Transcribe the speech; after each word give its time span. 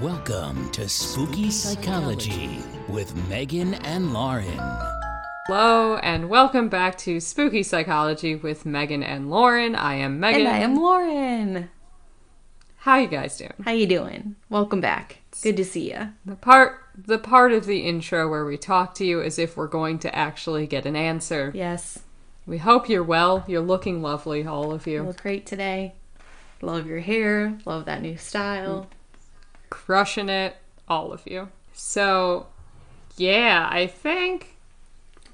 Welcome 0.00 0.70
to 0.70 0.88
Spooky 0.88 1.50
Psychology 1.50 2.60
with 2.88 3.16
Megan 3.28 3.74
and 3.74 4.12
Lauren. 4.12 4.60
Hello 5.46 5.96
and 5.96 6.28
welcome 6.28 6.68
back 6.68 6.96
to 6.98 7.18
Spooky 7.18 7.62
Psychology 7.64 8.36
with 8.36 8.64
Megan 8.64 9.02
and 9.02 9.28
Lauren. 9.28 9.74
I 9.74 9.94
am 9.94 10.20
Megan. 10.20 10.42
And 10.42 10.48
I 10.48 10.58
am 10.58 10.76
Lauren. 10.76 11.70
How 12.76 12.98
you 12.98 13.08
guys 13.08 13.36
doing? 13.38 13.54
How 13.64 13.72
you 13.72 13.86
doing? 13.86 14.36
Welcome 14.48 14.80
back. 14.80 15.18
Good 15.42 15.56
to 15.56 15.64
see 15.64 15.90
you. 15.90 16.10
The 16.24 16.36
part 16.36 16.80
the 16.96 17.18
part 17.18 17.52
of 17.52 17.66
the 17.66 17.80
intro 17.80 18.28
where 18.28 18.44
we 18.44 18.56
talk 18.56 18.94
to 18.96 19.04
you 19.04 19.20
as 19.20 19.38
if 19.38 19.56
we're 19.56 19.66
going 19.66 19.98
to 20.00 20.14
actually 20.14 20.66
get 20.68 20.86
an 20.86 20.94
answer. 20.96 21.50
Yes. 21.54 22.00
We 22.46 22.58
hope 22.58 22.88
you're 22.88 23.02
well. 23.02 23.44
You're 23.48 23.62
looking 23.62 24.00
lovely, 24.00 24.46
all 24.46 24.70
of 24.70 24.86
You 24.86 24.92
you. 24.94 25.02
look 25.02 25.22
great 25.22 25.44
today. 25.44 25.94
Love 26.62 26.86
your 26.86 27.00
hair. 27.00 27.58
Love 27.64 27.84
that 27.86 28.00
new 28.02 28.16
style. 28.16 28.88
Crushing 29.70 30.28
it, 30.28 30.56
all 30.88 31.12
of 31.12 31.22
you. 31.26 31.48
So, 31.72 32.46
yeah, 33.16 33.68
I 33.70 33.86
think 33.86 34.56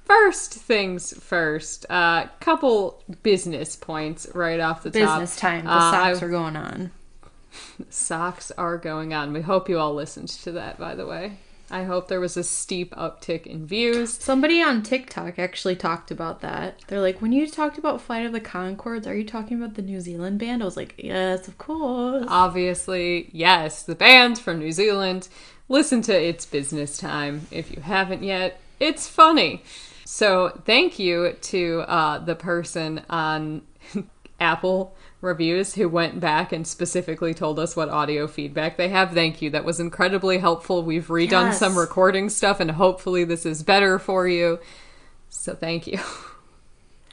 first 0.04 0.54
things 0.54 1.12
first. 1.22 1.84
A 1.88 1.92
uh, 1.94 2.28
couple 2.40 3.02
business 3.22 3.76
points 3.76 4.26
right 4.34 4.60
off 4.60 4.82
the 4.82 4.90
top. 4.90 5.20
Business 5.20 5.36
time. 5.36 5.64
The 5.64 5.70
Uh, 5.72 5.90
socks 5.90 6.22
I- 6.22 6.26
are 6.26 6.30
going 6.30 6.56
on. 6.56 6.90
Socks 7.88 8.50
are 8.58 8.76
going 8.78 9.14
on. 9.14 9.32
We 9.32 9.40
hope 9.42 9.68
you 9.68 9.78
all 9.78 9.94
listened 9.94 10.28
to 10.28 10.52
that, 10.52 10.76
by 10.78 10.94
the 10.96 11.06
way. 11.06 11.38
I 11.70 11.84
hope 11.84 12.08
there 12.08 12.20
was 12.20 12.36
a 12.36 12.44
steep 12.44 12.94
uptick 12.94 13.46
in 13.46 13.66
views. 13.66 14.12
Somebody 14.12 14.62
on 14.62 14.82
TikTok 14.82 15.38
actually 15.38 15.76
talked 15.76 16.10
about 16.10 16.40
that. 16.40 16.80
They're 16.88 17.00
like, 17.00 17.22
when 17.22 17.32
you 17.32 17.46
talked 17.46 17.78
about 17.78 18.00
Flight 18.00 18.26
of 18.26 18.32
the 18.32 18.40
Conchords, 18.40 19.06
are 19.06 19.14
you 19.14 19.24
talking 19.24 19.56
about 19.56 19.74
the 19.74 19.82
New 19.82 20.00
Zealand 20.00 20.38
band? 20.38 20.62
I 20.62 20.66
was 20.66 20.76
like, 20.76 20.94
yes, 20.98 21.48
of 21.48 21.58
course. 21.58 22.26
Obviously, 22.28 23.30
yes, 23.32 23.82
the 23.82 23.94
band 23.94 24.38
from 24.38 24.58
New 24.58 24.72
Zealand. 24.72 25.28
Listen 25.68 26.02
to 26.02 26.14
It's 26.14 26.44
Business 26.44 26.98
Time 26.98 27.46
if 27.50 27.74
you 27.74 27.80
haven't 27.80 28.22
yet. 28.22 28.60
It's 28.78 29.08
funny. 29.08 29.62
So, 30.04 30.60
thank 30.66 30.98
you 30.98 31.32
to 31.32 31.80
uh, 31.88 32.18
the 32.18 32.34
person 32.34 33.02
on 33.08 33.62
Apple 34.40 34.94
reviews 35.24 35.74
who 35.74 35.88
went 35.88 36.20
back 36.20 36.52
and 36.52 36.66
specifically 36.66 37.34
told 37.34 37.58
us 37.58 37.74
what 37.74 37.88
audio 37.88 38.26
feedback 38.28 38.76
they 38.76 38.88
have. 38.90 39.12
Thank 39.12 39.42
you. 39.42 39.50
That 39.50 39.64
was 39.64 39.80
incredibly 39.80 40.38
helpful. 40.38 40.82
We've 40.84 41.06
redone 41.08 41.46
Yes. 41.46 41.58
some 41.58 41.76
recording 41.76 42.28
stuff 42.28 42.60
and 42.60 42.70
hopefully 42.72 43.24
this 43.24 43.44
is 43.44 43.62
better 43.62 43.98
for 43.98 44.28
you. 44.28 44.60
So, 45.28 45.54
thank 45.54 45.86
you. 45.88 45.98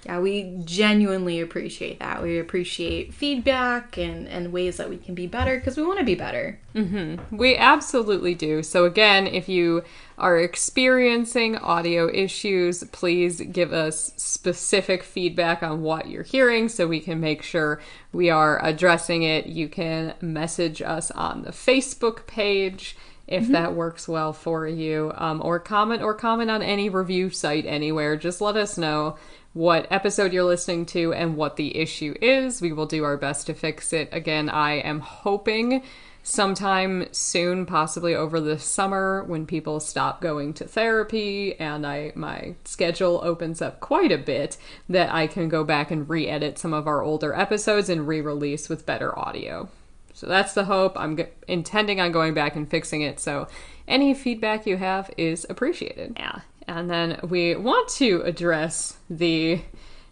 Yeah, 0.06 0.20
we 0.20 0.58
genuinely 0.66 1.40
appreciate 1.42 2.00
that. 2.00 2.24
We 2.24 2.40
appreciate 2.40 3.14
feedback 3.14 4.00
and, 4.00 4.28
and 4.28 4.52
ways 4.52 4.78
that 4.78 4.90
we 4.90 4.98
can 4.98 5.14
be 5.14 5.28
better 5.28 5.58
because 5.58 5.78
we 5.78 5.84
want 5.84 6.00
to 6.00 6.06
be 6.06 6.16
better. 6.16 6.60
Mm-hmm. 6.74 7.38
We 7.38 7.56
absolutely 7.56 8.34
do. 8.34 8.64
So, 8.64 8.86
again, 8.86 9.28
if 9.28 9.48
you 9.48 9.84
are 10.22 10.38
experiencing 10.38 11.58
audio 11.58 12.08
issues, 12.08 12.84
please 12.92 13.42
give 13.42 13.74
us 13.74 14.14
specific 14.16 15.04
feedback 15.04 15.64
on 15.64 15.82
what 15.82 16.08
you're 16.08 16.24
hearing 16.24 16.70
so 16.70 16.88
we 16.88 17.00
can 17.00 17.20
make 17.20 17.42
sure 17.42 17.82
we 18.14 18.30
are 18.30 18.64
addressing 18.64 19.24
it. 19.24 19.48
You 19.48 19.68
can 19.68 20.14
message 20.22 20.82
us 20.82 21.12
on 21.12 21.42
the 21.42 21.52
Facebook 21.52 22.28
page 22.28 22.96
if 23.28 23.48
that 23.48 23.74
works 23.74 24.08
well 24.08 24.34
for 24.34 24.68
you, 24.68 25.12
um, 25.16 25.42
or 25.44 25.58
comment 25.58 26.02
or 26.02 26.14
comment 26.14 26.52
on 26.52 26.62
any 26.62 26.90
review 26.90 27.30
site 27.30 27.66
anywhere. 27.66 28.18
Just 28.18 28.42
let 28.42 28.58
us 28.58 28.78
know 28.78 29.18
what 29.54 29.88
episode 29.90 30.34
you're 30.34 30.44
listening 30.44 30.86
to 30.86 31.14
and 31.14 31.36
what 31.36 31.56
the 31.56 31.78
issue 31.78 32.14
is. 32.22 32.62
We 32.62 32.74
will 32.74 32.86
do 32.86 33.04
our 33.04 33.18
best 33.18 33.48
to 33.48 33.54
fix 33.54 33.94
it. 33.94 34.10
Again, 34.12 34.50
I 34.50 34.74
am 34.74 35.00
hoping 35.00 35.82
sometime 36.24 37.08
soon, 37.12 37.66
possibly 37.66 38.16
over 38.16 38.40
the 38.40 38.60
summer, 38.60 39.24
when 39.24 39.46
people 39.46 39.80
stop 39.80 40.22
going 40.22 40.54
to 40.56 40.66
therapy 40.66 41.60
and 41.60 41.86
I 41.86 42.12
my 42.16 42.56
schedule 42.66 43.20
opens 43.24 43.62
up 43.62 43.80
quite 43.80 44.12
a 44.12 44.18
bit, 44.18 44.58
that 44.90 45.14
I 45.14 45.28
can 45.28 45.50
go 45.50 45.64
back 45.64 45.92
and 45.92 46.08
re-edit 46.10 46.58
some 46.58 46.74
of 46.74 46.88
our 46.88 47.02
older 47.02 47.34
episodes 47.34 47.90
and 47.90 48.08
re-release 48.08 48.70
with 48.70 48.86
better 48.86 49.18
audio. 49.18 49.70
So 50.14 50.28
that's 50.28 50.54
the 50.54 50.66
hope. 50.66 50.94
I'm 50.98 51.18
g- 51.18 51.26
intending 51.48 52.00
on 52.00 52.12
going 52.12 52.34
back 52.34 52.56
and 52.56 52.70
fixing 52.70 53.02
it. 53.02 53.20
So 53.20 53.48
any 53.88 54.14
feedback 54.14 54.66
you 54.66 54.78
have 54.78 55.10
is 55.18 55.46
appreciated. 55.50 56.14
Yeah. 56.18 56.42
And 56.68 56.90
then 56.90 57.20
we 57.24 57.56
want 57.56 57.90
to 57.94 58.22
address 58.22 58.98
the 59.10 59.62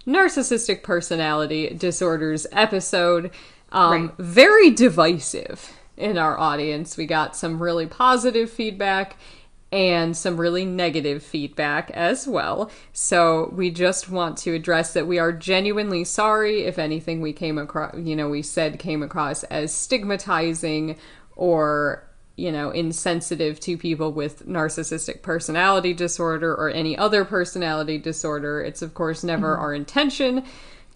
narcissistic 0.07 0.81
personality 0.83 1.69
disorders 1.75 2.47
episode. 2.51 3.31
Um, 3.71 3.91
Right. 3.91 4.17
Very 4.17 4.71
divisive 4.71 5.71
in 5.99 6.17
our 6.17 6.39
audience. 6.39 6.97
We 6.97 7.05
got 7.05 7.35
some 7.35 7.61
really 7.61 7.85
positive 7.85 8.49
feedback 8.49 9.17
and 9.71 10.17
some 10.17 10.39
really 10.39 10.65
negative 10.65 11.21
feedback 11.21 11.91
as 11.91 12.27
well. 12.27 12.71
So 12.91 13.53
we 13.55 13.69
just 13.69 14.09
want 14.09 14.37
to 14.39 14.55
address 14.55 14.93
that 14.93 15.05
we 15.05 15.19
are 15.19 15.31
genuinely 15.31 16.03
sorry 16.03 16.63
if 16.63 16.79
anything 16.79 17.21
we 17.21 17.33
came 17.33 17.59
across, 17.59 17.95
you 17.97 18.15
know, 18.15 18.29
we 18.29 18.41
said 18.41 18.79
came 18.79 19.03
across 19.03 19.43
as 19.45 19.71
stigmatizing 19.71 20.97
or 21.35 22.05
you 22.35 22.53
know, 22.53 22.71
insensitive 22.71 23.59
to 23.59 23.77
people 23.77 24.13
with 24.13 24.47
narcissistic 24.47 25.21
personality 25.21 25.93
disorder 25.93 26.53
or 26.53 26.69
any 26.69 26.97
other 26.97 27.25
personality 27.25 27.97
disorder. 27.97 28.61
It's, 28.61 28.81
of 28.81 28.93
course, 28.93 29.25
never 29.25 29.53
mm-hmm. 29.53 29.61
our 29.61 29.73
intention 29.73 30.45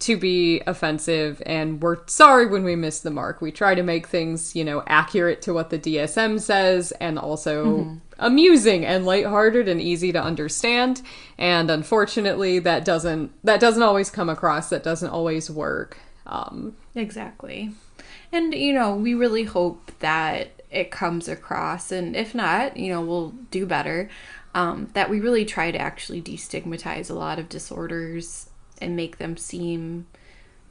to 0.00 0.16
be 0.16 0.60
offensive, 0.66 1.42
and 1.46 1.80
we're 1.80 2.06
sorry 2.06 2.46
when 2.46 2.64
we 2.64 2.76
miss 2.76 3.00
the 3.00 3.10
mark. 3.10 3.40
We 3.40 3.52
try 3.52 3.74
to 3.74 3.82
make 3.82 4.06
things, 4.06 4.54
you 4.54 4.64
know, 4.64 4.82
accurate 4.86 5.40
to 5.42 5.54
what 5.54 5.70
the 5.70 5.78
DSM 5.78 6.40
says 6.40 6.92
and 6.92 7.18
also 7.18 7.98
amusing 8.18 8.84
and 8.84 9.06
lighthearted 9.06 9.68
and 9.68 9.80
easy 9.80 10.12
to 10.12 10.22
understand. 10.22 11.02
And 11.38 11.70
unfortunately, 11.70 12.58
that 12.60 12.84
doesn't 12.84 13.32
that 13.44 13.60
doesn't 13.60 13.82
always 13.82 14.10
come 14.10 14.28
across. 14.28 14.68
That 14.68 14.82
doesn't 14.82 15.10
always 15.10 15.50
work. 15.50 15.98
Um, 16.26 16.76
Exactly. 16.94 17.72
And, 18.32 18.54
you 18.54 18.72
know, 18.72 18.96
we 18.96 19.14
really 19.14 19.44
hope 19.44 19.92
that 20.00 20.62
it 20.70 20.90
comes 20.90 21.28
across. 21.28 21.92
And 21.92 22.16
if 22.16 22.34
not, 22.34 22.76
you 22.76 22.92
know, 22.92 23.00
we'll 23.00 23.30
do 23.50 23.66
better. 23.66 24.10
Um, 24.56 24.90
that 24.94 25.10
we 25.10 25.20
really 25.20 25.44
try 25.44 25.70
to 25.70 25.78
actually 25.78 26.22
destigmatize 26.22 27.10
a 27.10 27.14
lot 27.14 27.38
of 27.40 27.48
disorders 27.48 28.48
and 28.80 28.96
make 28.96 29.18
them 29.18 29.36
seem 29.36 30.06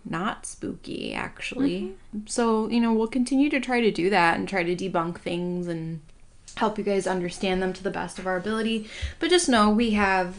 not 0.05 0.45
spooky, 0.45 1.13
actually. 1.13 1.81
Mm-hmm. 2.15 2.27
So, 2.27 2.67
you 2.67 2.79
know, 2.79 2.93
we'll 2.93 3.07
continue 3.07 3.49
to 3.49 3.59
try 3.59 3.81
to 3.81 3.91
do 3.91 4.09
that 4.09 4.37
and 4.37 4.47
try 4.47 4.63
to 4.63 4.75
debunk 4.75 5.19
things 5.19 5.67
and 5.67 6.01
help 6.55 6.77
you 6.77 6.83
guys 6.83 7.07
understand 7.07 7.61
them 7.61 7.73
to 7.73 7.83
the 7.83 7.89
best 7.89 8.19
of 8.19 8.27
our 8.27 8.37
ability. 8.37 8.89
But 9.19 9.29
just 9.29 9.49
know 9.49 9.69
we 9.69 9.91
have 9.91 10.35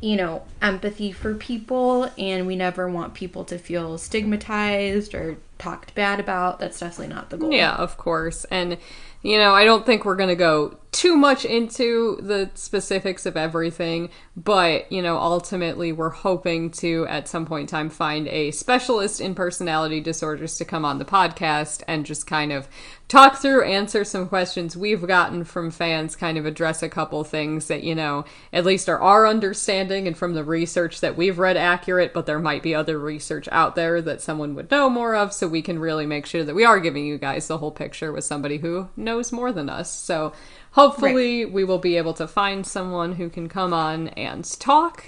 you 0.00 0.16
know, 0.16 0.42
empathy 0.62 1.10
for 1.10 1.34
people 1.34 2.10
and 2.16 2.46
we 2.46 2.54
never 2.54 2.88
want 2.88 3.14
people 3.14 3.44
to 3.44 3.58
feel 3.58 3.98
stigmatized 3.98 5.14
or 5.14 5.38
talked 5.58 5.94
bad 5.94 6.20
about. 6.20 6.60
That's 6.60 6.78
definitely 6.78 7.14
not 7.14 7.30
the 7.30 7.36
goal. 7.36 7.52
Yeah, 7.52 7.74
of 7.74 7.96
course. 7.96 8.44
And, 8.44 8.78
you 9.22 9.36
know, 9.38 9.52
I 9.54 9.64
don't 9.64 9.84
think 9.84 10.04
we're 10.04 10.16
going 10.16 10.28
to 10.28 10.36
go 10.36 10.78
too 10.92 11.16
much 11.16 11.44
into 11.44 12.18
the 12.22 12.50
specifics 12.54 13.26
of 13.26 13.36
everything, 13.36 14.10
but, 14.36 14.90
you 14.90 15.02
know, 15.02 15.18
ultimately 15.18 15.92
we're 15.92 16.08
hoping 16.08 16.70
to, 16.70 17.06
at 17.08 17.28
some 17.28 17.44
point 17.44 17.62
in 17.62 17.66
time, 17.66 17.90
find 17.90 18.28
a 18.28 18.50
specialist 18.52 19.20
in 19.20 19.34
personality 19.34 20.00
disorders 20.00 20.56
to 20.58 20.64
come 20.64 20.84
on 20.84 20.98
the 20.98 21.04
podcast 21.04 21.82
and 21.88 22.06
just 22.06 22.26
kind 22.26 22.52
of 22.52 22.68
talk 23.08 23.36
through, 23.36 23.64
answer 23.64 24.04
some 24.04 24.28
questions 24.28 24.76
we've 24.76 25.06
gotten 25.06 25.42
from 25.42 25.70
fans, 25.70 26.14
kind 26.14 26.36
of 26.36 26.44
address 26.44 26.82
a 26.82 26.88
couple 26.88 27.24
things 27.24 27.66
that, 27.68 27.82
you 27.82 27.94
know, 27.94 28.24
at 28.52 28.66
least 28.66 28.88
are 28.88 29.00
our 29.00 29.26
understanding 29.26 30.06
and 30.06 30.16
from 30.16 30.34
the 30.34 30.44
research 30.44 31.00
that 31.00 31.16
we've 31.16 31.38
read 31.38 31.56
accurate, 31.56 32.12
but 32.12 32.26
there 32.26 32.38
might 32.38 32.62
be 32.62 32.74
other 32.74 32.98
research 32.98 33.48
out 33.50 33.74
there 33.74 34.02
that 34.02 34.20
someone 34.20 34.54
would 34.54 34.70
know 34.70 34.90
more 34.90 35.16
of, 35.16 35.32
so 35.32 35.48
we 35.48 35.62
can 35.62 35.78
really 35.78 36.06
make 36.06 36.26
sure 36.26 36.44
that 36.44 36.54
we 36.54 36.66
are 36.66 36.78
giving 36.78 37.06
you 37.06 37.16
guys 37.16 37.48
the 37.48 37.58
whole 37.58 37.72
picture 37.72 38.12
with 38.12 38.24
somebody 38.24 38.58
who 38.58 38.88
knows 38.94 39.32
more 39.32 39.52
than 39.52 39.70
us. 39.70 39.90
So 39.90 40.34
hopefully 40.72 41.46
we 41.46 41.64
will 41.64 41.78
be 41.78 41.96
able 41.96 42.14
to 42.14 42.28
find 42.28 42.66
someone 42.66 43.14
who 43.14 43.30
can 43.30 43.48
come 43.48 43.72
on 43.72 44.08
and 44.08 44.44
talk 44.60 45.04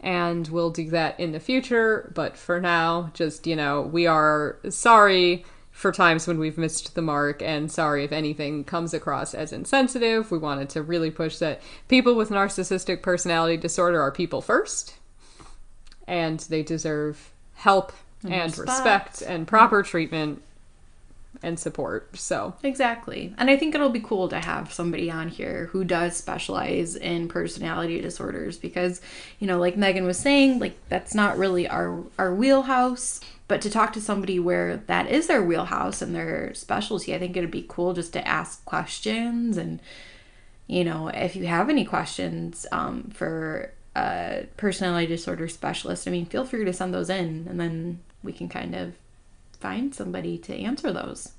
and 0.00 0.48
we'll 0.48 0.70
do 0.70 0.90
that 0.90 1.18
in 1.18 1.32
the 1.32 1.40
future. 1.40 2.12
But 2.14 2.36
for 2.36 2.60
now, 2.60 3.10
just, 3.14 3.46
you 3.46 3.54
know, 3.54 3.82
we 3.82 4.06
are 4.06 4.58
sorry 4.68 5.44
for 5.82 5.92
times 5.92 6.26
when 6.26 6.38
we've 6.38 6.56
missed 6.56 6.94
the 6.94 7.02
mark 7.02 7.42
and 7.42 7.70
sorry 7.70 8.04
if 8.04 8.12
anything 8.12 8.64
comes 8.64 8.94
across 8.94 9.34
as 9.34 9.52
insensitive. 9.52 10.30
We 10.30 10.38
wanted 10.38 10.70
to 10.70 10.82
really 10.82 11.10
push 11.10 11.38
that 11.38 11.60
people 11.88 12.14
with 12.14 12.30
narcissistic 12.30 13.02
personality 13.02 13.56
disorder 13.56 14.00
are 14.00 14.12
people 14.12 14.40
first 14.40 14.94
and 16.06 16.38
they 16.40 16.62
deserve 16.62 17.32
help 17.54 17.92
and, 18.22 18.56
respect. 18.56 18.68
respect 18.68 19.22
and 19.22 19.46
proper 19.46 19.82
treatment 19.82 20.42
and 21.42 21.58
support. 21.58 22.16
So, 22.16 22.54
Exactly. 22.62 23.34
And 23.36 23.50
I 23.50 23.56
think 23.56 23.74
it'll 23.74 23.88
be 23.88 24.00
cool 24.00 24.28
to 24.28 24.38
have 24.38 24.72
somebody 24.72 25.10
on 25.10 25.28
here 25.28 25.68
who 25.72 25.82
does 25.82 26.16
specialize 26.16 26.94
in 26.94 27.26
personality 27.26 28.00
disorders 28.00 28.56
because, 28.56 29.00
you 29.40 29.48
know, 29.48 29.58
like 29.58 29.76
Megan 29.76 30.04
was 30.04 30.18
saying, 30.18 30.60
like 30.60 30.76
that's 30.88 31.14
not 31.14 31.38
really 31.38 31.66
our 31.66 32.04
our 32.18 32.32
wheelhouse, 32.32 33.20
but 33.52 33.60
to 33.60 33.68
talk 33.68 33.92
to 33.92 34.00
somebody 34.00 34.38
where 34.38 34.78
that 34.86 35.10
is 35.10 35.26
their 35.26 35.42
wheelhouse 35.42 36.00
and 36.00 36.14
their 36.14 36.54
specialty, 36.54 37.14
I 37.14 37.18
think 37.18 37.36
it'd 37.36 37.50
be 37.50 37.66
cool 37.68 37.92
just 37.92 38.14
to 38.14 38.26
ask 38.26 38.64
questions 38.64 39.58
and 39.58 39.78
you 40.66 40.84
know, 40.84 41.08
if 41.08 41.36
you 41.36 41.46
have 41.46 41.68
any 41.68 41.84
questions 41.84 42.64
um, 42.72 43.10
for 43.12 43.70
a 43.94 44.46
personality 44.56 45.06
disorder 45.06 45.48
specialist, 45.48 46.08
I 46.08 46.12
mean, 46.12 46.24
feel 46.24 46.46
free 46.46 46.64
to 46.64 46.72
send 46.72 46.94
those 46.94 47.10
in 47.10 47.46
and 47.46 47.60
then 47.60 48.00
we 48.22 48.32
can 48.32 48.48
kind 48.48 48.74
of 48.74 48.94
find 49.60 49.94
somebody 49.94 50.38
to 50.38 50.54
answer 50.56 50.90
those. 50.90 51.32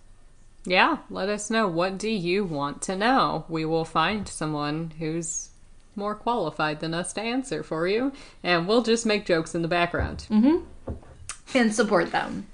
yeah, 0.66 0.98
let 1.10 1.30
us 1.30 1.50
know 1.50 1.68
what 1.68 1.98
do 1.98 2.12
you 2.12 2.46
want 2.46 2.84
to 2.84 2.96
know. 2.96 3.46
We 3.50 3.66
will 3.66 3.86
find 3.86 4.28
someone 4.28 4.94
who's 5.00 5.50
more 5.96 6.14
qualified 6.14 6.80
than 6.80 6.94
us 6.94 7.12
to 7.14 7.22
answer 7.22 7.64
for 7.64 7.88
you, 7.88 8.12
and 8.44 8.68
we'll 8.68 8.84
just 8.84 9.04
make 9.04 9.26
jokes 9.26 9.56
in 9.56 9.64
the 9.64 9.68
background 9.68 10.28
And 11.54 11.74
support 11.74 12.12
them. 12.12 12.48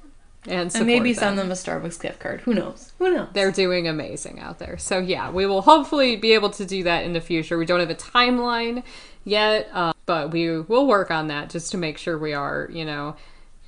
and, 0.47 0.73
And 0.73 0.85
maybe 0.85 1.13
them. 1.13 1.19
send 1.19 1.39
them 1.39 1.51
a 1.51 1.53
Starbucks 1.53 2.01
gift 2.01 2.19
card. 2.19 2.41
Who 2.41 2.53
knows? 2.53 2.91
Who 2.99 3.13
knows? 3.13 3.27
They're 3.33 3.51
doing 3.51 3.87
amazing 3.87 4.39
out 4.39 4.59
there. 4.59 4.77
So, 4.77 4.99
yeah, 4.99 5.29
we 5.31 5.45
will 5.45 5.61
hopefully 5.61 6.15
be 6.15 6.33
able 6.33 6.49
to 6.51 6.65
do 6.65 6.83
that 6.83 7.03
in 7.05 7.13
the 7.13 7.21
future. 7.21 7.57
We 7.57 7.65
don't 7.65 7.79
have 7.79 7.89
a 7.89 7.95
timeline 7.95 8.83
yet, 9.25 9.69
uh, 9.73 9.93
but 10.05 10.31
we 10.31 10.59
will 10.61 10.87
work 10.87 11.11
on 11.11 11.27
that 11.27 11.49
just 11.49 11.71
to 11.71 11.77
make 11.77 11.97
sure 11.97 12.17
we 12.17 12.33
are, 12.33 12.67
you 12.71 12.83
know, 12.85 13.15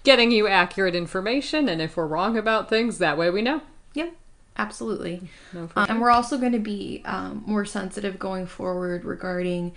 getting 0.04 0.32
you 0.32 0.48
accurate 0.48 0.96
information. 0.96 1.70
And 1.70 1.82
if 1.82 1.96
we're 1.96 2.08
wrong 2.08 2.38
about 2.38 2.68
things, 2.70 2.98
that 2.98 3.18
way 3.18 3.30
we 3.30 3.42
know. 3.42 3.62
Yep, 3.94 4.14
absolutely. 4.58 5.22
No, 5.54 5.70
Um, 5.76 5.86
and 5.90 6.02
we're 6.02 6.10
also 6.10 6.38
going 6.38 6.54
to 6.54 6.60
be 6.60 7.04
um, 7.06 7.44
more 7.46 7.66
sensitive 7.66 8.18
going 8.18 8.48
forward 8.48 9.06
regarding 9.06 9.74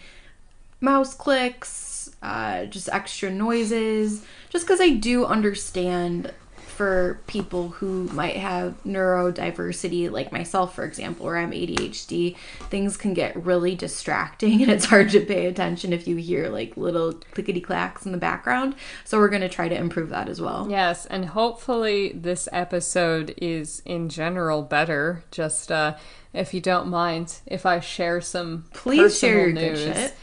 mouse 0.80 1.14
clicks, 1.14 1.68
uh, 2.24 2.64
just 2.64 2.88
extra 2.88 3.30
noises, 3.30 4.24
just 4.48 4.64
because 4.66 4.80
I 4.80 4.90
do 4.90 5.26
understand 5.26 6.32
for 6.56 7.20
people 7.28 7.68
who 7.68 8.04
might 8.08 8.36
have 8.36 8.74
neurodiversity, 8.84 10.10
like 10.10 10.32
myself, 10.32 10.74
for 10.74 10.84
example, 10.84 11.26
or 11.26 11.36
I'm 11.36 11.52
ADHD, 11.52 12.36
things 12.68 12.96
can 12.96 13.14
get 13.14 13.36
really 13.36 13.76
distracting 13.76 14.60
and 14.62 14.70
it's 14.70 14.86
hard 14.86 15.10
to 15.10 15.20
pay 15.20 15.46
attention 15.46 15.92
if 15.92 16.08
you 16.08 16.16
hear 16.16 16.48
like 16.48 16.76
little 16.76 17.12
clickety 17.32 17.60
clacks 17.60 18.04
in 18.06 18.12
the 18.12 18.18
background. 18.18 18.74
So 19.04 19.18
we're 19.18 19.28
going 19.28 19.42
to 19.42 19.48
try 19.48 19.68
to 19.68 19.76
improve 19.76 20.08
that 20.08 20.28
as 20.28 20.40
well. 20.40 20.66
Yes, 20.68 21.06
and 21.06 21.26
hopefully 21.26 22.10
this 22.12 22.48
episode 22.50 23.34
is 23.40 23.80
in 23.84 24.08
general 24.08 24.62
better. 24.62 25.22
Just 25.30 25.70
uh, 25.70 25.94
if 26.32 26.52
you 26.52 26.60
don't 26.60 26.88
mind, 26.88 27.38
if 27.46 27.64
I 27.64 27.78
share 27.78 28.20
some 28.20 28.64
Please 28.72 29.16
share 29.18 29.48
your 29.48 29.54
personal 29.54 29.74
good 29.74 29.86
news. 29.86 29.96
shit. 29.96 30.14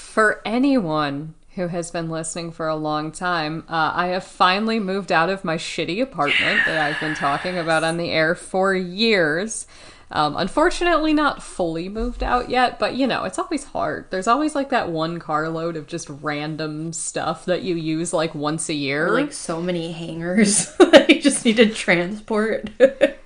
For 0.00 0.40
anyone 0.44 1.34
who 1.56 1.66
has 1.66 1.90
been 1.90 2.08
listening 2.08 2.52
for 2.52 2.68
a 2.68 2.76
long 2.76 3.10
time, 3.10 3.64
uh, 3.68 3.92
I 3.94 4.06
have 4.08 4.22
finally 4.22 4.78
moved 4.78 5.10
out 5.10 5.28
of 5.28 5.44
my 5.44 5.56
shitty 5.56 6.00
apartment 6.00 6.60
that 6.66 6.78
I've 6.78 7.00
been 7.00 7.16
talking 7.16 7.58
about 7.58 7.82
on 7.82 7.96
the 7.96 8.10
air 8.10 8.36
for 8.36 8.74
years. 8.74 9.66
Um, 10.12 10.36
unfortunately, 10.36 11.12
not 11.12 11.42
fully 11.42 11.88
moved 11.88 12.22
out 12.22 12.48
yet, 12.48 12.78
but 12.78 12.94
you 12.94 13.08
know, 13.08 13.24
it's 13.24 13.40
always 13.40 13.64
hard. 13.64 14.06
There's 14.10 14.28
always 14.28 14.54
like 14.54 14.70
that 14.70 14.88
one 14.88 15.18
carload 15.18 15.76
of 15.76 15.88
just 15.88 16.08
random 16.08 16.92
stuff 16.92 17.44
that 17.46 17.62
you 17.62 17.74
use 17.74 18.12
like 18.12 18.34
once 18.34 18.68
a 18.68 18.74
year. 18.74 19.10
Like 19.10 19.32
so 19.32 19.60
many 19.60 19.90
hangers 19.90 20.74
that 20.78 21.10
you 21.10 21.20
just 21.20 21.44
need 21.44 21.56
to 21.56 21.68
transport. 21.74 22.70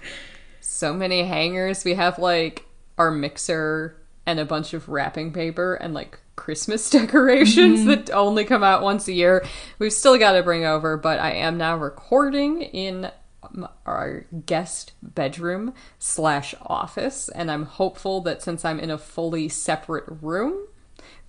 so 0.60 0.94
many 0.94 1.24
hangers. 1.24 1.84
We 1.84 1.94
have 1.94 2.18
like 2.18 2.64
our 2.96 3.10
mixer 3.10 3.96
and 4.26 4.40
a 4.40 4.44
bunch 4.44 4.72
of 4.72 4.88
wrapping 4.88 5.32
paper 5.32 5.74
and 5.74 5.92
like 5.92 6.18
Christmas 6.42 6.90
decorations 6.90 7.80
mm-hmm. 7.80 7.88
that 7.88 8.10
only 8.10 8.44
come 8.44 8.64
out 8.64 8.82
once 8.82 9.06
a 9.06 9.12
year. 9.12 9.46
We've 9.78 9.92
still 9.92 10.18
got 10.18 10.32
to 10.32 10.42
bring 10.42 10.64
over, 10.64 10.96
but 10.96 11.20
I 11.20 11.34
am 11.34 11.56
now 11.56 11.76
recording 11.76 12.62
in 12.62 13.12
our 13.86 14.26
guest 14.44 14.92
bedroom 15.00 15.72
slash 16.00 16.52
office, 16.66 17.28
and 17.28 17.48
I'm 17.48 17.66
hopeful 17.66 18.20
that 18.22 18.42
since 18.42 18.64
I'm 18.64 18.80
in 18.80 18.90
a 18.90 18.98
fully 18.98 19.48
separate 19.48 20.04
room 20.20 20.66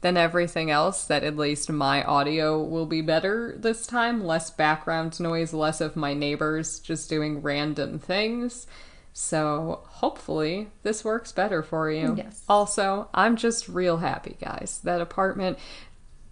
than 0.01 0.18
everything 0.18 0.71
else, 0.71 1.06
that 1.06 1.24
at 1.24 1.38
least 1.38 1.69
my 1.69 2.04
audio 2.04 2.60
will 2.60 2.88
be 2.88 3.01
better 3.01 3.54
this 3.56 3.86
time. 3.86 4.25
Less 4.25 4.50
background 4.50 5.19
noise, 5.19 5.54
less 5.54 5.80
of 5.80 5.95
my 5.95 6.15
neighbors 6.15 6.80
just 6.80 7.07
doing 7.07 7.44
random 7.44 8.00
things. 8.00 8.65
So 9.13 9.81
hopefully 9.86 10.69
this 10.81 11.06
works 11.06 11.31
better 11.31 11.62
for 11.62 11.89
you. 11.89 12.15
Yes. 12.18 12.44
Also, 12.50 13.07
I'm 13.13 13.36
just 13.36 13.69
real 13.69 13.98
happy, 13.98 14.36
guys. 14.42 14.81
That 14.83 15.01
apartment. 15.01 15.60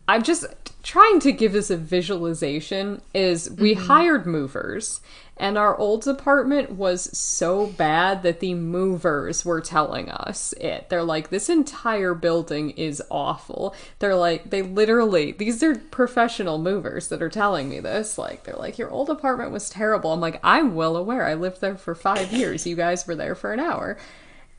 I'm 0.08 0.24
just 0.24 0.46
trying 0.84 1.20
to 1.22 1.32
give 1.32 1.54
this 1.54 1.70
a 1.70 1.78
visualization 1.78 3.02
is 3.14 3.52
we 3.52 3.76
mm-hmm. 3.76 3.86
hired 3.86 4.26
movers 4.26 5.00
and 5.42 5.58
our 5.58 5.76
old 5.76 6.08
apartment 6.08 6.74
was 6.74 7.18
so 7.18 7.66
bad 7.66 8.22
that 8.22 8.42
the 8.42 8.54
movers 8.54 9.44
were 9.44 9.60
telling 9.60 10.08
us 10.08 10.54
it. 10.54 10.88
They're 10.90 11.04
like 11.04 11.30
this 11.30 11.50
entire 11.50 12.14
building 12.14 12.70
is 12.72 13.02
awful. 13.10 13.76
They're 13.98 14.16
like 14.16 14.52
they 14.52 14.62
literally 14.62 15.32
these 15.32 15.64
are 15.64 15.76
professional 15.76 16.60
movers 16.60 17.08
that 17.08 17.24
are 17.24 17.30
telling 17.30 17.70
me 17.70 17.80
this. 17.80 18.20
Like 18.20 18.44
they're 18.44 18.56
like 18.56 18.78
your 18.78 18.92
old 18.92 19.10
apartment 19.10 19.52
was 19.52 19.68
terrible. 19.68 20.14
I'm 20.14 20.22
like 20.22 20.40
I'm 20.44 20.76
well 20.76 20.96
aware. 20.96 21.26
I 21.26 21.34
lived 21.34 21.60
there 21.60 21.76
for 21.76 21.96
5 21.96 22.32
years. 22.32 22.68
You 22.68 22.76
guys 22.76 23.08
were 23.08 23.16
there 23.16 23.34
for 23.34 23.52
an 23.52 23.60
hour. 23.60 23.98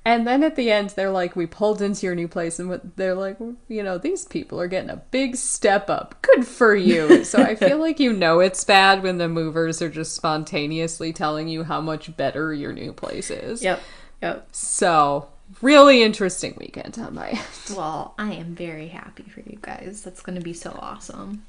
And 0.04 0.26
then 0.26 0.42
at 0.42 0.56
the 0.56 0.70
end, 0.70 0.90
they're 0.90 1.12
like, 1.12 1.36
we 1.36 1.46
pulled 1.46 1.80
into 1.80 2.06
your 2.06 2.16
new 2.16 2.26
place, 2.26 2.58
and 2.58 2.80
they're 2.96 3.14
like, 3.14 3.38
you 3.68 3.82
know, 3.84 3.98
these 3.98 4.24
people 4.24 4.60
are 4.60 4.66
getting 4.66 4.90
a 4.90 4.96
big 4.96 5.36
step 5.36 5.88
up. 5.88 6.20
Good 6.22 6.44
for 6.46 6.74
you. 6.74 7.24
so 7.24 7.40
I 7.40 7.54
feel 7.54 7.78
like 7.78 8.00
you 8.00 8.12
know 8.12 8.40
it's 8.40 8.64
bad 8.64 9.02
when 9.04 9.18
the 9.18 9.28
movers 9.28 9.80
are 9.80 9.88
just 9.88 10.14
spontaneously 10.14 11.12
telling 11.12 11.46
you 11.46 11.62
how 11.62 11.80
much 11.80 12.16
better 12.16 12.52
your 12.52 12.72
new 12.72 12.92
place 12.92 13.30
is. 13.30 13.62
yep, 13.62 13.80
yep. 14.20 14.48
So, 14.50 15.28
really 15.60 16.02
interesting 16.02 16.56
weekend 16.58 16.98
on 16.98 17.14
my 17.14 17.28
end. 17.28 17.76
Well, 17.76 18.14
I 18.18 18.32
am 18.32 18.56
very 18.56 18.88
happy 18.88 19.22
for 19.24 19.40
you 19.40 19.58
guys. 19.62 20.02
That's 20.02 20.20
going 20.20 20.36
to 20.36 20.44
be 20.44 20.52
so 20.52 20.76
awesome. 20.82 21.44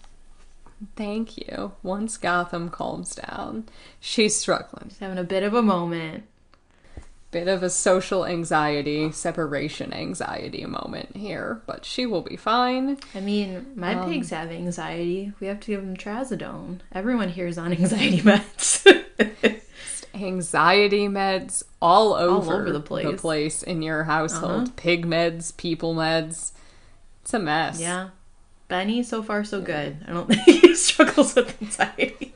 Thank 0.95 1.38
you. 1.38 1.71
Once 1.81 2.17
Gotham 2.17 2.69
calms 2.69 3.15
down, 3.15 3.65
she's 4.00 4.35
struggling. 4.35 4.89
Just 4.89 5.00
having 5.00 5.17
a 5.17 5.23
bit 5.23 5.41
of 5.44 5.53
a 5.53 5.61
moment. 5.61 6.25
Bit 7.33 7.47
of 7.47 7.63
a 7.63 7.69
social 7.69 8.25
anxiety, 8.25 9.12
separation 9.12 9.91
anxiety 9.91 10.65
moment 10.65 11.15
here, 11.15 11.62
but 11.65 11.83
she 11.83 12.06
will 12.06 12.21
be 12.21 12.38
fine. 12.38 12.97
I 13.15 13.19
mean, 13.21 13.65
my 13.75 13.95
Um, 13.95 14.09
pigs 14.09 14.30
have 14.30 14.51
anxiety. 14.51 15.33
We 15.39 15.47
have 15.47 15.59
to 15.62 15.68
give 15.68 15.81
them 15.81 15.97
trazodone. 15.97 16.80
Everyone 16.91 17.30
here 17.30 17.47
is 17.47 17.57
on 17.57 17.71
anxiety 17.80 18.21
meds. 18.21 18.85
anxiety 20.13 21.07
meds 21.07 21.63
all 21.81 22.13
over, 22.13 22.53
over 22.53 22.71
the 22.71 22.80
place. 23.15 23.63
in 23.63 23.81
your 23.81 24.03
household. 24.03 24.63
Uh-huh. 24.67 24.72
Pig 24.75 25.05
meds, 25.05 25.55
people 25.58 25.96
meds. 25.96 26.51
It's 27.24 27.34
a 27.34 27.39
mess. 27.39 27.79
yeah. 27.81 28.10
Benny, 28.67 29.03
so 29.03 29.22
far 29.22 29.43
so 29.43 29.60
good. 29.62 29.98
I 30.08 30.12
don't 30.13 30.27
think 30.31 30.41
he 30.43 30.75
struggles 30.75 31.36
with 31.36 31.62
anxiety. 31.62 32.34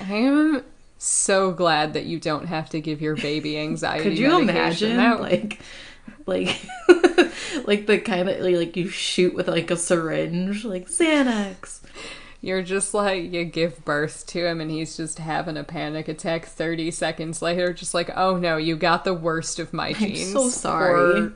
I 0.00 0.12
am 0.12 0.64
so 1.02 1.50
glad 1.52 1.94
that 1.94 2.04
you 2.04 2.20
don't 2.20 2.46
have 2.46 2.68
to 2.70 2.80
give 2.80 3.00
your 3.00 3.16
baby 3.16 3.58
anxiety. 3.58 4.04
Could 4.04 4.18
you 4.18 4.38
imagine, 4.38 4.96
That- 4.96 5.20
like, 5.20 5.60
like, 6.26 6.60
like 7.66 7.86
the 7.86 7.98
kind 7.98 8.28
of 8.28 8.40
like 8.40 8.76
you 8.76 8.88
shoot 8.88 9.34
with 9.34 9.48
like 9.48 9.70
a 9.70 9.76
syringe, 9.76 10.64
like 10.64 10.88
Xanax. 10.88 11.80
You're 12.42 12.62
just 12.62 12.94
like 12.94 13.32
you 13.32 13.44
give 13.44 13.84
birth 13.84 14.26
to 14.28 14.46
him 14.46 14.60
and 14.60 14.70
he's 14.70 14.96
just 14.96 15.18
having 15.18 15.56
a 15.58 15.64
panic 15.64 16.08
attack 16.08 16.46
30 16.46 16.90
seconds 16.90 17.42
later 17.42 17.74
just 17.74 17.92
like 17.92 18.10
oh 18.16 18.38
no 18.38 18.56
you 18.56 18.76
got 18.76 19.04
the 19.04 19.12
worst 19.12 19.58
of 19.58 19.74
my 19.74 19.92
genes 19.92 20.32
so 20.32 20.48
sorry. 20.48 21.20
poor, 21.20 21.32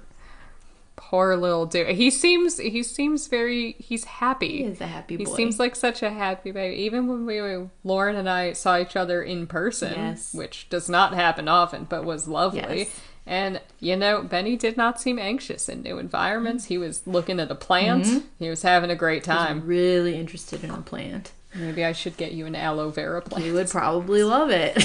poor 0.97 1.37
little 1.37 1.67
dude 1.67 1.89
he 1.89 2.09
seems 2.11 2.59
he 2.59 2.83
seems 2.83 3.27
very 3.27 3.73
he's 3.79 4.05
happy 4.05 4.59
He 4.59 4.65
is 4.65 4.81
a 4.81 4.87
happy 4.87 5.17
boy. 5.17 5.25
he 5.25 5.37
seems 5.37 5.59
like 5.59 5.75
such 5.75 6.03
a 6.03 6.11
happy 6.11 6.53
baby 6.53 6.77
even 6.83 7.09
when 7.09 7.27
we 7.27 7.41
Lauren 7.83 8.17
and 8.17 8.29
I 8.31 8.53
saw 8.53 8.79
each 8.79 8.95
other 8.97 9.23
in 9.23 9.47
person 9.47 9.93
Yes. 9.95 10.33
which 10.33 10.69
does 10.69 10.89
not 10.89 11.13
happen 11.15 11.49
often 11.49 11.85
but 11.85 12.05
was 12.05 12.29
lovely 12.29 12.79
Yes. 12.79 13.01
and 13.27 13.61
you 13.81 13.97
know 13.97 14.23
Benny 14.23 14.57
did 14.57 14.77
not 14.77 15.01
seem 15.01 15.19
anxious 15.19 15.69
in 15.69 15.83
new 15.83 15.99
environments 15.99 16.67
he 16.67 16.79
was 16.79 17.05
looking 17.07 17.41
at 17.41 17.51
a 17.51 17.55
plant 17.57 18.05
Mm-hmm. 18.05 18.19
he 18.39 18.49
was 18.49 18.63
having 18.63 18.91
a 18.91 18.97
great 18.97 19.25
time 19.25 19.61
I'm 19.63 19.67
really 19.67 20.15
interested 20.17 20.63
in 20.63 20.71
a 20.71 20.81
plant. 20.81 21.33
Maybe 21.57 21.85
I 21.85 21.93
should 21.93 22.17
get 22.17 22.33
you 22.33 22.47
an 22.47 22.57
aloe 22.57 22.91
vera 22.91 23.21
plant. 23.23 23.45
You 23.45 23.55
would 23.55 23.71
probably 23.71 24.25
love 24.25 24.51
it. 24.51 24.77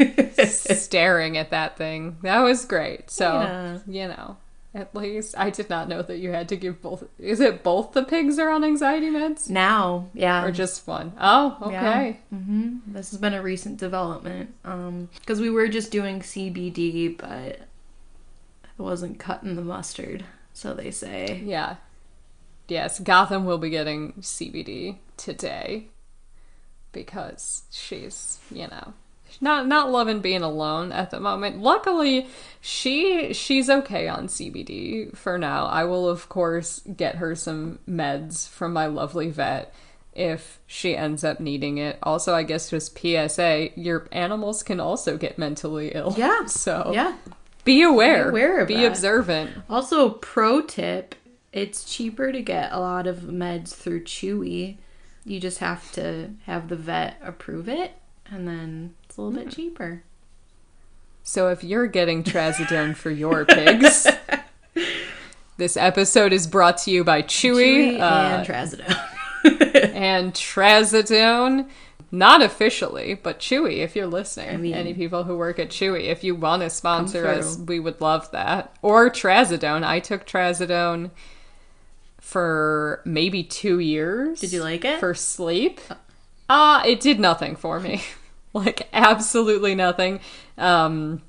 Staring 0.48 1.36
at 1.36 1.50
that 1.50 1.76
thing. 1.76 2.16
That 2.22 2.40
was 2.40 2.64
great. 2.64 3.10
So, 3.10 3.32
Yeah. 3.32 3.78
you 3.86 4.08
know, 4.08 4.36
at 4.74 4.94
least. 4.94 5.34
I 5.38 5.50
did 5.50 5.70
not 5.70 5.88
know 5.88 6.02
that 6.02 6.18
you 6.18 6.30
had 6.30 6.48
to 6.48 6.56
give 6.56 6.82
both. 6.82 7.04
Is 7.18 7.40
it 7.40 7.62
both 7.62 7.92
the 7.92 8.02
pigs 8.02 8.38
are 8.38 8.50
on 8.50 8.64
anxiety 8.64 9.08
meds? 9.10 9.48
Now, 9.48 10.08
yeah. 10.14 10.44
Or 10.44 10.50
just 10.50 10.86
one? 10.86 11.12
Oh, 11.20 11.56
okay. 11.62 12.20
hmm 12.30 12.78
This 12.86 13.10
has 13.12 13.20
been 13.20 13.34
a 13.34 13.42
recent 13.42 13.78
development. 13.78 14.54
Um, 14.64 15.08
because 15.20 15.40
we 15.40 15.50
were 15.50 15.68
just 15.68 15.90
doing 15.92 16.20
CBD, 16.20 17.16
but 17.16 17.30
it 17.60 17.68
wasn't 18.78 19.18
cutting 19.20 19.54
the 19.54 19.62
mustard, 19.62 20.24
so 20.52 20.74
they 20.74 20.90
say. 20.90 21.40
Yeah. 21.44 21.76
Yes, 22.66 22.98
Gotham 22.98 23.44
will 23.44 23.58
be 23.58 23.70
getting 23.70 24.14
CBD 24.20 24.96
today 25.16 25.88
because 26.92 27.62
she's, 27.70 28.38
you 28.50 28.66
know, 28.68 28.94
not 29.40 29.66
not 29.66 29.90
loving 29.90 30.20
being 30.20 30.42
alone 30.42 30.92
at 30.92 31.10
the 31.10 31.20
moment. 31.20 31.60
Luckily, 31.60 32.26
she 32.60 33.32
she's 33.32 33.68
okay 33.70 34.08
on 34.08 34.28
CBD 34.28 35.16
for 35.16 35.38
now. 35.38 35.66
I 35.66 35.84
will 35.84 36.08
of 36.08 36.28
course 36.28 36.80
get 36.96 37.16
her 37.16 37.34
some 37.34 37.78
meds 37.88 38.48
from 38.48 38.72
my 38.72 38.86
lovely 38.86 39.30
vet 39.30 39.74
if 40.12 40.60
she 40.66 40.96
ends 40.96 41.24
up 41.24 41.40
needing 41.40 41.78
it. 41.78 41.98
Also, 42.02 42.34
I 42.34 42.42
guess 42.44 42.70
just 42.70 42.96
PSA, 42.98 43.70
your 43.78 44.06
animals 44.12 44.62
can 44.62 44.78
also 44.80 45.16
get 45.16 45.38
mentally 45.38 45.92
ill. 45.94 46.14
Yeah. 46.16 46.44
So 46.46 46.92
Yeah. 46.94 47.16
be 47.64 47.82
aware. 47.82 48.24
Be 48.24 48.28
aware 48.30 48.60
of 48.60 48.68
Be 48.68 48.74
that. 48.76 48.86
observant. 48.86 49.50
Also, 49.68 50.10
pro 50.10 50.60
tip 50.62 51.14
it's 51.52 51.84
cheaper 51.84 52.32
to 52.32 52.42
get 52.42 52.72
a 52.72 52.80
lot 52.80 53.06
of 53.06 53.18
meds 53.18 53.72
through 53.72 54.02
Chewy. 54.02 54.76
You 55.24 55.38
just 55.40 55.58
have 55.58 55.90
to 55.92 56.30
have 56.46 56.68
the 56.68 56.74
vet 56.76 57.16
approve 57.22 57.68
it, 57.68 57.92
and 58.30 58.46
then 58.46 58.94
it's 59.14 59.18
a 59.20 59.22
little 59.22 59.44
bit 59.44 59.54
cheaper. 59.54 60.02
So 61.22 61.48
if 61.48 61.62
you're 61.62 61.86
getting 61.86 62.24
trazodone 62.24 62.96
for 62.96 63.12
your 63.12 63.44
pigs, 63.44 64.08
this 65.56 65.76
episode 65.76 66.32
is 66.32 66.48
brought 66.48 66.78
to 66.78 66.90
you 66.90 67.04
by 67.04 67.22
Chewy, 67.22 67.96
Chewy 67.96 68.00
uh, 68.00 68.42
and 68.42 68.44
Trazodone. 68.44 69.94
and 69.94 70.34
Trazodone. 70.34 71.68
Not 72.10 72.42
officially, 72.42 73.14
but 73.14 73.38
Chewy, 73.38 73.78
if 73.84 73.94
you're 73.94 74.08
listening. 74.08 74.48
I 74.50 74.56
mean- 74.56 74.74
Any 74.74 74.94
people 74.94 75.22
who 75.22 75.36
work 75.38 75.60
at 75.60 75.68
Chewy, 75.68 76.06
if 76.08 76.24
you 76.24 76.34
want 76.34 76.62
to 76.62 76.70
sponsor 76.70 77.24
us, 77.28 77.56
we 77.56 77.78
would 77.78 78.00
love 78.00 78.28
that. 78.32 78.74
Or 78.82 79.10
Trazodone. 79.10 79.84
I 79.84 80.00
took 80.00 80.26
Trazodone 80.26 81.12
for 82.20 83.00
maybe 83.04 83.44
two 83.44 83.78
years. 83.78 84.40
Did 84.40 84.52
you 84.52 84.60
like 84.64 84.84
it? 84.84 84.98
For 84.98 85.14
sleep. 85.14 85.80
Uh, 86.48 86.82
it 86.84 86.98
did 86.98 87.20
nothing 87.20 87.54
for 87.54 87.78
me. 87.78 88.02
like, 88.64 88.88
absolutely 88.92 89.74
nothing. 89.74 90.20
Um, 90.56 91.22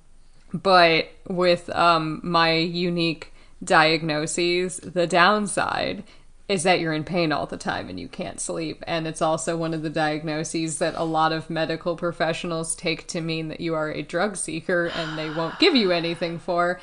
but 0.53 1.09
with 1.27 1.69
um, 1.71 2.21
my 2.23 2.53
unique 2.53 3.33
diagnoses, 3.63 4.77
the 4.77 5.07
downside 5.07 6.03
is 6.47 6.63
that 6.63 6.79
you're 6.79 6.93
in 6.93 7.03
pain 7.03 7.31
all 7.31 7.47
the 7.47 7.57
time 7.57 7.89
and 7.89 7.99
you 7.99 8.07
can't 8.07 8.39
sleep. 8.39 8.83
And 8.85 9.07
it's 9.07 9.21
also 9.21 9.57
one 9.57 9.73
of 9.73 9.81
the 9.81 9.89
diagnoses 9.89 10.77
that 10.77 10.93
a 10.95 11.03
lot 11.03 11.31
of 11.31 11.49
medical 11.49 11.95
professionals 11.95 12.75
take 12.75 13.07
to 13.07 13.21
mean 13.21 13.47
that 13.47 13.59
you 13.59 13.73
are 13.73 13.89
a 13.89 14.03
drug 14.03 14.37
seeker 14.37 14.91
and 14.95 15.17
they 15.17 15.29
won't 15.29 15.57
give 15.59 15.75
you 15.75 15.91
anything 15.91 16.37
for. 16.37 16.79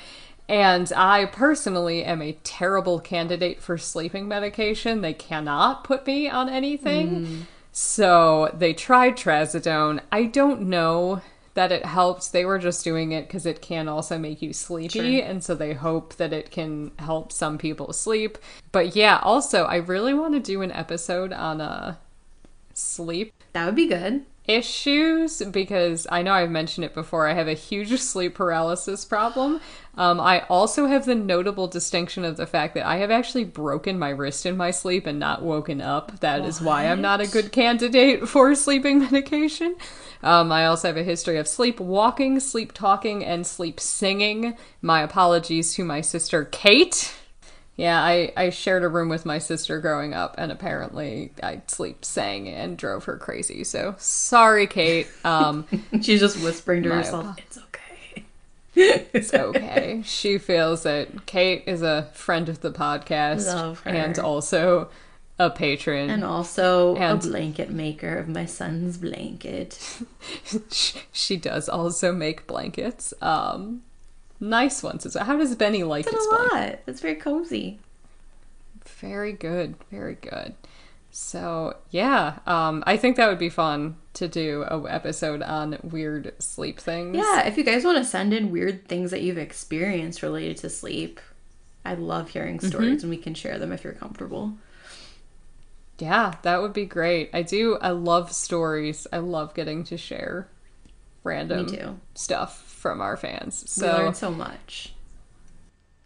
And 0.48 0.92
I 0.96 1.26
personally 1.26 2.02
am 2.02 2.20
a 2.20 2.36
terrible 2.42 2.98
candidate 2.98 3.62
for 3.62 3.78
sleeping 3.78 4.26
medication. 4.26 5.00
They 5.00 5.14
cannot 5.14 5.84
put 5.84 6.06
me 6.06 6.28
on 6.28 6.48
anything. 6.48 7.46
So 7.72 8.50
they 8.52 8.74
tried 8.74 9.16
trazodone. 9.16 10.00
I 10.12 10.24
don't 10.24 10.62
know 10.62 11.22
that 11.54 11.72
it 11.72 11.84
helped. 11.84 12.32
They 12.32 12.44
were 12.44 12.58
just 12.58 12.84
doing 12.84 13.12
it 13.12 13.26
because 13.26 13.46
it 13.46 13.60
can 13.60 13.88
also 13.88 14.18
make 14.18 14.42
you 14.42 14.52
sleepy, 14.52 15.20
and 15.22 15.42
so 15.42 15.54
they 15.54 15.72
hope 15.74 16.14
that 16.16 16.32
it 16.32 16.50
can 16.50 16.92
help 16.98 17.32
some 17.32 17.58
people 17.58 17.92
sleep. 17.92 18.38
But 18.72 18.94
yeah, 18.94 19.18
also 19.22 19.64
I 19.64 19.76
really 19.76 20.14
want 20.14 20.34
to 20.34 20.40
do 20.40 20.62
an 20.62 20.72
episode 20.72 21.32
on 21.32 21.60
uh 21.60 21.96
sleep 22.74 23.32
that 23.52 23.66
would 23.66 23.76
be 23.76 23.86
good. 23.86 24.24
Issues 24.46 25.40
because 25.50 26.06
I 26.10 26.22
know 26.22 26.32
I've 26.32 26.50
mentioned 26.50 26.84
it 26.84 26.94
before. 26.94 27.28
I 27.28 27.34
have 27.34 27.48
a 27.48 27.54
huge 27.54 27.98
sleep 28.00 28.34
paralysis 28.34 29.04
problem. 29.04 29.60
Um, 29.96 30.20
I 30.20 30.40
also 30.48 30.86
have 30.86 31.04
the 31.04 31.14
notable 31.14 31.66
distinction 31.68 32.24
of 32.24 32.36
the 32.36 32.46
fact 32.46 32.74
that 32.74 32.86
I 32.86 32.96
have 32.96 33.10
actually 33.10 33.44
broken 33.44 33.98
my 33.98 34.08
wrist 34.08 34.46
in 34.46 34.56
my 34.56 34.70
sleep 34.70 35.06
and 35.06 35.18
not 35.18 35.42
woken 35.42 35.80
up. 35.80 36.20
That 36.20 36.44
is 36.44 36.60
why 36.60 36.88
I'm 36.88 37.02
not 37.02 37.20
a 37.20 37.26
good 37.26 37.52
candidate 37.52 38.28
for 38.28 38.54
sleeping 38.54 39.00
medication. 39.00 39.76
Um, 40.22 40.50
I 40.50 40.66
also 40.66 40.88
have 40.88 40.96
a 40.96 41.02
history 41.02 41.36
of 41.36 41.46
sleep 41.46 41.78
walking, 41.78 42.40
sleep 42.40 42.72
talking, 42.72 43.24
and 43.24 43.46
sleep 43.46 43.78
singing. 43.80 44.56
My 44.80 45.02
apologies 45.02 45.74
to 45.74 45.84
my 45.84 46.00
sister 46.00 46.44
Kate. 46.46 47.12
Yeah, 47.76 48.00
I, 48.02 48.32
I 48.36 48.50
shared 48.50 48.82
a 48.84 48.88
room 48.88 49.08
with 49.08 49.24
my 49.24 49.38
sister 49.38 49.80
growing 49.80 50.12
up, 50.12 50.34
and 50.38 50.52
apparently 50.52 51.32
I 51.42 51.62
sleep 51.66 52.04
sang 52.04 52.46
and 52.48 52.76
drove 52.76 53.04
her 53.04 53.16
crazy. 53.16 53.64
So 53.64 53.94
sorry, 53.98 54.66
Kate. 54.66 55.06
Um, 55.24 55.66
She's 56.02 56.20
just 56.20 56.42
whispering 56.42 56.82
to 56.82 56.94
herself, 56.94 57.24
apo- 57.26 57.42
"It's 57.42 57.58
okay." 57.58 58.24
it's 58.74 59.34
okay. 59.34 60.02
She 60.04 60.38
feels 60.38 60.82
that 60.84 61.26
Kate 61.26 61.64
is 61.66 61.82
a 61.82 62.08
friend 62.14 62.48
of 62.48 62.60
the 62.60 62.70
podcast 62.72 63.46
Love 63.46 63.80
her. 63.80 63.90
and 63.90 64.18
also 64.18 64.88
a 65.38 65.48
patron. 65.50 66.10
And 66.10 66.24
also 66.24 66.94
And- 66.96 67.24
a 67.24 67.26
blanket 67.28 67.70
maker 67.70 68.16
of 68.18 68.28
my 68.28 68.44
son's 68.46 68.98
blanket. 68.98 69.78
She 71.12 71.36
does 71.36 71.68
also 71.68 72.12
make 72.12 72.46
blankets. 72.46 73.12
Um, 73.22 73.82
nice 74.42 74.82
ones. 74.82 75.06
well. 75.14 75.24
How 75.24 75.36
does 75.38 75.54
Benny 75.54 75.82
like 75.84 76.06
It's 76.06 76.14
his 76.14 76.26
a 76.26 76.30
lot. 76.30 76.78
It's 76.86 77.00
very 77.00 77.14
cozy. 77.14 77.78
Very 78.84 79.32
good, 79.32 79.76
very 79.90 80.16
good. 80.16 80.54
So 81.10 81.76
yeah, 81.90 82.38
um, 82.46 82.82
I 82.86 82.96
think 82.96 83.16
that 83.16 83.28
would 83.28 83.38
be 83.38 83.48
fun 83.50 83.96
to 84.14 84.28
do 84.28 84.62
a 84.66 84.82
episode 84.90 85.42
on 85.42 85.78
weird 85.82 86.32
sleep 86.42 86.80
things. 86.80 87.16
Yeah, 87.16 87.46
if 87.46 87.56
you 87.58 87.64
guys 87.64 87.84
want 87.84 87.98
to 87.98 88.04
send 88.04 88.32
in 88.32 88.50
weird 88.50 88.88
things 88.88 89.10
that 89.10 89.20
you've 89.22 89.38
experienced 89.38 90.22
related 90.22 90.56
to 90.58 90.70
sleep, 90.70 91.20
I 91.84 91.94
love 91.94 92.30
hearing 92.30 92.56
Mm-hmm. 92.58 92.66
stories 92.68 93.02
and 93.02 93.10
we 93.10 93.18
can 93.18 93.34
share 93.34 93.58
them 93.58 93.72
if 93.72 93.84
you're 93.84 93.92
comfortable. 93.92 94.54
yeah, 95.98 96.34
that 96.42 96.62
would 96.62 96.72
be 96.72 96.86
great. 96.86 97.30
I 97.34 97.42
do. 97.42 97.76
I 97.80 97.90
love 97.90 98.32
stories. 98.32 99.06
I 99.12 99.18
love 99.18 99.54
getting 99.54 99.84
to 99.84 99.96
share 99.98 100.48
random 101.24 102.00
stuff 102.14 102.71
from 102.82 103.00
our 103.00 103.16
fans. 103.16 103.62
we 103.62 103.68
So 103.68 103.96
learn 103.96 104.14
so 104.14 104.30
much. 104.32 104.92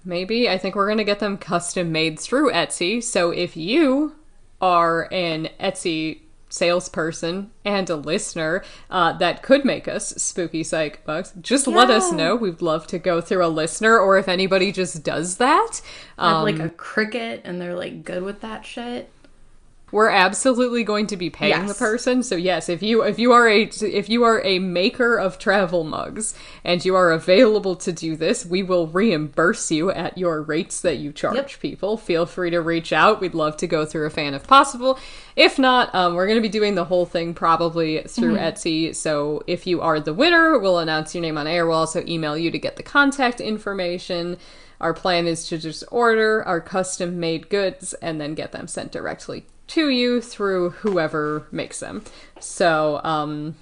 Maybe. 0.03 0.49
I 0.49 0.57
think 0.57 0.75
we're 0.75 0.87
going 0.87 0.97
to 0.97 1.03
get 1.03 1.19
them 1.19 1.37
custom 1.37 1.91
made 1.91 2.19
through 2.19 2.51
Etsy. 2.51 3.01
So 3.01 3.31
if 3.31 3.55
you 3.55 4.15
are 4.59 5.07
an 5.11 5.49
Etsy 5.59 6.21
salesperson 6.49 7.49
and 7.63 7.89
a 7.89 7.95
listener 7.95 8.63
uh, 8.89 9.13
that 9.13 9.41
could 9.41 9.63
make 9.63 9.87
us 9.87 10.09
spooky 10.21 10.63
psych 10.63 11.05
bugs, 11.05 11.33
just 11.39 11.67
let 11.67 11.89
us 11.89 12.11
know. 12.11 12.35
We'd 12.35 12.61
love 12.61 12.87
to 12.87 12.99
go 12.99 13.21
through 13.21 13.45
a 13.45 13.47
listener, 13.47 13.97
or 13.97 14.17
if 14.17 14.27
anybody 14.27 14.71
just 14.71 15.03
does 15.03 15.37
that. 15.37 15.81
have 16.17 16.37
Um, 16.37 16.43
like 16.43 16.59
a 16.59 16.69
Cricut 16.69 17.41
and 17.45 17.61
they're 17.61 17.75
like 17.75 18.03
good 18.03 18.23
with 18.23 18.41
that 18.41 18.65
shit. 18.65 19.09
We're 19.91 20.09
absolutely 20.09 20.83
going 20.83 21.07
to 21.07 21.17
be 21.17 21.29
paying 21.29 21.51
the 21.67 21.73
person. 21.73 22.23
So 22.23 22.35
yes 22.35 22.69
if 22.69 22.81
you 22.81 23.03
if 23.03 23.19
you 23.19 23.31
are 23.31 23.47
a 23.47 23.63
if 23.63 24.09
you 24.09 24.23
are 24.23 24.41
a 24.45 24.59
maker 24.59 25.17
of 25.17 25.37
travel 25.37 25.83
mugs 25.83 26.33
and 26.63 26.83
you 26.83 26.95
are 26.95 27.11
available 27.11 27.75
to 27.75 27.91
do 27.91 28.15
this 28.15 28.45
we 28.45 28.63
will 28.63 28.87
reimburse 28.87 29.71
you 29.71 29.91
at 29.91 30.17
your 30.17 30.41
rates 30.41 30.81
that 30.81 30.97
you 30.97 31.11
charge 31.11 31.35
Yep. 31.35 31.59
people. 31.59 31.97
Feel 31.97 32.25
free 32.25 32.49
to 32.51 32.61
reach 32.61 32.93
out. 32.93 33.21
We'd 33.21 33.33
love 33.33 33.57
to 33.57 33.67
go 33.67 33.85
through 33.85 34.05
a 34.05 34.09
fan 34.09 34.33
if 34.33 34.47
possible. 34.47 34.99
If 35.35 35.59
not 35.59 35.93
um, 35.93 36.15
we're 36.15 36.27
going 36.27 36.37
to 36.37 36.41
be 36.41 36.49
doing 36.49 36.75
the 36.75 36.85
whole 36.85 37.05
thing 37.05 37.33
probably 37.33 38.01
through 38.03 38.37
etsy. 38.37 38.95
So 38.95 39.43
if 39.47 39.67
you 39.67 39.81
are 39.81 39.99
the 39.99 40.13
winner 40.13 40.57
we'll 40.57 40.79
announce 40.79 41.13
your 41.13 41.21
name 41.21 41.37
on 41.37 41.47
air. 41.47 41.65
We'll 41.67 41.77
also 41.77 42.03
email 42.07 42.37
you 42.37 42.51
to 42.51 42.59
get 42.59 42.75
the 42.77 42.83
contact 42.83 43.39
information. 43.41 44.37
Our 44.79 44.93
plan 44.93 45.27
is 45.27 45.47
to 45.49 45.57
just 45.57 45.83
order 45.91 46.43
our 46.43 46.59
custom 46.59 47.19
made 47.19 47.49
goods 47.49 47.93
and 48.01 48.19
then 48.19 48.33
get 48.33 48.51
them 48.51 48.67
sent 48.67 48.91
directly 48.91 49.45
to 49.73 49.89
you 49.89 50.21
through 50.21 50.71
whoever 50.71 51.47
makes 51.51 51.79
them. 51.79 52.03
So, 52.39 53.01
um, 53.03 53.55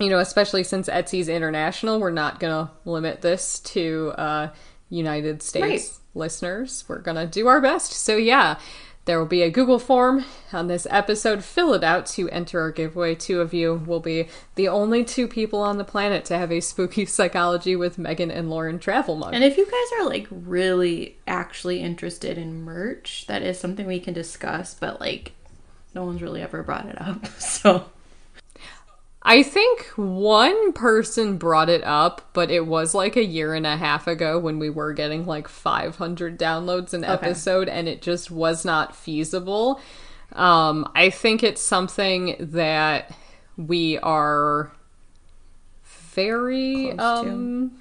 you 0.00 0.08
know, 0.10 0.18
especially 0.18 0.64
since 0.64 0.88
Etsy's 0.88 1.28
international, 1.28 2.00
we're 2.00 2.10
not 2.10 2.40
going 2.40 2.66
to 2.66 2.72
limit 2.84 3.22
this 3.22 3.60
to 3.60 4.12
uh, 4.18 4.50
United 4.90 5.42
States 5.42 5.64
Right. 5.64 5.98
listeners. 6.14 6.84
We're 6.88 6.98
going 6.98 7.16
to 7.16 7.26
do 7.26 7.46
our 7.46 7.60
best. 7.60 7.92
So, 7.92 8.16
yeah. 8.16 8.58
There 9.06 9.18
will 9.18 9.26
be 9.26 9.42
a 9.42 9.50
Google 9.50 9.78
form 9.78 10.24
on 10.52 10.66
this 10.66 10.86
episode. 10.88 11.44
Fill 11.44 11.74
it 11.74 11.84
out 11.84 12.06
to 12.06 12.30
enter 12.30 12.60
our 12.60 12.70
giveaway. 12.70 13.14
Two 13.14 13.40
of 13.40 13.52
you 13.52 13.82
will 13.86 14.00
be 14.00 14.28
the 14.54 14.68
only 14.68 15.04
two 15.04 15.28
people 15.28 15.60
on 15.60 15.76
the 15.76 15.84
planet 15.84 16.24
to 16.26 16.38
have 16.38 16.50
a 16.50 16.60
spooky 16.60 17.04
psychology 17.06 17.76
with 17.76 17.98
Megan 17.98 18.30
and 18.30 18.48
Lauren 18.48 18.78
travel 18.78 19.16
mug. 19.16 19.34
And 19.34 19.44
if 19.44 19.58
you 19.58 19.66
guys 19.66 20.00
are 20.00 20.08
like 20.08 20.26
really 20.30 21.18
actually 21.26 21.80
interested 21.80 22.38
in 22.38 22.62
merch, 22.62 23.26
that 23.26 23.42
is 23.42 23.58
something 23.58 23.86
we 23.86 24.00
can 24.00 24.14
discuss, 24.14 24.72
but 24.74 25.00
like 25.00 25.32
no 25.94 26.04
one's 26.04 26.22
really 26.22 26.40
ever 26.40 26.62
brought 26.62 26.86
it 26.86 27.00
up. 27.00 27.26
So 27.38 27.90
I 29.24 29.42
think 29.42 29.86
one 29.96 30.72
person 30.74 31.38
brought 31.38 31.70
it 31.70 31.82
up, 31.84 32.28
but 32.34 32.50
it 32.50 32.66
was 32.66 32.94
like 32.94 33.16
a 33.16 33.24
year 33.24 33.54
and 33.54 33.66
a 33.66 33.76
half 33.76 34.06
ago 34.06 34.38
when 34.38 34.58
we 34.58 34.68
were 34.68 34.92
getting 34.92 35.24
like 35.24 35.48
500 35.48 36.38
downloads 36.38 36.92
an 36.92 37.04
episode 37.04 37.68
and 37.68 37.88
it 37.88 38.02
just 38.02 38.30
was 38.30 38.64
not 38.64 38.94
feasible. 38.94 39.80
Um, 40.32 40.90
I 40.94 41.08
think 41.10 41.42
it's 41.42 41.62
something 41.62 42.36
that 42.38 43.12
we 43.56 43.98
are 43.98 44.72
very 45.84 46.92
Close 46.94 47.22
to. 47.24 47.30
um 47.30 47.72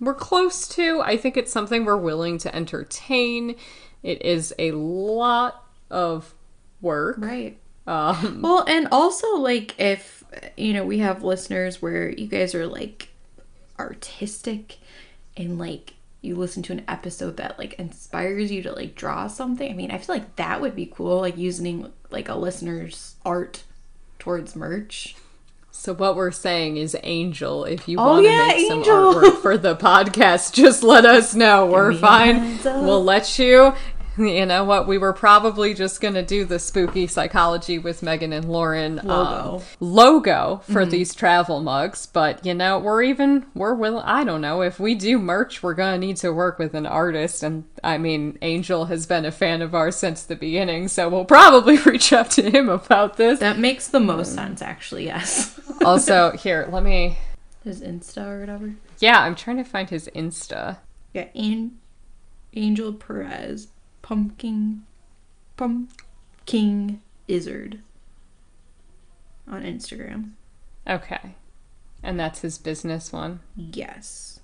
we're 0.00 0.14
close 0.14 0.68
to. 0.68 1.00
I 1.00 1.16
think 1.16 1.36
it's 1.36 1.52
something 1.52 1.84
we're 1.84 1.96
willing 1.96 2.36
to 2.38 2.54
entertain. 2.54 3.56
It 4.02 4.22
is 4.22 4.52
a 4.58 4.72
lot 4.72 5.64
of 5.90 6.34
work. 6.80 7.16
Right. 7.18 7.58
Um, 7.86 8.42
Well, 8.42 8.64
and 8.66 8.88
also 8.92 9.36
like 9.36 9.78
if 9.78 10.23
you 10.56 10.72
know, 10.72 10.84
we 10.84 10.98
have 10.98 11.22
listeners 11.22 11.80
where 11.82 12.10
you 12.10 12.26
guys 12.26 12.54
are 12.54 12.66
like 12.66 13.08
artistic 13.78 14.78
and 15.36 15.58
like 15.58 15.94
you 16.20 16.34
listen 16.34 16.62
to 16.62 16.72
an 16.72 16.82
episode 16.88 17.36
that 17.36 17.58
like 17.58 17.74
inspires 17.74 18.50
you 18.50 18.62
to 18.62 18.72
like 18.72 18.94
draw 18.94 19.26
something. 19.26 19.70
I 19.70 19.74
mean, 19.74 19.90
I 19.90 19.98
feel 19.98 20.16
like 20.16 20.36
that 20.36 20.60
would 20.60 20.74
be 20.74 20.86
cool, 20.86 21.20
like 21.20 21.36
using 21.36 21.92
like 22.10 22.28
a 22.28 22.34
listener's 22.34 23.16
art 23.24 23.64
towards 24.18 24.56
merch. 24.56 25.16
So 25.70 25.92
what 25.92 26.14
we're 26.16 26.30
saying 26.30 26.76
is, 26.76 26.96
Angel, 27.02 27.64
if 27.64 27.88
you 27.88 27.98
Oh, 27.98 28.04
want 28.12 28.24
to 28.24 28.30
yeah, 28.30 28.46
make 28.46 28.68
some 28.68 28.84
artwork 28.84 29.42
for 29.42 29.58
the 29.58 29.74
podcast, 29.74 30.52
just 30.54 30.82
let 30.84 31.04
us 31.04 31.34
know. 31.34 31.66
We're 31.66 31.92
fine. 31.92 32.58
We'll 32.62 33.02
let 33.04 33.38
you. 33.40 33.74
You 34.18 34.46
know 34.46 34.62
what? 34.64 34.86
We 34.86 34.96
were 34.98 35.12
probably 35.12 35.74
just 35.74 36.00
gonna 36.00 36.22
do 36.22 36.44
the 36.44 36.58
spooky 36.58 37.06
psychology 37.08 37.78
with 37.78 38.02
Megan 38.02 38.32
and 38.32 38.44
Lauren 38.48 39.00
um, 39.00 39.06
Logo. 39.08 39.62
logo 39.80 40.62
for 40.64 40.82
Mm-hmm. 40.82 40.90
these 40.90 41.14
travel 41.14 41.60
mugs, 41.60 42.06
but 42.06 42.44
you 42.46 42.54
know 42.54 42.78
we're 42.78 43.02
even 43.02 43.46
we're 43.54 43.74
willing. 43.74 44.04
I 44.04 44.22
don't 44.24 44.40
know 44.40 44.62
if 44.62 44.78
we 44.78 44.94
do 44.94 45.18
merch, 45.18 45.62
we're 45.62 45.74
gonna 45.74 45.98
need 45.98 46.16
to 46.18 46.32
work 46.32 46.58
with 46.58 46.74
an 46.74 46.86
artist, 46.86 47.42
and 47.42 47.64
I 47.82 47.98
mean 47.98 48.38
Angel 48.42 48.84
has 48.86 49.04
been 49.06 49.24
a 49.24 49.32
fan 49.32 49.62
of 49.62 49.74
ours 49.74 49.96
since 49.96 50.22
the 50.22 50.36
beginning, 50.36 50.88
so 50.88 51.08
we'll 51.08 51.24
probably 51.24 51.76
reach 51.86 52.12
out 52.12 52.30
to 52.32 52.48
him 52.50 52.68
about 52.68 53.16
this. 53.16 53.40
That 53.40 53.58
makes 53.58 53.88
the 53.88 54.00
most 54.00 54.34
sense 54.34 54.62
actually, 54.62 55.06
yes. 55.06 55.58
also, 55.84 56.30
here, 56.32 56.68
let 56.70 56.82
me. 56.84 57.18
His 57.64 57.80
Insta 57.80 58.26
or 58.28 58.40
whatever. 58.40 58.74
Yeah, 59.00 59.20
I'm 59.22 59.34
trying 59.34 59.56
to 59.56 59.64
find 59.64 59.90
his 59.90 60.08
Insta. 60.14 60.78
Yeah, 61.14 61.28
An- 61.34 61.78
Angel 62.52 62.92
Perez, 62.92 63.68
Pumpkin, 64.04 64.82
Pumpkin 65.56 67.00
Izzard 67.26 67.78
on 69.48 69.62
Instagram. 69.62 70.32
Okay. 70.86 71.36
And 72.02 72.20
that's 72.20 72.42
his 72.42 72.58
business 72.58 73.14
one. 73.14 73.40
Yes. 73.56 74.40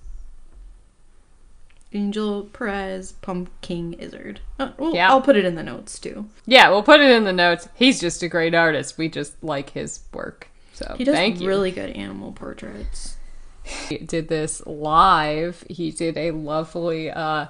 Angel 1.92 2.44
Perez, 2.44 3.12
Pumpkin 3.20 3.92
Izzard. 3.94 4.40
Uh, 4.59 4.70
well, 4.79 4.94
Yeah. 4.94 5.11
I'll 5.11 5.20
put 5.20 5.37
it 5.37 5.44
in 5.44 5.57
the 5.57 5.62
notes 5.62 5.99
too. 5.99 6.27
Yeah, 6.46 6.70
we'll 6.70 6.83
put 6.83 7.01
it 7.01 7.11
in 7.11 7.25
the 7.25 7.33
notes. 7.33 7.68
He's 7.75 8.01
just 8.01 8.23
a 8.23 8.29
great 8.29 8.55
artist. 8.55 8.96
We 8.96 9.11
just 9.11 9.42
like 9.44 9.70
his 9.70 10.01
work. 10.14 10.49
So 10.73 10.94
He 10.96 11.05
does 11.05 11.14
thank 11.14 11.40
you. 11.40 11.46
really 11.49 11.70
good 11.70 11.90
animal 11.90 12.33
portraits. 12.33 13.16
He 13.62 13.99
did 13.99 14.29
this 14.29 14.64
live. 14.66 15.64
He 15.68 15.90
did 15.90 16.16
a 16.16 16.31
lovely 16.31 17.11
uh 17.11 17.49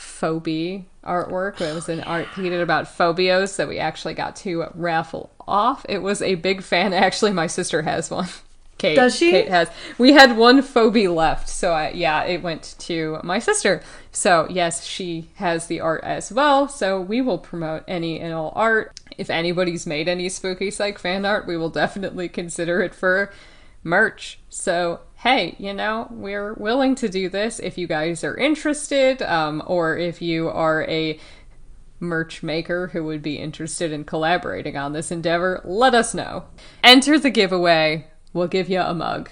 phobia 0.00 0.82
artwork. 1.04 1.60
It 1.60 1.74
was 1.74 1.88
an 1.88 2.00
art 2.00 2.28
did 2.34 2.60
about 2.60 2.86
phobios 2.86 3.56
that 3.56 3.68
we 3.68 3.78
actually 3.78 4.14
got 4.14 4.36
to 4.36 4.66
raffle 4.74 5.30
off. 5.46 5.84
It 5.88 5.98
was 5.98 6.22
a 6.22 6.36
big 6.36 6.62
fan. 6.62 6.92
Actually, 7.00 7.32
my 7.32 7.46
sister 7.46 7.82
has 7.82 8.10
one. 8.10 8.28
Kate. 8.78 8.96
Does 8.96 9.14
she? 9.14 9.30
Kate 9.30 9.48
has. 9.48 9.68
We 9.98 10.12
had 10.12 10.38
one 10.38 10.62
phobia 10.62 11.12
left, 11.12 11.50
so 11.50 11.72
I, 11.72 11.90
yeah, 11.90 12.24
it 12.24 12.42
went 12.42 12.76
to 12.78 13.20
my 13.22 13.38
sister. 13.38 13.82
So 14.10 14.46
yes, 14.48 14.86
she 14.86 15.28
has 15.34 15.66
the 15.66 15.80
art 15.80 16.02
as 16.02 16.32
well. 16.32 16.66
So 16.66 16.98
we 16.98 17.20
will 17.20 17.36
promote 17.36 17.84
any 17.86 18.18
and 18.20 18.32
all 18.32 18.54
art. 18.56 18.98
If 19.18 19.28
anybody's 19.28 19.86
made 19.86 20.08
any 20.08 20.30
spooky 20.30 20.70
psych 20.70 20.98
fan 20.98 21.26
art, 21.26 21.46
we 21.46 21.58
will 21.58 21.68
definitely 21.68 22.30
consider 22.30 22.80
it 22.80 22.94
for 22.94 23.30
merch. 23.82 24.40
So, 24.48 25.00
hey, 25.20 25.54
you 25.58 25.74
know, 25.74 26.08
we're 26.10 26.54
willing 26.54 26.94
to 26.94 27.08
do 27.08 27.28
this 27.28 27.58
if 27.58 27.76
you 27.76 27.86
guys 27.86 28.24
are 28.24 28.36
interested, 28.36 29.20
um, 29.22 29.62
or 29.66 29.96
if 29.96 30.22
you 30.22 30.48
are 30.48 30.82
a 30.84 31.18
merch 32.00 32.42
maker 32.42 32.88
who 32.88 33.04
would 33.04 33.20
be 33.20 33.36
interested 33.36 33.92
in 33.92 34.02
collaborating 34.04 34.78
on 34.78 34.94
this 34.94 35.10
endeavor, 35.10 35.60
let 35.64 35.94
us 35.94 36.14
know. 36.14 36.44
Enter 36.82 37.18
the 37.18 37.28
giveaway. 37.28 38.06
We'll 38.32 38.48
give 38.48 38.70
you 38.70 38.80
a 38.80 38.94
mug. 38.94 39.28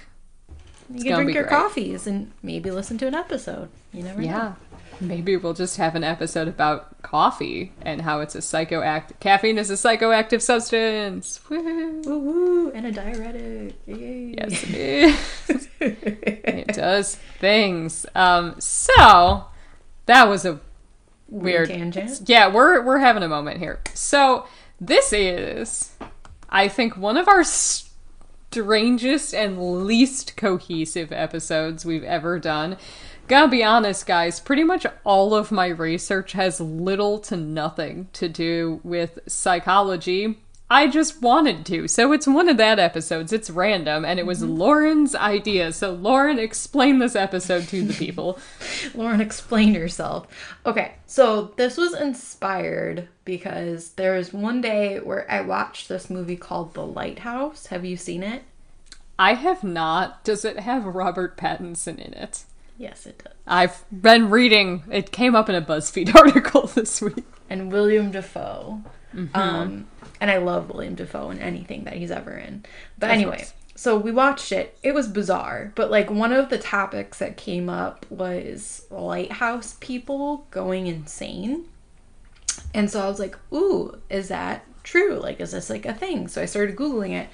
You 0.92 1.04
gonna 1.04 1.16
can 1.16 1.24
drink 1.24 1.34
your 1.34 1.46
coffees 1.46 2.06
and 2.06 2.32
maybe 2.42 2.70
listen 2.70 2.98
to 2.98 3.06
an 3.06 3.14
episode. 3.14 3.70
You 3.92 4.02
never 4.02 4.20
know. 4.20 4.56
Maybe 5.00 5.36
we'll 5.36 5.54
just 5.54 5.76
have 5.76 5.94
an 5.94 6.02
episode 6.04 6.48
about 6.48 7.02
coffee 7.02 7.72
and 7.82 8.02
how 8.02 8.20
it's 8.20 8.34
a 8.34 8.38
psychoactive. 8.38 9.18
Caffeine 9.20 9.58
is 9.58 9.70
a 9.70 9.74
psychoactive 9.74 10.42
substance. 10.42 11.40
Woo. 11.48 12.02
Woo 12.04 12.18
woo, 12.18 12.70
and 12.72 12.86
a 12.86 12.92
diuretic. 12.92 13.74
Yay. 13.86 14.34
Yes, 14.36 14.64
it 14.64 14.74
is. 15.48 15.68
it 15.80 16.66
does 16.68 17.14
things. 17.38 18.06
Um, 18.14 18.56
so 18.58 19.44
that 20.06 20.28
was 20.28 20.44
a 20.44 20.60
weird 21.28 21.68
tangent. 21.68 22.22
Yeah, 22.26 22.48
we're 22.52 22.82
we're 22.82 22.98
having 22.98 23.22
a 23.22 23.28
moment 23.28 23.58
here. 23.58 23.80
So 23.94 24.46
this 24.80 25.12
is, 25.12 25.92
I 26.48 26.68
think, 26.68 26.96
one 26.96 27.16
of 27.16 27.28
our 27.28 27.44
strangest 27.44 29.34
and 29.34 29.84
least 29.84 30.36
cohesive 30.36 31.12
episodes 31.12 31.84
we've 31.84 32.04
ever 32.04 32.38
done. 32.38 32.76
Gotta 33.28 33.48
be 33.48 33.62
honest, 33.62 34.06
guys, 34.06 34.40
pretty 34.40 34.64
much 34.64 34.86
all 35.04 35.34
of 35.34 35.52
my 35.52 35.66
research 35.66 36.32
has 36.32 36.62
little 36.62 37.18
to 37.20 37.36
nothing 37.36 38.08
to 38.14 38.26
do 38.26 38.80
with 38.82 39.18
psychology. 39.26 40.38
I 40.70 40.88
just 40.88 41.20
wanted 41.20 41.66
to. 41.66 41.88
So 41.88 42.12
it's 42.12 42.26
one 42.26 42.48
of 42.48 42.56
that 42.56 42.78
episodes. 42.78 43.30
It's 43.30 43.50
random, 43.50 44.06
and 44.06 44.18
it 44.18 44.24
was 44.24 44.42
mm-hmm. 44.42 44.54
Lauren's 44.54 45.14
idea. 45.14 45.74
So, 45.74 45.92
Lauren, 45.92 46.38
explain 46.38 47.00
this 47.00 47.14
episode 47.14 47.68
to 47.68 47.84
the 47.84 47.92
people. 47.92 48.38
Lauren, 48.94 49.20
explain 49.20 49.74
yourself. 49.74 50.26
Okay, 50.64 50.94
so 51.06 51.52
this 51.56 51.76
was 51.76 51.94
inspired 51.94 53.08
because 53.26 53.90
there 53.90 54.14
was 54.14 54.32
one 54.32 54.62
day 54.62 55.00
where 55.00 55.30
I 55.30 55.42
watched 55.42 55.90
this 55.90 56.08
movie 56.08 56.36
called 56.36 56.72
The 56.72 56.86
Lighthouse. 56.86 57.66
Have 57.66 57.84
you 57.84 57.98
seen 57.98 58.22
it? 58.22 58.44
I 59.18 59.34
have 59.34 59.62
not. 59.62 60.24
Does 60.24 60.46
it 60.46 60.60
have 60.60 60.86
Robert 60.86 61.36
Pattinson 61.36 61.98
in 61.98 62.14
it? 62.14 62.44
Yes, 62.78 63.06
it 63.06 63.18
does. 63.22 63.34
I've 63.46 63.84
been 63.90 64.30
reading, 64.30 64.84
it 64.90 65.10
came 65.10 65.34
up 65.34 65.48
in 65.48 65.54
a 65.54 65.62
BuzzFeed 65.62 66.14
article 66.14 66.68
this 66.68 67.02
week. 67.02 67.24
And 67.50 67.72
William 67.72 68.10
Dafoe. 68.10 68.82
Um, 69.34 69.88
and 70.20 70.30
I 70.30 70.38
love 70.38 70.70
William 70.70 70.94
Dafoe 70.94 71.30
in 71.30 71.38
anything 71.38 71.84
that 71.84 71.94
he's 71.94 72.10
ever 72.10 72.32
in. 72.36 72.64
But 72.98 73.10
anyway, 73.10 73.46
so 73.74 73.96
we 73.96 74.12
watched 74.12 74.52
it. 74.52 74.78
It 74.82 74.92
was 74.92 75.08
bizarre, 75.08 75.72
but 75.74 75.90
like 75.90 76.10
one 76.10 76.32
of 76.32 76.50
the 76.50 76.58
topics 76.58 77.18
that 77.18 77.36
came 77.36 77.68
up 77.68 78.06
was 78.10 78.86
lighthouse 78.90 79.76
people 79.80 80.46
going 80.50 80.86
insane. 80.86 81.66
And 82.74 82.90
so 82.90 83.00
I 83.00 83.08
was 83.08 83.18
like, 83.18 83.36
ooh, 83.52 83.98
is 84.10 84.28
that 84.28 84.64
true? 84.82 85.14
Like, 85.14 85.40
is 85.40 85.52
this 85.52 85.70
like 85.70 85.86
a 85.86 85.94
thing? 85.94 86.28
So 86.28 86.42
I 86.42 86.46
started 86.46 86.76
Googling 86.76 87.12
it. 87.12 87.28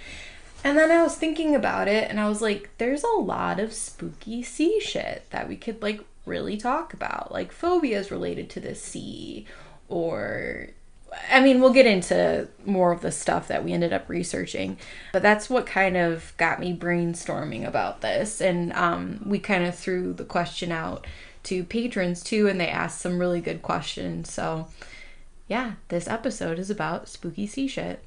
And 0.64 0.78
then 0.78 0.90
I 0.90 1.02
was 1.02 1.14
thinking 1.14 1.54
about 1.54 1.88
it 1.88 2.10
and 2.10 2.18
I 2.18 2.26
was 2.26 2.40
like, 2.40 2.70
there's 2.78 3.04
a 3.04 3.20
lot 3.20 3.60
of 3.60 3.74
spooky 3.74 4.42
sea 4.42 4.80
shit 4.80 5.28
that 5.30 5.46
we 5.46 5.56
could 5.56 5.82
like 5.82 6.00
really 6.24 6.56
talk 6.56 6.94
about, 6.94 7.30
like 7.30 7.52
phobias 7.52 8.10
related 8.10 8.48
to 8.50 8.60
the 8.60 8.74
sea 8.74 9.46
or 9.88 10.68
I 11.30 11.40
mean, 11.40 11.60
we'll 11.60 11.72
get 11.72 11.86
into 11.86 12.48
more 12.64 12.92
of 12.92 13.02
the 13.02 13.12
stuff 13.12 13.46
that 13.48 13.62
we 13.62 13.72
ended 13.72 13.92
up 13.92 14.08
researching, 14.08 14.78
but 15.12 15.22
that's 15.22 15.48
what 15.48 15.66
kind 15.66 15.96
of 15.96 16.32
got 16.38 16.58
me 16.58 16.76
brainstorming 16.76 17.64
about 17.64 18.00
this. 18.00 18.40
And 18.40 18.72
um, 18.72 19.20
we 19.24 19.38
kind 19.38 19.64
of 19.64 19.76
threw 19.76 20.12
the 20.12 20.24
question 20.24 20.72
out 20.72 21.06
to 21.44 21.62
patrons 21.62 22.22
too, 22.22 22.48
and 22.48 22.60
they 22.60 22.68
asked 22.68 23.00
some 23.00 23.18
really 23.18 23.40
good 23.40 23.62
questions. 23.62 24.32
So, 24.32 24.66
yeah, 25.46 25.74
this 25.88 26.08
episode 26.08 26.58
is 26.58 26.70
about 26.70 27.08
spooky 27.08 27.46
sea 27.46 27.68
shit. 27.68 28.02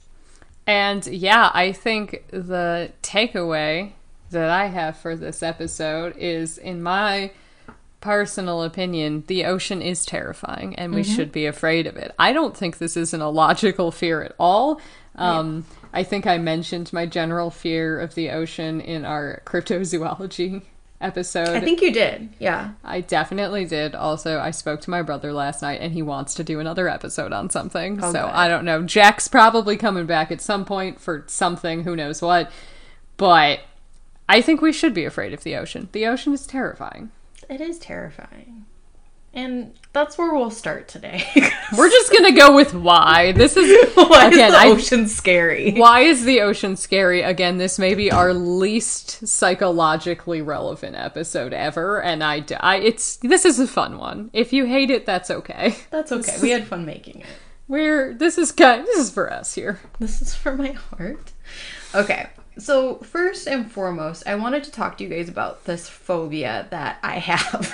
And 0.67 1.07
yeah, 1.07 1.49
I 1.53 1.71
think 1.71 2.25
the 2.29 2.91
takeaway 3.01 3.93
that 4.31 4.49
I 4.49 4.65
have 4.65 4.97
for 4.97 5.15
this 5.15 5.41
episode 5.41 6.15
is, 6.17 6.57
in 6.57 6.83
my 6.83 7.31
personal 8.01 8.61
opinion, 8.61 9.23
the 9.27 9.45
ocean 9.45 9.81
is 9.81 10.05
terrifying 10.05 10.75
and 10.75 10.93
we 10.93 11.03
should 11.03 11.31
be 11.31 11.45
afraid 11.45 11.87
of 11.87 11.95
it. 11.95 12.13
I 12.19 12.33
don't 12.33 12.55
think 12.55 12.77
this 12.77 12.95
is 12.95 13.13
an 13.13 13.21
illogical 13.21 13.91
fear 13.91 14.21
at 14.21 14.35
all. 14.37 14.79
Um, 15.15 15.65
I 15.93 16.03
think 16.03 16.27
I 16.27 16.37
mentioned 16.37 16.93
my 16.93 17.05
general 17.05 17.49
fear 17.49 17.99
of 17.99 18.13
the 18.13 18.29
ocean 18.29 18.81
in 18.81 19.03
our 19.03 19.41
cryptozoology 19.45 20.63
episode. 20.99 21.49
I 21.49 21.59
think 21.59 21.81
you 21.81 21.91
did, 21.91 22.29
yeah. 22.39 22.71
I 22.83 23.01
definitely 23.01 23.65
did. 23.65 23.95
Also, 23.95 24.39
I 24.39 24.51
spoke 24.51 24.81
to 24.81 24.89
my 24.89 25.01
brother 25.01 25.33
last 25.33 25.61
night 25.61 25.81
and 25.81 25.93
he 25.93 26.01
wants 26.01 26.33
to 26.35 26.43
do 26.43 26.59
another 26.59 26.87
episode 26.87 27.33
on 27.33 27.49
something. 27.49 27.99
Oh, 28.03 28.11
so. 28.11 28.29
I 28.31 28.47
don't 28.47 28.65
know. 28.65 28.83
Jack's 28.83 29.27
probably 29.27 29.77
coming 29.77 30.05
back 30.05 30.31
at 30.31 30.41
some 30.41 30.65
point 30.65 30.99
for 30.99 31.23
something, 31.27 31.83
who 31.83 31.95
knows 31.95 32.21
what. 32.21 32.51
But 33.17 33.61
I 34.29 34.41
think 34.41 34.61
we 34.61 34.71
should 34.71 34.93
be 34.93 35.05
afraid 35.05 35.33
of 35.33 35.43
the 35.43 35.55
ocean. 35.55 35.89
The 35.91 36.05
ocean 36.05 36.33
is 36.33 36.45
terrifying. 36.45 37.11
It 37.49 37.61
is 37.61 37.79
terrifying. 37.79 38.66
And 39.37 39.77
that's 39.93 40.17
where 40.17 40.33
we'll 40.33 40.49
start 40.49 40.87
today. 40.87 41.23
We're 41.77 41.91
just 41.91 42.11
going 42.11 42.23
to 42.23 42.31
go 42.31 42.55
with 42.55 42.73
why. 42.73 43.33
This 43.33 43.55
is 43.55 43.91
Why 43.95 44.27
again, 44.29 44.47
is 44.47 44.51
the 44.51 44.57
I- 44.57 44.67
ocean 44.69 45.07
scary? 45.07 45.73
why 45.73 45.99
is 46.01 46.25
the 46.25 46.41
ocean 46.41 46.75
scary? 46.75 47.21
Again, 47.21 47.59
this 47.59 47.77
may 47.77 47.93
be 47.93 48.11
our 48.11 48.33
least 48.33 49.27
psychologically 49.27 50.41
relevant 50.41 50.95
episode 50.95 51.53
ever 51.53 52.01
and 52.01 52.23
I, 52.23 52.43
I 52.59 52.77
it's 52.77 53.17
this 53.17 53.45
is 53.45 53.59
a 53.59 53.67
fun 53.67 53.99
one. 53.99 54.31
If 54.33 54.53
you 54.53 54.65
hate 54.65 54.89
it, 54.89 55.05
that's 55.05 55.29
okay. 55.29 55.75
That's 55.91 56.11
okay. 56.11 56.37
We 56.41 56.49
had 56.49 56.65
fun 56.65 56.85
making 56.85 57.19
it. 57.21 57.27
We're 57.67 58.15
this 58.15 58.39
is 58.39 58.51
kind 58.51 58.87
this 58.87 58.97
is 58.97 59.11
for 59.11 59.31
us 59.31 59.53
here. 59.53 59.79
This 59.99 60.19
is 60.19 60.33
for 60.33 60.55
my 60.55 60.71
heart. 60.71 61.31
Okay. 61.93 62.29
So, 62.57 62.95
first 62.95 63.47
and 63.47 63.71
foremost, 63.71 64.23
I 64.25 64.33
wanted 64.33 64.63
to 64.63 64.71
talk 64.71 64.97
to 64.97 65.03
you 65.03 65.11
guys 65.11 65.29
about 65.29 65.65
this 65.65 65.87
phobia 65.87 66.65
that 66.71 66.97
I 67.03 67.19
have. 67.19 67.71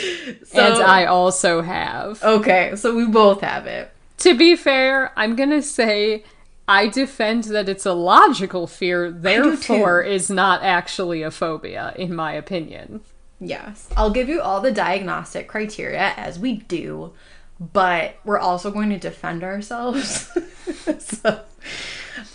so, 0.44 0.74
and 0.74 0.82
I 0.82 1.06
also 1.06 1.62
have. 1.62 2.22
Okay, 2.22 2.74
so 2.76 2.94
we 2.94 3.06
both 3.06 3.40
have 3.40 3.66
it. 3.66 3.90
To 4.18 4.36
be 4.36 4.56
fair, 4.56 5.12
I'm 5.16 5.36
gonna 5.36 5.62
say 5.62 6.24
I 6.70 6.86
defend 6.86 7.44
that 7.44 7.68
it's 7.68 7.84
a 7.84 7.92
logical 7.92 8.68
fear, 8.68 9.10
therefore 9.10 10.02
is 10.02 10.30
not 10.30 10.62
actually 10.62 11.22
a 11.22 11.30
phobia, 11.32 11.92
in 11.96 12.14
my 12.14 12.32
opinion. 12.32 13.00
Yes. 13.40 13.88
I'll 13.96 14.10
give 14.10 14.28
you 14.28 14.40
all 14.40 14.60
the 14.60 14.70
diagnostic 14.70 15.48
criteria 15.48 16.12
as 16.16 16.38
we 16.38 16.58
do, 16.58 17.12
but 17.58 18.16
we're 18.24 18.38
also 18.38 18.70
going 18.70 18.90
to 18.90 18.98
defend 18.98 19.42
ourselves. 19.42 20.30
so, 21.00 21.40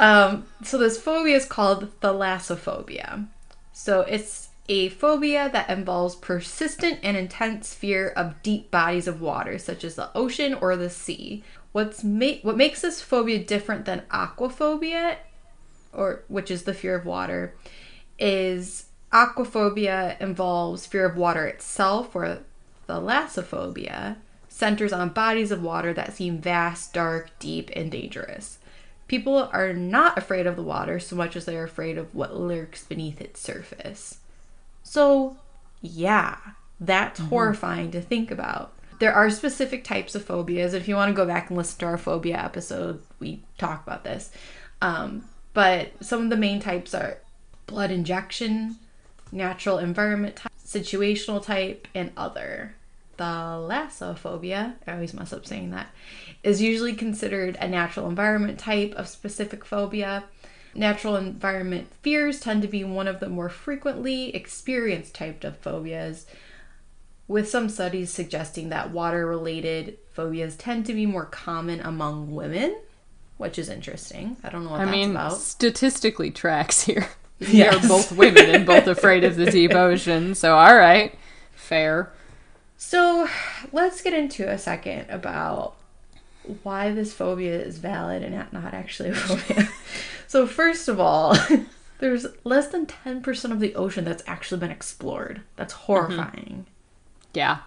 um, 0.01 0.45
so 0.63 0.78
this 0.80 0.99
phobia 0.99 1.38
is 1.38 1.45
called 1.45 1.97
thalassophobia. 2.01 3.28
So 3.71 4.01
it's 4.01 4.44
a 4.67 4.89
phobia 4.89 5.49
that 5.51 5.69
involves 5.69 6.15
persistent 6.15 6.99
and 7.04 7.15
intense 7.15 7.73
fear 7.73 8.10
of 8.10 8.41
deep 8.41 8.71
bodies 8.71 9.08
of 9.08 9.21
water, 9.21 9.58
such 9.58 9.84
as 9.84 9.95
the 9.95 10.10
ocean 10.15 10.54
or 10.56 10.75
the 10.75 10.89
sea. 10.89 11.43
What's 11.71 12.04
ma- 12.04 12.39
what 12.41 12.58
makes 12.58 12.82
this 12.82 13.01
phobia 13.01 13.43
different 13.43 13.86
than 13.86 14.04
aquaphobia, 14.12 15.17
or 15.93 16.23
which 16.28 16.49
is 16.49 16.63
the 16.63 16.73
fear 16.73 16.95
of 16.95 17.06
water, 17.06 17.56
is 18.17 18.86
aquaphobia 19.12 20.19
involves 20.19 20.86
fear 20.86 21.06
of 21.06 21.17
water 21.17 21.45
itself, 21.45 22.15
or 22.15 22.39
thalassophobia 22.88 24.17
centers 24.49 24.93
on 24.93 25.10
bodies 25.10 25.51
of 25.51 25.62
water 25.62 25.93
that 25.93 26.13
seem 26.13 26.39
vast, 26.39 26.93
dark, 26.93 27.30
deep, 27.39 27.69
and 27.75 27.91
dangerous. 27.91 28.58
People 29.08 29.49
are 29.51 29.73
not 29.73 30.17
afraid 30.17 30.47
of 30.47 30.56
the 30.56 30.63
water 30.63 30.99
so 30.99 31.15
much 31.15 31.36
as 31.36 31.45
they're 31.45 31.65
afraid 31.65 31.97
of 31.97 32.15
what 32.15 32.36
lurks 32.36 32.84
beneath 32.84 33.21
its 33.21 33.39
surface. 33.39 34.19
So, 34.86 35.36
yeah, 35.82 36.38
that's 36.80 37.19
horrifying 37.19 37.91
to 37.91 38.02
think 38.02 38.30
about. 38.30 38.71
There 39.00 39.13
are 39.13 39.30
specific 39.30 39.84
types 39.84 40.15
of 40.15 40.24
phobias. 40.24 40.74
If 40.74 40.88
you 40.88 40.95
want 40.95 41.10
to 41.10 41.15
go 41.15 41.26
back 41.26 41.50
and 41.50 41.58
listen 41.58 41.80
to 41.80 41.86
our 41.88 41.98
phobia 41.98 42.38
episode, 42.38 43.02
we 43.19 43.43
talk 43.58 43.86
about 43.86 44.04
this. 44.04 44.32
Um, 44.82 45.26
but 45.54 45.91
some 46.02 46.21
of 46.21 46.30
the 46.30 46.38
main 46.38 46.62
types 46.62 46.93
are 46.93 47.17
blood 47.65 47.91
injection, 47.91 48.78
natural 49.32 49.80
environment 49.80 50.36
type, 50.38 50.52
situational 50.63 51.43
type, 51.43 51.88
and 51.95 52.12
other. 52.15 52.76
Thalassophobia, 53.17 54.76
I 54.86 54.93
always 54.93 55.13
mess 55.13 55.34
up 55.34 55.45
saying 55.45 55.71
that, 55.71 55.88
is 56.43 56.62
usually 56.62 56.93
considered 56.93 57.58
a 57.60 57.67
natural 57.67 58.08
environment 58.08 58.60
type 58.60 58.93
of 58.93 59.08
specific 59.08 59.65
phobia. 59.65 60.26
Natural 60.76 61.16
environment 61.16 61.88
fears 62.02 62.40
tend 62.42 62.62
to 62.62 62.68
be 62.68 62.84
one 62.84 63.08
of 63.08 63.20
the 63.22 63.30
more 63.30 63.48
frequently 63.50 64.36
experienced 64.36 65.16
types 65.16 65.46
of 65.46 65.58
phobias, 65.58 66.26
with 67.28 67.50
some 67.50 67.70
studies 67.70 68.12
suggesting 68.12 68.70
that 68.70 68.92
water 68.92 69.26
related 69.26 69.98
phobias 70.12 70.56
tend 70.58 70.86
to 70.86 70.94
be 70.94 71.06
more 71.06 71.26
common 71.26 71.80
among 71.80 72.36
women, 72.36 72.76
which 73.38 73.58
is 73.58 73.70
interesting. 73.70 74.36
I 74.44 74.50
don't 74.50 74.66
know 74.66 74.72
what 74.72 74.82
I 74.82 74.86
that's 74.86 74.92
mean, 74.96 75.12
about. 75.12 75.38
statistically 75.38 76.32
tracks 76.32 76.84
here. 76.84 77.08
We 77.40 77.48
Yes. 77.48 77.84
are 77.84 77.88
both 77.90 78.14
women 78.14 78.46
and 78.50 78.66
both 78.66 78.88
afraid 78.88 79.26
of 79.26 79.36
the 79.36 79.52
deep 79.52 79.74
ocean, 79.74 80.36
so 80.36 80.56
alright. 80.56 81.14
Fair. 81.54 82.14
So 82.78 83.28
let's 83.74 84.02
get 84.02 84.14
into 84.14 84.50
a 84.50 84.58
second 84.58 85.10
about 85.10 85.76
why 86.64 86.92
this 86.94 87.12
phobia 87.12 87.60
is 87.60 87.78
valid 87.78 88.24
and 88.24 88.36
not- 88.36 88.54
not 88.54 88.74
actually 88.74 89.10
a 89.10 89.16
phobia. 89.16 89.68
So, 90.28 90.48
first 90.48 90.88
of 90.88 91.00
all, 91.00 91.36
there's 92.00 92.28
less 92.44 92.68
than 92.68 92.86
10% 92.86 93.52
of 93.52 93.60
the 93.60 93.76
ocean 93.76 94.06
that's 94.06 94.24
actually 94.28 94.60
been 94.60 94.72
explored. 94.72 95.42
That's 95.56 95.74
mm-hmm. 95.74 95.84
horrifying. 95.84 96.66
Yeah. 97.34 97.60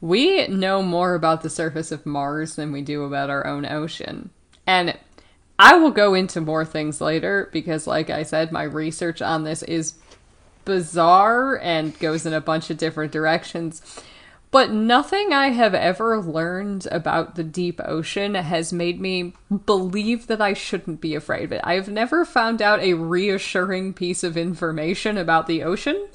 We 0.00 0.46
know 0.48 0.82
more 0.82 1.14
about 1.14 1.42
the 1.42 1.50
surface 1.50 1.90
of 1.90 2.06
Mars 2.06 2.56
than 2.56 2.72
we 2.72 2.82
do 2.82 3.04
about 3.04 3.30
our 3.30 3.46
own 3.46 3.66
ocean. 3.66 4.30
And 4.66 4.98
I 5.58 5.76
will 5.76 5.90
go 5.90 6.14
into 6.14 6.40
more 6.40 6.64
things 6.64 7.00
later 7.00 7.48
because, 7.52 7.86
like 7.86 8.10
I 8.10 8.22
said, 8.22 8.52
my 8.52 8.64
research 8.64 9.22
on 9.22 9.44
this 9.44 9.62
is 9.62 9.94
bizarre 10.64 11.58
and 11.58 11.98
goes 11.98 12.26
in 12.26 12.32
a 12.32 12.40
bunch 12.40 12.70
of 12.70 12.78
different 12.78 13.12
directions. 13.12 14.02
But 14.54 14.70
nothing 14.70 15.32
I 15.32 15.48
have 15.48 15.74
ever 15.74 16.20
learned 16.20 16.86
about 16.92 17.34
the 17.34 17.42
deep 17.42 17.80
ocean 17.84 18.36
has 18.36 18.72
made 18.72 19.00
me 19.00 19.32
believe 19.66 20.28
that 20.28 20.40
I 20.40 20.52
shouldn't 20.52 21.00
be 21.00 21.16
afraid 21.16 21.42
of 21.46 21.50
it. 21.50 21.60
I've 21.64 21.88
never 21.88 22.24
found 22.24 22.62
out 22.62 22.78
a 22.78 22.94
reassuring 22.94 23.94
piece 23.94 24.22
of 24.22 24.36
information 24.36 25.18
about 25.18 25.48
the 25.48 25.64
ocean. 25.64 26.06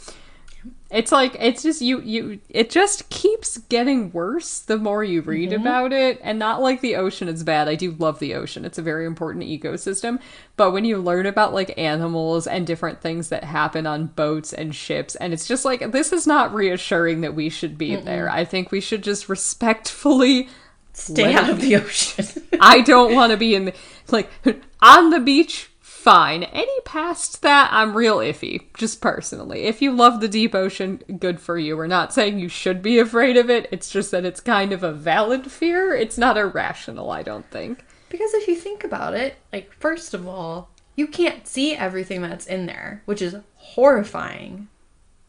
It's 0.92 1.12
like 1.12 1.36
it's 1.40 1.62
just 1.62 1.82
you 1.82 2.02
you 2.02 2.40
it 2.50 2.72
just 2.72 3.10
keeps 3.10 3.60
getting 3.60 4.12
worse 4.12 4.60
the 4.60 4.78
more 4.78 5.04
you 5.04 5.22
read 5.22 5.52
mm-hmm. 5.52 5.62
about 5.62 5.94
it 5.94 6.20
and 6.24 6.40
not 6.40 6.62
like 6.62 6.82
the 6.82 6.96
ocean 6.96 7.28
is 7.28 7.44
bad. 7.44 7.68
I 7.68 7.76
do 7.76 7.96
love 8.00 8.18
the 8.18 8.34
ocean. 8.34 8.66
It's 8.66 8.80
a 8.80 8.84
very 8.84 9.06
important 9.06 9.46
ecosystem, 9.46 10.20
but 10.58 10.72
when 10.72 10.86
you 10.86 10.98
learn 10.98 11.28
about 11.28 11.54
like 11.54 11.78
animals 11.78 12.48
and 12.48 12.66
different 12.66 13.02
things 13.02 13.30
that 13.30 13.44
happen 13.44 13.86
on 13.86 14.08
boats 14.08 14.52
and 14.52 14.74
ships 14.74 15.16
and 15.16 15.32
it's 15.32 15.48
just 15.48 15.64
like 15.64 15.92
this 15.92 16.12
is 16.12 16.26
not 16.26 16.54
reassuring 16.56 17.22
that 17.22 17.36
we 17.36 17.50
should 17.50 17.78
be 17.78 17.96
there. 17.96 18.28
I 18.28 18.44
think 18.44 18.72
we 18.72 18.82
should 18.82 19.04
just 19.04 19.30
respectfully 19.30 20.50
Stay 20.94 21.34
out 21.34 21.50
of 21.50 21.62
the 21.62 21.76
ocean. 21.78 22.26
I 22.60 22.82
don't 22.82 23.14
want 23.14 23.32
to 23.32 23.38
be 23.38 23.56
in 23.56 23.66
the 23.66 23.74
like 24.10 24.30
on 24.82 25.10
the 25.12 25.20
beach. 25.20 25.69
Fine. 26.10 26.44
Any 26.46 26.82
past 26.86 27.44
that, 27.44 27.70
I'm 27.72 27.96
real 27.96 28.18
iffy. 28.18 28.64
Just 28.76 29.00
personally, 29.00 29.66
if 29.66 29.80
you 29.80 29.92
love 29.92 30.22
the 30.22 30.28
deep 30.28 30.56
ocean, 30.56 31.04
good 31.20 31.40
for 31.40 31.56
you. 31.60 31.78
We're 31.78 31.86
not 31.86 32.12
saying 32.12 32.40
you 32.40 32.50
should 32.50 32.82
be 32.82 32.98
afraid 32.98 33.38
of 33.38 33.48
it. 33.48 33.70
It's 33.72 33.92
just 33.92 34.10
that 34.10 34.26
it's 34.26 34.40
kind 34.40 34.74
of 34.74 34.82
a 34.82 34.92
valid 34.92 35.52
fear. 35.52 35.94
It's 35.94 36.18
not 36.18 36.36
irrational. 36.36 37.12
I 37.12 37.22
don't 37.22 37.48
think. 37.52 37.86
because 38.10 38.34
if 38.34 38.48
you 38.48 38.56
think 38.56 38.84
about 38.84 39.14
it, 39.14 39.36
like 39.54 39.72
first 39.72 40.16
of 40.16 40.28
all, 40.28 40.72
you 40.96 41.06
can't 41.06 41.48
see 41.48 41.76
everything 41.76 42.24
that's 42.24 42.48
in 42.48 42.66
there, 42.66 43.04
which 43.06 43.22
is 43.22 43.36
horrifying 43.58 44.68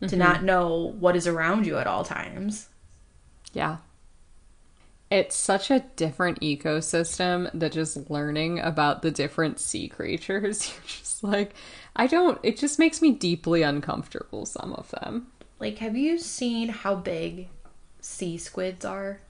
to 0.00 0.06
mm-hmm. 0.06 0.18
not 0.18 0.42
know 0.42 0.94
what 0.98 1.14
is 1.14 1.26
around 1.26 1.66
you 1.66 1.76
at 1.76 1.86
all 1.86 2.04
times. 2.04 2.70
Yeah. 3.52 3.76
It's 5.10 5.34
such 5.34 5.72
a 5.72 5.84
different 5.96 6.40
ecosystem 6.40 7.50
that 7.52 7.72
just 7.72 8.08
learning 8.10 8.60
about 8.60 9.02
the 9.02 9.10
different 9.10 9.58
sea 9.58 9.88
creatures, 9.88 10.68
you're 10.72 10.86
just 10.86 11.24
like, 11.24 11.54
I 11.96 12.06
don't, 12.06 12.38
it 12.44 12.56
just 12.56 12.78
makes 12.78 13.02
me 13.02 13.10
deeply 13.10 13.62
uncomfortable, 13.62 14.46
some 14.46 14.72
of 14.74 14.90
them. 14.90 15.26
Like, 15.58 15.78
have 15.78 15.96
you 15.96 16.16
seen 16.16 16.68
how 16.68 16.94
big 16.94 17.48
sea 18.00 18.38
squids 18.38 18.84
are? 18.84 19.20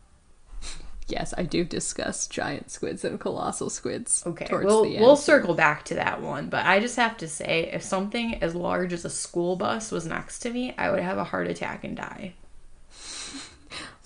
Yes, 1.09 1.35
I 1.37 1.43
do 1.43 1.64
discuss 1.64 2.29
giant 2.29 2.71
squids 2.71 3.05
and 3.05 3.19
colossal 3.19 3.69
squids. 3.69 4.23
Okay, 4.25 4.45
towards 4.45 4.66
we'll 4.66 4.85
the 4.85 4.97
end. 4.97 5.05
we'll 5.05 5.16
circle 5.16 5.55
back 5.55 5.85
to 5.87 5.95
that 5.95 6.23
one, 6.23 6.49
but 6.49 6.64
I 6.66 6.79
just 6.79 6.97
have 6.97 7.16
to 7.16 7.27
say, 7.27 7.71
if 7.73 7.83
something 7.83 8.40
as 8.43 8.55
large 8.55 8.93
as 8.93 9.05
a 9.05 9.11
school 9.11 9.57
bus 9.57 9.90
was 9.90 10.07
next 10.07 10.40
to 10.40 10.51
me, 10.51 10.75
I 10.79 10.90
would 10.90 11.01
have 11.01 11.19
a 11.19 11.25
heart 11.25 11.49
attack 11.49 11.83
and 11.83 11.97
die. 11.97 12.35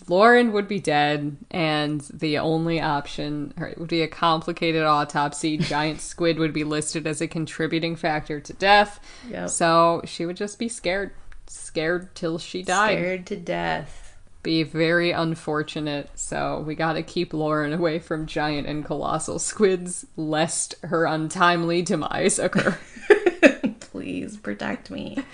Lauren 0.09 0.53
would 0.53 0.69
be 0.69 0.81
dead, 0.81 1.37
and 1.51 2.01
the 2.13 2.39
only 2.39 2.81
option 2.81 3.55
or 3.59 3.67
it 3.67 3.79
would 3.79 3.89
be 3.89 4.03
a 4.03 4.09
complicated 4.09 4.83
autopsy. 4.83 5.57
Giant 5.59 6.01
squid 6.01 6.39
would 6.39 6.53
be 6.53 6.65
listed 6.65 7.07
as 7.07 7.21
a 7.21 7.29
contributing 7.29 7.97
factor 7.97 8.41
to 8.41 8.53
death. 8.53 9.01
Yep. 9.31 9.49
So 9.51 10.03
she 10.05 10.27
would 10.27 10.37
just 10.37 10.59
be 10.59 10.69
scared, 10.69 11.13
scared 11.47 12.15
till 12.15 12.39
she 12.39 12.63
died. 12.63 12.99
Scared 12.99 13.27
to 13.27 13.37
death. 13.37 14.17
Be 14.43 14.63
very 14.63 15.11
unfortunate. 15.11 16.11
So 16.17 16.63
we 16.67 16.75
got 16.75 16.95
to 16.95 17.03
keep 17.03 17.33
Lauren 17.33 17.73
away 17.73 17.99
from 17.99 18.27
giant 18.27 18.67
and 18.67 18.85
colossal 18.85 19.39
squids, 19.39 20.07
lest 20.17 20.75
her 20.83 21.07
untimely 21.07 21.81
demise 21.81 22.39
occur. 22.39 22.79
Please 23.81 24.37
protect 24.37 24.91
me. 24.91 25.25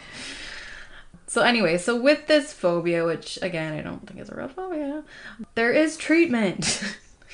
So 1.30 1.42
anyway, 1.42 1.78
so 1.78 1.94
with 1.94 2.26
this 2.26 2.52
phobia, 2.52 3.04
which 3.04 3.38
again 3.40 3.72
I 3.72 3.82
don't 3.82 4.04
think 4.04 4.18
is 4.18 4.30
a 4.30 4.34
real 4.34 4.48
phobia, 4.48 5.04
there 5.54 5.70
is 5.70 5.96
treatment. 5.96 6.82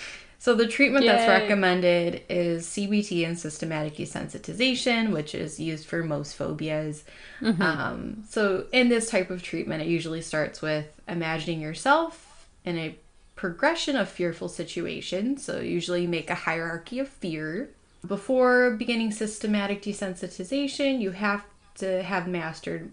so 0.39 0.55
the 0.55 0.67
treatment 0.67 1.07
that's 1.07 1.27
recommended 1.27 2.23
is 2.29 2.67
CBT 2.67 3.27
and 3.27 3.39
systematic 3.39 3.97
desensitization, 3.97 5.13
which 5.13 5.35
is 5.35 5.59
used 5.59 5.87
for 5.87 6.03
most 6.03 6.37
phobias. 6.37 7.05
Um, 7.41 8.25
so 8.29 8.67
in 8.71 8.91
this 8.91 9.09
type 9.09 9.31
of 9.31 9.43
treatment, 9.43 9.81
it 9.81 9.89
usually 9.89 10.21
starts 10.21 10.61
with 10.61 11.01
imagining 11.09 11.63
yourself 11.63 12.51
in 12.67 12.77
a 12.77 12.99
progression 13.35 13.97
of 13.97 14.11
fearful 14.11 14.51
situations. 14.51 15.43
So 15.43 15.61
usually 15.61 16.03
you 16.03 16.09
make 16.09 16.29
a 16.29 16.35
hierarchy 16.35 16.99
of 16.99 17.09
fear. 17.09 17.71
Before 18.07 18.73
beginning 18.73 19.13
systematic 19.13 19.81
desensitization, 19.81 21.01
you 21.01 21.13
have 21.13 21.45
to 21.77 22.03
have 22.03 22.29
mastered 22.29 22.93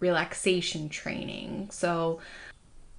relaxation 0.00 0.88
training. 0.88 1.68
So 1.70 2.20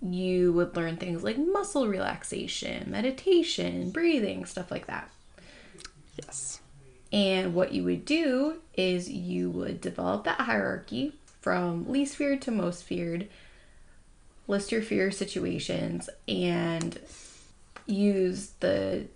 you 0.01 0.53
would 0.53 0.75
learn 0.75 0.97
things 0.97 1.23
like 1.23 1.37
muscle 1.37 1.87
relaxation, 1.87 2.89
meditation, 2.89 3.91
breathing, 3.91 4.45
stuff 4.45 4.71
like 4.71 4.87
that. 4.87 5.09
yes. 6.15 6.61
And 7.11 7.55
what 7.55 7.73
you 7.73 7.83
would 7.85 8.05
do 8.05 8.57
is 8.75 9.09
you 9.09 9.49
would 9.49 9.81
develop 9.81 10.25
that 10.25 10.41
hierarchy 10.41 11.13
from 11.41 11.89
least 11.89 12.15
feared 12.15 12.41
to 12.43 12.51
most 12.51 12.83
feared, 12.83 13.27
list 14.47 14.71
your 14.71 14.81
fear 14.81 15.09
situations, 15.09 16.09
and 16.27 16.99
use 17.87 18.51
the 18.59 19.07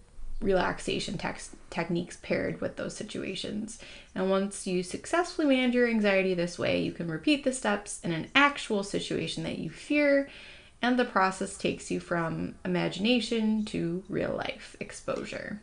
relaxation 0.43 1.17
tex- 1.17 1.56
techniques 1.69 2.17
paired 2.21 2.62
with 2.62 2.75
those 2.75 2.95
situations. 2.95 3.79
And 4.13 4.29
once 4.29 4.67
you 4.67 4.84
successfully 4.84 5.47
manage 5.47 5.73
your 5.73 5.88
anxiety 5.88 6.34
this 6.34 6.60
way, 6.60 6.82
you 6.82 6.91
can 6.91 7.10
repeat 7.10 7.43
the 7.43 7.53
steps 7.53 7.99
in 8.03 8.12
an 8.12 8.27
actual 8.36 8.84
situation 8.84 9.43
that 9.43 9.58
you 9.58 9.69
fear, 9.69 10.29
and 10.82 10.99
the 10.99 11.06
process 11.06 11.58
takes 11.58 11.89
you 11.89 11.99
from 11.99 12.56
imagination 12.65 13.63
to 13.65 14.03
real 14.10 14.36
life 14.36 14.75
exposure. 14.79 15.62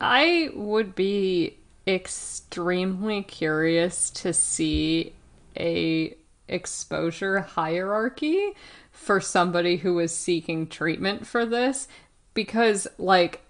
I 0.00 0.50
would 0.54 0.94
be 0.94 1.56
extremely 1.86 3.22
curious 3.22 4.10
to 4.10 4.32
see 4.32 5.14
a 5.56 6.14
exposure 6.48 7.40
hierarchy 7.40 8.52
for 8.90 9.20
somebody 9.20 9.76
who 9.76 9.98
is 9.98 10.14
seeking 10.14 10.66
treatment 10.66 11.26
for 11.26 11.46
this 11.46 11.88
because 12.34 12.86
like 12.98 13.40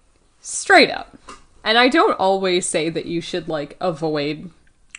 straight 0.41 0.89
up 0.91 1.17
and 1.63 1.77
I 1.77 1.89
don't 1.89 2.19
always 2.19 2.65
say 2.65 2.89
that 2.89 3.05
you 3.05 3.21
should 3.21 3.47
like 3.47 3.75
avoid 3.81 4.49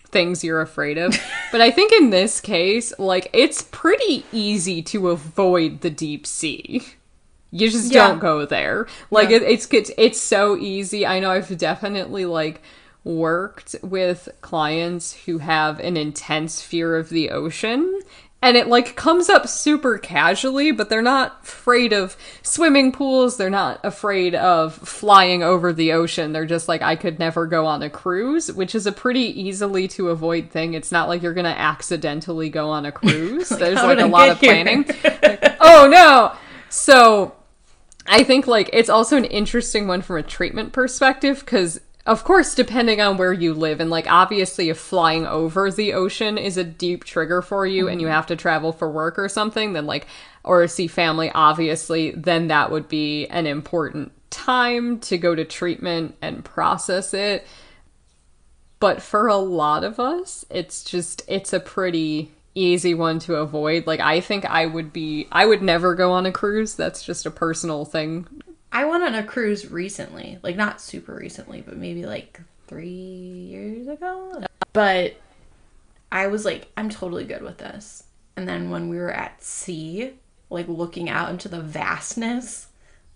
things 0.08 0.42
you're 0.44 0.60
afraid 0.60 0.98
of 0.98 1.16
but 1.52 1.60
I 1.60 1.70
think 1.70 1.92
in 1.92 2.10
this 2.10 2.40
case 2.40 2.92
like 2.98 3.30
it's 3.32 3.62
pretty 3.62 4.24
easy 4.32 4.82
to 4.82 5.08
avoid 5.10 5.80
the 5.80 5.90
deep 5.90 6.26
sea 6.26 6.82
you 7.52 7.68
just 7.68 7.90
Yeah. 7.92 8.06
don't 8.06 8.20
go 8.20 8.46
there. 8.46 8.86
Like 9.10 9.30
Yeah. 9.30 9.38
it, 9.38 9.42
it's 9.42 9.66
it's 9.72 9.90
it's 9.98 10.20
so 10.20 10.56
easy. 10.56 11.04
I 11.04 11.18
know 11.18 11.32
I've 11.32 11.58
definitely 11.58 12.24
like 12.24 12.62
worked 13.02 13.74
with 13.82 14.28
clients 14.40 15.14
who 15.24 15.38
have 15.38 15.80
an 15.80 15.96
intense 15.96 16.62
fear 16.62 16.96
of 16.96 17.08
the 17.08 17.30
ocean 17.30 18.02
and 18.42 18.56
it 18.56 18.68
like 18.68 18.96
comes 18.96 19.28
up 19.28 19.48
super 19.48 19.98
casually 19.98 20.72
but 20.72 20.88
they're 20.88 21.02
not 21.02 21.40
afraid 21.42 21.92
of 21.92 22.16
swimming 22.42 22.92
pools. 22.92 23.36
They're 23.36 23.50
not 23.50 23.80
afraid 23.84 24.34
of 24.34 24.74
flying 24.74 25.42
over 25.42 25.72
the 25.72 25.92
ocean. 25.92 26.32
They're 26.32 26.46
just 26.46 26.68
like 26.68 26.82
i 26.82 26.96
could 26.96 27.18
never 27.18 27.46
go 27.46 27.66
on 27.66 27.82
a 27.82 27.90
cruise 27.90 28.52
which 28.52 28.74
is 28.74 28.86
a 28.86 28.92
pretty 28.92 29.40
easily 29.40 29.88
to 29.88 30.08
avoid 30.10 30.50
thing. 30.50 30.74
It's 30.74 30.92
not 30.92 31.08
like 31.08 31.22
you're 31.22 31.34
gonna 31.34 31.48
accidentally 31.50 32.48
go 32.48 32.70
on 32.70 32.86
a 32.86 32.92
cruise. 32.92 33.48
There's 33.48 33.76
like 33.76 33.98
a 33.98 34.02
I 34.02 34.06
lot 34.06 34.28
of 34.28 34.38
planning. 34.38 34.84
Like, 35.22 35.56
oh 35.60 35.88
no. 35.88 36.36
So 36.68 37.34
I 38.06 38.24
think 38.24 38.46
like 38.46 38.70
it's 38.72 38.88
also 38.88 39.16
an 39.16 39.24
interesting 39.24 39.86
one 39.86 40.02
from 40.02 40.16
a 40.16 40.22
treatment 40.22 40.72
perspective 40.72 41.40
because 41.40 41.80
of 42.06 42.24
course 42.24 42.54
depending 42.54 43.00
on 43.00 43.16
where 43.16 43.32
you 43.32 43.52
live 43.52 43.80
and 43.80 43.90
like 43.90 44.10
obviously 44.10 44.70
if 44.70 44.78
flying 44.78 45.26
over 45.26 45.70
the 45.70 45.92
ocean 45.92 46.38
is 46.38 46.56
a 46.56 46.64
deep 46.64 47.04
trigger 47.04 47.42
for 47.42 47.66
you 47.66 47.88
and 47.88 48.00
you 48.00 48.06
mm-hmm. 48.06 48.14
have 48.14 48.26
to 48.26 48.36
travel 48.36 48.72
for 48.72 48.90
work 48.90 49.18
or 49.18 49.28
something 49.28 49.72
then 49.72 49.86
like 49.86 50.06
or 50.42 50.66
see 50.66 50.86
family 50.86 51.30
obviously 51.34 52.10
then 52.12 52.48
that 52.48 52.70
would 52.70 52.88
be 52.88 53.26
an 53.26 53.46
important 53.46 54.12
time 54.30 54.98
to 55.00 55.18
go 55.18 55.34
to 55.34 55.44
treatment 55.44 56.16
and 56.22 56.44
process 56.44 57.12
it. 57.12 57.46
But 58.78 59.02
for 59.02 59.26
a 59.26 59.36
lot 59.36 59.84
of 59.84 60.00
us 60.00 60.44
it's 60.48 60.84
just 60.84 61.22
it's 61.28 61.52
a 61.52 61.60
pretty 61.60 62.32
easy 62.54 62.94
one 62.94 63.18
to 63.20 63.36
avoid. 63.36 63.86
Like 63.86 64.00
i 64.00 64.20
think 64.20 64.46
i 64.46 64.64
would 64.64 64.92
be 64.92 65.28
i 65.30 65.44
would 65.44 65.62
never 65.62 65.94
go 65.94 66.12
on 66.12 66.24
a 66.24 66.32
cruise. 66.32 66.74
That's 66.74 67.02
just 67.02 67.26
a 67.26 67.30
personal 67.30 67.84
thing 67.84 68.26
I 68.72 68.84
went 68.84 69.02
on 69.02 69.14
a 69.14 69.24
cruise 69.24 69.70
recently, 69.70 70.38
like 70.42 70.56
not 70.56 70.80
super 70.80 71.14
recently, 71.14 71.60
but 71.60 71.76
maybe 71.76 72.06
like 72.06 72.40
three 72.66 72.88
years 72.88 73.88
ago. 73.88 74.44
But 74.72 75.16
I 76.12 76.28
was 76.28 76.44
like, 76.44 76.68
I'm 76.76 76.88
totally 76.88 77.24
good 77.24 77.42
with 77.42 77.58
this. 77.58 78.04
And 78.36 78.48
then 78.48 78.70
when 78.70 78.88
we 78.88 78.96
were 78.96 79.10
at 79.10 79.42
sea, 79.42 80.12
like 80.50 80.68
looking 80.68 81.08
out 81.08 81.30
into 81.30 81.48
the 81.48 81.60
vastness 81.60 82.68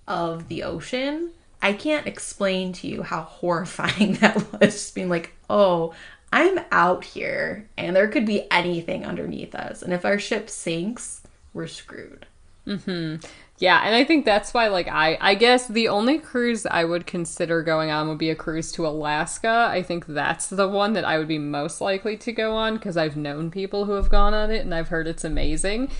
of 0.08 0.48
the 0.48 0.64
ocean, 0.64 1.30
I 1.62 1.72
can't 1.72 2.06
explain 2.06 2.72
to 2.74 2.88
you 2.88 3.02
how 3.02 3.22
horrifying 3.22 4.14
that 4.20 4.36
was. 4.52 4.74
Just 4.74 4.94
being 4.94 5.08
like, 5.08 5.34
oh, 5.48 5.94
I'm 6.32 6.60
out 6.72 7.04
here 7.04 7.68
and 7.78 7.94
there 7.94 8.08
could 8.08 8.26
be 8.26 8.50
anything 8.50 9.04
underneath 9.06 9.54
us. 9.54 9.82
And 9.82 9.92
if 9.92 10.04
our 10.04 10.18
ship 10.18 10.50
sinks, 10.50 11.22
we're 11.52 11.68
screwed. 11.68 12.26
Mm-hmm. 12.66 13.24
Yeah, 13.58 13.80
and 13.84 13.94
I 13.94 14.02
think 14.04 14.24
that's 14.24 14.52
why 14.52 14.66
like 14.68 14.88
I 14.88 15.16
I 15.20 15.34
guess 15.36 15.68
the 15.68 15.88
only 15.88 16.18
cruise 16.18 16.66
I 16.66 16.84
would 16.84 17.06
consider 17.06 17.62
going 17.62 17.90
on 17.90 18.08
would 18.08 18.18
be 18.18 18.30
a 18.30 18.34
cruise 18.34 18.72
to 18.72 18.86
Alaska. 18.86 19.68
I 19.70 19.80
think 19.82 20.06
that's 20.06 20.48
the 20.48 20.68
one 20.68 20.92
that 20.94 21.04
I 21.04 21.18
would 21.18 21.28
be 21.28 21.38
most 21.38 21.80
likely 21.80 22.16
to 22.18 22.32
go 22.32 22.54
on 22.56 22.74
because 22.74 22.96
I've 22.96 23.16
known 23.16 23.50
people 23.52 23.84
who 23.84 23.92
have 23.92 24.10
gone 24.10 24.34
on 24.34 24.50
it 24.50 24.62
and 24.62 24.74
I've 24.74 24.88
heard 24.88 25.06
it's 25.06 25.24
amazing. 25.24 25.90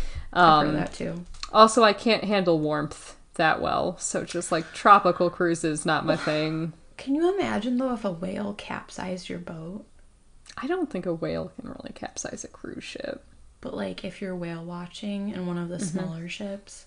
I've 0.44 0.56
Um, 0.58 0.66
heard 0.66 0.74
that 0.74 0.92
too. 0.92 1.26
also, 1.52 1.84
I 1.84 1.92
can't 1.92 2.24
handle 2.24 2.58
warmth 2.58 3.16
that 3.34 3.60
well, 3.60 3.96
so 3.98 4.24
just 4.24 4.50
like 4.52 4.72
tropical 4.72 5.30
cruises 5.30 5.86
not 5.86 6.04
my 6.04 6.16
thing. 6.16 6.72
Can 6.96 7.14
you 7.14 7.32
imagine 7.32 7.76
though 7.76 7.94
if 7.94 8.04
a 8.04 8.10
whale 8.10 8.52
capsized 8.54 9.28
your 9.28 9.38
boat? 9.38 9.86
I 10.56 10.66
don't 10.66 10.90
think 10.90 11.06
a 11.06 11.14
whale 11.14 11.50
can 11.50 11.68
really 11.68 11.92
capsize 11.94 12.42
a 12.42 12.48
cruise 12.48 12.82
ship. 12.82 13.24
But 13.60 13.74
like 13.74 14.04
if 14.04 14.20
you're 14.20 14.36
whale 14.36 14.64
watching 14.64 15.30
in 15.30 15.46
one 15.46 15.58
of 15.58 15.68
the 15.68 15.80
smaller 15.80 16.28
ships. 16.28 16.86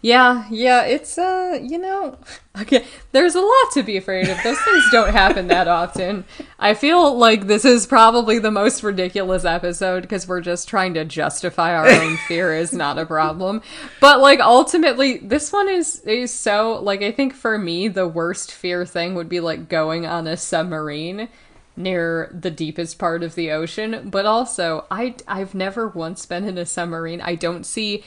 Yeah, 0.00 0.46
yeah, 0.50 0.84
it's 0.84 1.18
uh, 1.18 1.58
you 1.62 1.78
know, 1.78 2.18
okay, 2.60 2.84
there's 3.12 3.34
a 3.34 3.40
lot 3.40 3.72
to 3.72 3.82
be 3.82 3.96
afraid 3.96 4.28
of. 4.28 4.36
Those 4.42 4.60
things 4.60 4.84
don't 4.90 5.12
happen 5.12 5.48
that 5.48 5.68
often. 5.68 6.24
I 6.58 6.74
feel 6.74 7.16
like 7.16 7.46
this 7.46 7.64
is 7.64 7.86
probably 7.86 8.38
the 8.38 8.50
most 8.50 8.82
ridiculous 8.82 9.44
episode 9.44 10.02
because 10.02 10.28
we're 10.28 10.40
just 10.40 10.68
trying 10.68 10.94
to 10.94 11.04
justify 11.04 11.74
our 11.74 11.88
own 11.88 12.16
fear 12.28 12.54
is 12.54 12.72
not 12.72 12.98
a 12.98 13.06
problem. 13.06 13.62
But 14.00 14.20
like 14.20 14.40
ultimately, 14.40 15.18
this 15.18 15.52
one 15.52 15.68
is 15.68 16.00
is 16.00 16.32
so 16.32 16.80
like 16.82 17.02
I 17.02 17.12
think 17.12 17.34
for 17.34 17.58
me 17.58 17.88
the 17.88 18.08
worst 18.08 18.52
fear 18.52 18.86
thing 18.86 19.14
would 19.14 19.28
be 19.28 19.40
like 19.40 19.68
going 19.68 20.06
on 20.06 20.26
a 20.26 20.36
submarine 20.36 21.28
near 21.76 22.34
the 22.38 22.50
deepest 22.50 22.98
part 22.98 23.22
of 23.22 23.34
the 23.34 23.50
ocean, 23.50 24.08
but 24.08 24.24
also 24.26 24.86
I 24.90 25.14
I've 25.28 25.54
never 25.54 25.88
once 25.88 26.24
been 26.26 26.44
in 26.44 26.58
a 26.58 26.66
submarine. 26.66 27.20
I 27.20 27.34
don't 27.34 27.64
see 27.64 28.04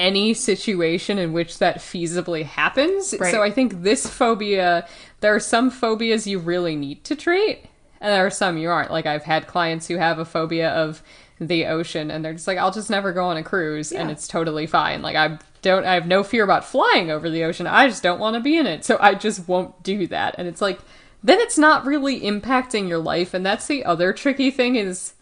any 0.00 0.32
situation 0.32 1.18
in 1.18 1.34
which 1.34 1.58
that 1.58 1.76
feasibly 1.76 2.44
happens. 2.44 3.14
Right. 3.20 3.30
So 3.30 3.42
I 3.42 3.50
think 3.50 3.82
this 3.82 4.08
phobia, 4.08 4.88
there 5.20 5.34
are 5.34 5.40
some 5.40 5.70
phobias 5.70 6.26
you 6.26 6.38
really 6.38 6.74
need 6.74 7.04
to 7.04 7.14
treat, 7.14 7.64
and 8.00 8.10
there 8.10 8.24
are 8.24 8.30
some 8.30 8.56
you 8.56 8.70
aren't. 8.70 8.90
Like 8.90 9.04
I've 9.04 9.24
had 9.24 9.46
clients 9.46 9.86
who 9.86 9.96
have 9.96 10.18
a 10.18 10.24
phobia 10.24 10.70
of 10.70 11.02
the 11.38 11.66
ocean, 11.66 12.10
and 12.10 12.24
they're 12.24 12.32
just 12.32 12.46
like, 12.46 12.56
I'll 12.56 12.72
just 12.72 12.88
never 12.88 13.12
go 13.12 13.26
on 13.26 13.36
a 13.36 13.42
cruise, 13.42 13.92
and 13.92 14.10
it's 14.10 14.26
totally 14.26 14.66
fine. 14.66 15.02
Like 15.02 15.16
I 15.16 15.38
don't, 15.60 15.84
I 15.84 15.94
have 15.94 16.06
no 16.06 16.24
fear 16.24 16.44
about 16.44 16.64
flying 16.64 17.10
over 17.10 17.28
the 17.28 17.44
ocean. 17.44 17.66
I 17.66 17.86
just 17.86 18.02
don't 18.02 18.18
want 18.18 18.34
to 18.34 18.40
be 18.40 18.56
in 18.56 18.66
it, 18.66 18.84
so 18.84 18.96
I 19.00 19.14
just 19.14 19.46
won't 19.46 19.82
do 19.82 20.06
that. 20.06 20.34
And 20.38 20.48
it's 20.48 20.62
like, 20.62 20.80
then 21.22 21.38
it's 21.38 21.58
not 21.58 21.84
really 21.84 22.22
impacting 22.22 22.88
your 22.88 22.98
life, 22.98 23.34
and 23.34 23.44
that's 23.44 23.66
the 23.66 23.84
other 23.84 24.14
tricky 24.14 24.50
thing 24.50 24.76
is 24.76 25.12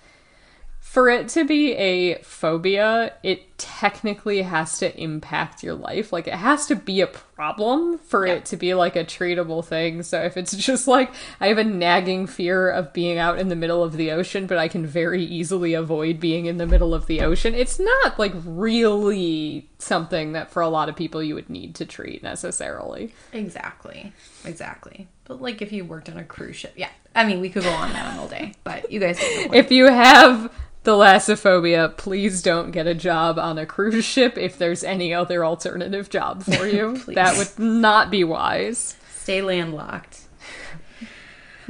for 0.89 1.11
it 1.11 1.29
to 1.29 1.45
be 1.45 1.75
a 1.75 2.15
phobia, 2.23 3.13
it 3.23 3.59
technically 3.59 4.41
has 4.41 4.79
to 4.79 4.99
impact 4.99 5.63
your 5.63 5.75
life. 5.75 6.15
Like, 6.15 6.27
it 6.27 6.33
has 6.33 6.65
to 6.69 6.77
be 6.77 7.03
a 7.03 7.07
problem 7.07 7.99
for 7.99 8.25
it 8.25 8.47
to 8.47 8.57
be 8.57 8.73
like 8.73 8.97
a 8.97 9.05
treatable 9.05 9.63
thing. 9.63 10.03
So, 10.03 10.23
if 10.23 10.39
it's 10.39 10.57
just 10.57 10.89
like, 10.89 11.13
I 11.41 11.49
have 11.49 11.59
a 11.59 11.65
nagging 11.65 12.27
fear 12.27 12.71
of 12.71 12.95
being 12.95 13.19
out 13.19 13.39
in 13.39 13.49
the 13.49 13.55
middle 13.55 13.85
of 13.85 13.99
the 13.99 14.13
ocean, 14.13 14.47
but 14.47 14.57
I 14.57 14.67
can 14.67 14.87
very 14.87 15.23
easily 15.23 15.75
avoid 15.75 16.21
being 16.21 16.47
in 16.47 16.57
the 16.57 16.67
middle 16.67 16.95
of 16.95 17.05
the 17.05 17.21
ocean, 17.21 17.55
it's 17.55 17.79
not 17.79 18.19
like 18.19 18.33
really 18.47 19.69
something 19.79 20.33
that 20.33 20.51
for 20.51 20.63
a 20.63 20.71
lot 20.71 20.89
of 20.89 20.97
people 20.97 21.23
you 21.23 21.35
would 21.35 21.51
need 21.51 21.75
to 21.75 21.85
treat 21.85 22.23
necessarily. 22.23 23.13
Exactly. 23.35 24.15
Exactly. 24.47 25.07
But 25.27 25.43
like 25.43 25.61
if 25.61 25.71
you 25.71 25.85
worked 25.85 26.09
on 26.09 26.17
a 26.17 26.25
cruise 26.25 26.57
ship. 26.57 26.73
Yeah. 26.77 26.89
I 27.15 27.27
mean 27.27 27.41
we 27.41 27.51
could 27.51 27.63
go 27.63 27.71
on 27.71 27.93
that 27.93 28.19
all 28.19 28.27
day. 28.27 28.55
But 28.65 28.91
you 28.91 29.01
guys 29.01 29.19
get 29.19 29.37
the 29.37 29.49
point. 29.49 29.55
If 29.55 29.71
you 29.71 29.85
have 29.87 30.51
thalassophobia, 30.85 31.97
please 31.97 32.43
don't 32.43 32.71
get 32.71 32.87
a 32.87 32.95
job 32.95 33.39
on 33.39 33.59
a 33.59 33.67
cruise 33.67 34.05
ship 34.05 34.39
if 34.39 34.57
there's 34.59 34.83
any 34.85 35.13
other 35.13 35.45
alternative 35.45 36.09
job 36.11 36.43
for 36.43 36.67
you. 36.67 37.01
That 37.09 37.37
would 37.37 37.59
not 37.59 38.11
be 38.11 38.25
wise. 38.25 38.97
Stay 39.11 39.43
landlocked. 39.43 40.23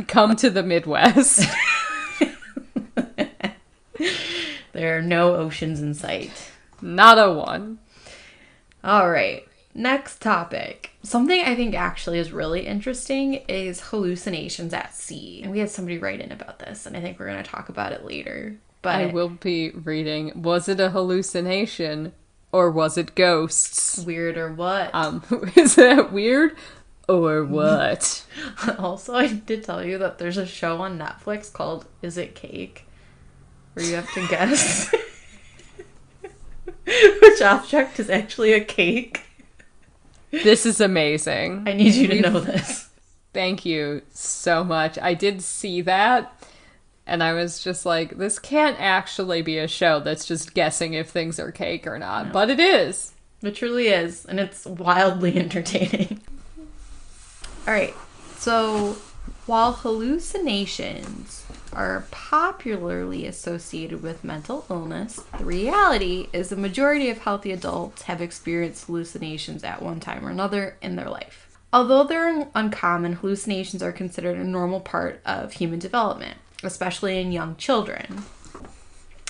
Come 0.06 0.36
to 0.36 0.50
the 0.50 0.62
Midwest. 0.62 1.44
There 4.72 4.96
are 4.96 5.02
no 5.02 5.34
oceans 5.34 5.80
in 5.82 5.92
sight. 5.94 6.30
not 6.80 7.18
a 7.18 7.32
one. 7.32 7.78
All 8.84 9.10
right. 9.10 9.44
Next 9.74 10.20
topic. 10.22 10.92
Something 11.02 11.40
I 11.40 11.56
think 11.56 11.74
actually 11.74 12.20
is 12.20 12.30
really 12.30 12.64
interesting 12.64 13.34
is 13.48 13.80
hallucinations 13.80 14.72
at 14.72 14.94
sea. 14.94 15.40
And 15.42 15.50
we 15.50 15.58
had 15.58 15.70
somebody 15.70 15.98
write 15.98 16.20
in 16.20 16.30
about 16.30 16.60
this, 16.60 16.86
and 16.86 16.96
I 16.96 17.00
think 17.00 17.18
we're 17.18 17.26
going 17.26 17.42
to 17.42 17.50
talk 17.50 17.68
about 17.68 17.90
it 17.92 18.04
later. 18.04 18.56
But 18.82 18.94
I 18.94 19.06
will 19.06 19.28
be 19.28 19.70
reading. 19.70 20.42
Was 20.42 20.68
it 20.68 20.80
a 20.80 20.90
hallucination 20.90 22.12
or 22.52 22.70
was 22.70 22.96
it 22.96 23.14
ghosts? 23.14 23.98
weird 23.98 24.36
or 24.36 24.52
what? 24.52 24.94
Um, 24.94 25.22
is 25.56 25.74
that 25.76 26.12
weird 26.12 26.56
or 27.08 27.44
what? 27.44 28.24
also, 28.78 29.14
I 29.14 29.28
did 29.28 29.64
tell 29.64 29.84
you 29.84 29.98
that 29.98 30.18
there's 30.18 30.36
a 30.36 30.46
show 30.46 30.80
on 30.80 30.98
Netflix 30.98 31.52
called 31.52 31.86
Is 32.02 32.16
It 32.16 32.34
Cake? 32.34 32.84
Where 33.74 33.84
you 33.84 33.94
have 33.94 34.12
to 34.14 34.26
guess 34.28 34.92
which 36.84 37.42
object 37.42 38.00
is 38.00 38.10
actually 38.10 38.52
a 38.52 38.64
cake. 38.64 39.22
this 40.30 40.66
is 40.66 40.80
amazing. 40.80 41.64
I 41.66 41.74
need 41.74 41.94
you 41.94 42.08
to 42.08 42.20
know 42.20 42.40
this. 42.40 42.88
Thank 43.32 43.64
you 43.64 44.02
so 44.10 44.64
much. 44.64 44.98
I 44.98 45.14
did 45.14 45.42
see 45.42 45.80
that. 45.82 46.32
And 47.08 47.22
I 47.22 47.32
was 47.32 47.64
just 47.64 47.86
like, 47.86 48.18
this 48.18 48.38
can't 48.38 48.78
actually 48.78 49.40
be 49.40 49.58
a 49.58 49.66
show 49.66 49.98
that's 49.98 50.26
just 50.26 50.52
guessing 50.52 50.92
if 50.92 51.08
things 51.08 51.40
are 51.40 51.50
cake 51.50 51.86
or 51.86 51.98
not. 51.98 52.32
But 52.32 52.50
it 52.50 52.60
is. 52.60 53.14
It 53.42 53.54
truly 53.54 53.88
is, 53.88 54.26
and 54.26 54.38
it's 54.38 54.66
wildly 54.66 55.36
entertaining. 55.38 56.20
All 57.66 57.72
right, 57.74 57.94
so 58.36 58.96
while 59.46 59.72
hallucinations 59.72 61.46
are 61.72 62.04
popularly 62.10 63.26
associated 63.26 64.02
with 64.02 64.24
mental 64.24 64.66
illness, 64.68 65.22
the 65.38 65.44
reality 65.44 66.28
is 66.32 66.50
the 66.50 66.56
majority 66.56 67.08
of 67.08 67.18
healthy 67.18 67.52
adults 67.52 68.02
have 68.02 68.20
experienced 68.20 68.86
hallucinations 68.86 69.64
at 69.64 69.80
one 69.80 70.00
time 70.00 70.26
or 70.26 70.30
another 70.30 70.76
in 70.82 70.96
their 70.96 71.08
life. 71.08 71.58
Although 71.72 72.04
they're 72.04 72.48
uncommon, 72.54 73.14
hallucinations 73.14 73.82
are 73.82 73.92
considered 73.92 74.36
a 74.36 74.44
normal 74.44 74.80
part 74.80 75.20
of 75.24 75.54
human 75.54 75.78
development, 75.78 76.38
especially 76.62 77.20
in 77.20 77.32
young 77.32 77.56
children. 77.56 78.24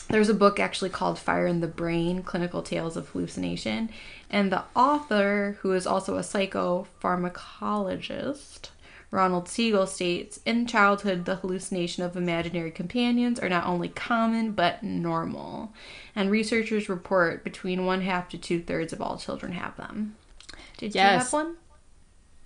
There's 0.09 0.31
a 0.31 0.35
book 0.35 0.59
actually 0.59 0.91
called 0.91 1.19
Fire 1.19 1.47
in 1.47 1.61
the 1.61 1.67
Brain 1.67 2.23
Clinical 2.23 2.62
Tales 2.62 2.97
of 2.97 3.11
Hallucination. 3.11 3.91
And 4.31 4.51
the 4.51 4.64
author, 4.75 5.59
who 5.61 5.73
is 5.73 5.87
also 5.87 6.17
a 6.17 6.21
psychopharmacologist, 6.21 8.71
Ronald 9.11 9.49
Siegel 9.49 9.87
states 9.87 10.41
In 10.47 10.67
childhood, 10.67 11.27
the 11.27 11.37
hallucination 11.37 12.03
of 12.03 12.17
imaginary 12.17 12.71
companions 12.71 13.38
are 13.38 13.49
not 13.49 13.67
only 13.67 13.88
common, 13.88 14.53
but 14.53 14.83
normal. 14.83 15.73
And 16.14 16.31
researchers 16.31 16.88
report 16.88 17.45
between 17.45 17.87
one 17.87 18.03
half 18.03 18.29
to 18.31 18.38
two 18.38 18.62
thirds 18.62 18.95
of 18.95 19.03
all 19.03 19.19
children 19.19 19.53
have 19.53 19.77
them. 19.77 20.17
Did 20.79 20.95
you 20.95 21.01
have 21.01 21.33
one? 21.33 21.57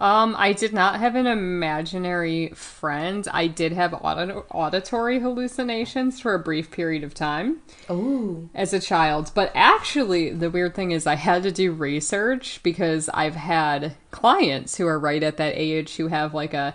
Um, 0.03 0.35
I 0.37 0.53
did 0.53 0.73
not 0.73 0.99
have 0.99 1.15
an 1.15 1.29
imaginary 1.29 2.49
friend. 2.49 3.27
I 3.33 3.47
did 3.47 3.71
have 3.71 3.95
audit- 3.95 4.45
auditory 4.51 5.21
hallucinations 5.21 6.19
for 6.19 6.35
a 6.35 6.41
brief 6.41 6.73
period 6.73 7.05
of 7.05 7.15
time. 7.15 7.61
Oh. 7.89 8.49
as 8.53 8.73
a 8.73 8.81
child. 8.81 9.31
But 9.33 9.53
actually, 9.55 10.31
the 10.31 10.51
weird 10.51 10.75
thing 10.75 10.91
is, 10.91 11.07
I 11.07 11.15
had 11.15 11.45
to 11.45 11.53
do 11.53 11.71
research 11.71 12.61
because 12.65 13.09
I've 13.15 13.37
had 13.37 13.95
clients 14.11 14.77
who 14.77 14.89
are 14.89 14.99
right 14.99 15.23
at 15.23 15.37
that 15.37 15.55
age 15.57 15.95
who 15.95 16.09
have 16.09 16.35
like 16.35 16.53
a 16.53 16.75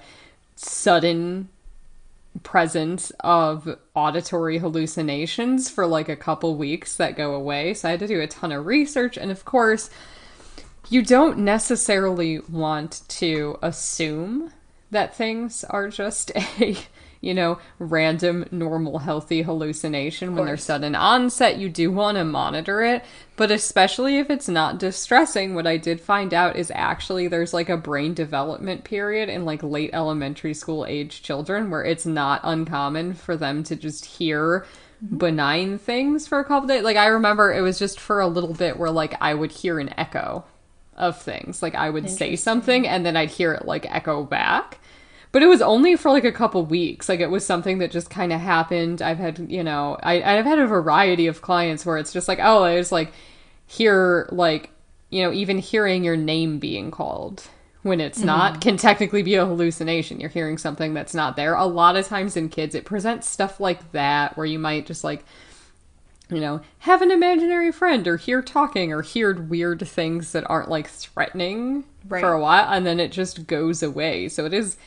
sudden 0.56 1.50
presence 2.44 3.12
of 3.20 3.78
auditory 3.94 4.60
hallucinations 4.60 5.70
for 5.70 5.86
like 5.86 6.08
a 6.08 6.16
couple 6.16 6.56
weeks 6.56 6.96
that 6.96 7.18
go 7.18 7.34
away. 7.34 7.74
So 7.74 7.90
I 7.90 7.92
had 7.92 8.00
to 8.00 8.08
do 8.08 8.22
a 8.22 8.28
ton 8.28 8.54
of 8.54 8.66
research. 8.66 9.18
And 9.18 9.32
of 9.32 9.44
course, 9.44 9.90
you 10.90 11.02
don't 11.02 11.40
necessarily 11.40 12.40
want 12.50 13.02
to 13.08 13.58
assume 13.62 14.52
that 14.92 15.16
things 15.16 15.64
are 15.66 15.90
just 15.90 16.32
a 16.36 16.78
you 17.20 17.34
know 17.34 17.58
random 17.80 18.46
normal 18.52 19.00
healthy 19.00 19.42
hallucination. 19.42 20.36
When 20.36 20.46
they're 20.46 20.58
sudden 20.58 20.96
onset 20.96 21.58
you 21.58 21.70
do 21.70 21.92
want 21.92 22.18
to 22.18 22.24
monitor 22.24 22.84
it. 22.84 23.04
But 23.36 23.52
especially 23.52 24.18
if 24.18 24.30
it's 24.30 24.48
not 24.48 24.80
distressing 24.80 25.54
what 25.54 25.68
i 25.68 25.78
did 25.78 26.00
find 26.00 26.34
out 26.34 26.56
is 26.56 26.72
actually 26.74 27.28
there's 27.28 27.54
like 27.54 27.70
a 27.70 27.78
brain 27.78 28.14
development 28.14 28.84
period 28.84 29.30
in 29.30 29.46
like 29.46 29.64
late 29.64 29.90
elementary 29.94 30.54
school 30.54 30.86
age 30.86 31.22
children 31.22 31.70
where 31.70 31.84
it's 31.84 32.06
not 32.06 32.42
uncommon 32.44 33.14
for 33.14 33.36
them 33.36 33.64
to 33.64 33.76
just 33.76 34.06
hear 34.06 34.66
mm-hmm. 35.04 35.18
benign 35.18 35.78
things 35.78 36.28
for 36.28 36.40
a 36.40 36.46
couple 36.46 36.68
days. 36.68 36.84
Like 36.84 36.98
i 36.98 37.08
remember 37.08 37.52
it 37.52 37.62
was 37.62 37.80
just 37.80 38.00
for 38.00 38.20
a 38.20 38.28
little 38.28 38.54
bit 38.54 38.78
where 38.78 38.92
like 38.92 39.16
i 39.22 39.34
would 39.34 39.52
hear 39.52 39.80
an 39.80 39.94
echo 39.98 40.46
of 40.98 41.22
things. 41.22 41.62
Like 41.62 41.76
I 41.76 41.90
would 41.90 42.10
say 42.10 42.36
something 42.36 42.88
and 42.88 43.06
then 43.06 43.18
I'd 43.18 43.32
hear 43.32 43.54
it 43.54 43.66
like 43.66 43.86
echo 43.94 44.24
back. 44.24 44.80
But 45.32 45.44
it 45.44 45.48
was 45.48 45.62
only 45.62 45.96
for 45.96 46.10
like 46.10 46.24
a 46.24 46.32
couple 46.32 46.66
weeks. 46.66 47.10
Like 47.10 47.20
it 47.20 47.30
was 47.30 47.46
something 47.46 47.80
that 47.80 47.92
just 47.92 48.10
kind 48.10 48.32
of 48.34 48.40
happened. 48.40 49.02
I've 49.02 49.18
had, 49.20 49.52
you 49.52 49.64
know, 49.64 49.98
I, 50.02 50.22
I've 50.22 50.46
had 50.46 50.60
a 50.60 50.68
variety 50.68 51.28
of 51.28 51.42
clients 51.42 51.86
where 51.86 51.98
it's 51.98 52.14
just 52.14 52.28
like, 52.28 52.40
oh, 52.42 52.64
I 52.64 52.78
just 52.78 52.92
like 52.92 53.12
hear 53.68 54.30
like 54.32 54.72
you 55.10 55.24
know, 55.24 55.32
even 55.32 55.58
hearing 55.58 56.04
your 56.04 56.18
name 56.18 56.60
being 56.60 56.92
called 56.92 57.44
when 57.84 58.02
it's 58.02 58.18
mm-hmm. 58.18 58.28
not 58.28 58.62
can 58.62 58.78
technically 58.78 59.24
be 59.24 59.36
a 59.36 59.46
hallucination. 59.46 60.20
You're 60.20 60.30
hearing 60.30 60.58
something 60.58 60.94
that's 60.94 61.14
not 61.14 61.36
there. 61.36 61.56
A 61.56 61.66
lot 61.66 61.96
of 61.96 62.06
times 62.08 62.36
in 62.36 62.50
kids, 62.50 62.76
it 62.76 62.86
presents 62.86 63.30
stuff 63.30 63.60
like 63.60 63.92
that 63.94 64.36
where 64.36 64.46
you 64.46 64.60
might 64.60 64.86
just 64.86 65.04
like, 65.04 65.24
you 66.30 66.40
know, 66.42 66.62
have 66.80 67.02
an 67.02 67.12
imaginary 67.12 67.72
friend 67.72 68.08
or 68.08 68.18
hear 68.18 68.42
talking 68.42 68.92
or 68.92 69.02
hear 69.02 69.34
weird 69.34 69.88
things 69.88 70.34
that 70.34 70.50
aren't 70.50 70.70
like 70.70 70.88
threatening 70.90 71.86
Right. 72.08 72.22
for 72.22 72.32
a 72.34 72.40
while 72.40 72.72
and 72.72 72.86
then 72.86 73.00
it 73.00 73.12
just 73.12 73.48
goes 73.48 73.82
away. 73.84 74.28
So 74.30 74.46
it 74.46 74.54
is 74.54 74.78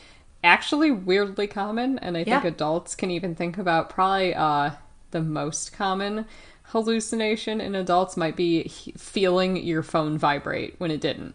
actually 0.45 0.91
weirdly 0.91 1.47
common 1.47 1.99
and 1.99 2.17
I 2.17 2.25
think 2.25 2.45
adults 2.45 2.95
can 2.95 3.11
even 3.11 3.35
think 3.35 3.59
about 3.59 3.91
probably 3.91 4.35
uh 4.35 4.71
the 5.11 5.21
most 5.23 5.73
common 5.73 6.25
hallucination 6.65 7.61
in 7.61 7.75
adults 7.75 8.17
might 8.17 8.37
be 8.37 8.63
he- 8.63 8.93
feeling 8.93 9.57
your 9.57 9.83
phone 9.83 10.17
vibrate 10.17 10.75
when 10.79 10.91
it 10.91 11.01
didn't. 11.01 11.35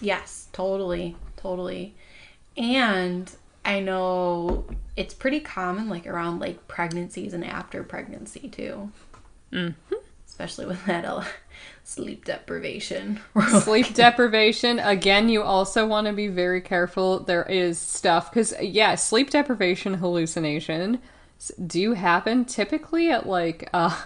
Yes, 0.00 0.48
totally, 0.52 1.16
totally. 1.36 1.94
And 2.56 3.30
I 3.64 3.80
know 3.80 4.64
it's 4.96 5.14
pretty 5.14 5.40
common, 5.40 5.88
like 5.88 6.06
around 6.06 6.40
like 6.40 6.66
pregnancies 6.68 7.34
and 7.34 7.44
after 7.44 7.82
pregnancy 7.84 8.48
too. 8.48 8.90
Mm-hmm. 9.52 9.94
Especially 10.26 10.66
with 10.66 10.84
that 10.86 11.04
uh, 11.04 11.24
sleep 11.84 12.24
deprivation. 12.24 13.20
sleep 13.62 13.94
deprivation. 13.94 14.78
Again 14.78 15.28
you 15.28 15.42
also 15.42 15.86
want 15.86 16.06
to 16.06 16.12
be 16.12 16.28
very 16.28 16.60
careful. 16.60 17.20
There 17.20 17.44
is 17.44 17.78
stuff 17.78 18.30
because 18.30 18.54
yeah 18.60 18.94
sleep 18.94 19.30
deprivation 19.30 19.94
hallucination 19.94 21.00
do 21.66 21.94
happen 21.94 22.44
typically 22.44 23.10
at 23.10 23.24
like 23.24 23.68
uh 23.72 23.96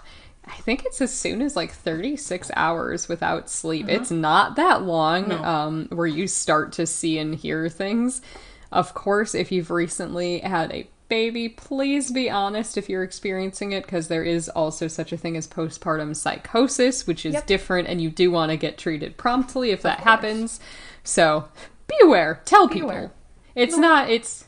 i 0.45 0.55
think 0.57 0.85
it's 0.85 1.01
as 1.01 1.13
soon 1.13 1.41
as 1.41 1.57
like 1.57 1.73
36 1.73 2.51
hours 2.57 3.09
without 3.09 3.49
sleep. 3.49 3.89
It's 3.89 4.11
not 4.11 4.57
that 4.57 4.83
long 4.83 5.33
um 5.33 5.89
where 5.91 6.07
you 6.07 6.27
start 6.27 6.73
to 6.73 6.87
see 6.87 7.19
and 7.19 7.35
hear 7.35 7.69
things. 7.69 8.23
Of 8.71 8.95
course 8.95 9.35
if 9.35 9.51
you've 9.53 9.71
recently 9.71 10.41
had 10.41 10.73
a 10.73 10.89
baby 11.13 11.47
please 11.47 12.11
be 12.11 12.31
honest 12.31 12.79
if 12.79 12.89
you're 12.89 13.03
experiencing 13.03 13.71
it 13.73 13.83
because 13.85 14.09
there 14.09 14.25
is 14.25 14.49
also 14.49 14.89
such 14.89 15.13
a 15.13 15.17
thing 15.19 15.37
as 15.37 15.47
postpartum 15.47 16.17
psychosis 16.17 17.07
which 17.07 17.27
is 17.27 17.35
Yep. 17.35 17.47
different 17.47 17.87
and 17.87 18.01
you 18.01 18.09
do 18.09 18.31
want 18.31 18.49
to 18.51 18.57
get 18.57 18.79
treated 18.79 19.19
promptly 19.19 19.73
if 19.73 19.83
that 19.83 20.01
happens 20.01 20.59
so 21.05 21.45
be 21.87 21.95
aware 22.03 22.41
tell 22.47 22.67
people 22.67 22.89
aware. 22.89 23.11
it's 23.55 23.77
not 23.77 24.09
it's 24.09 24.47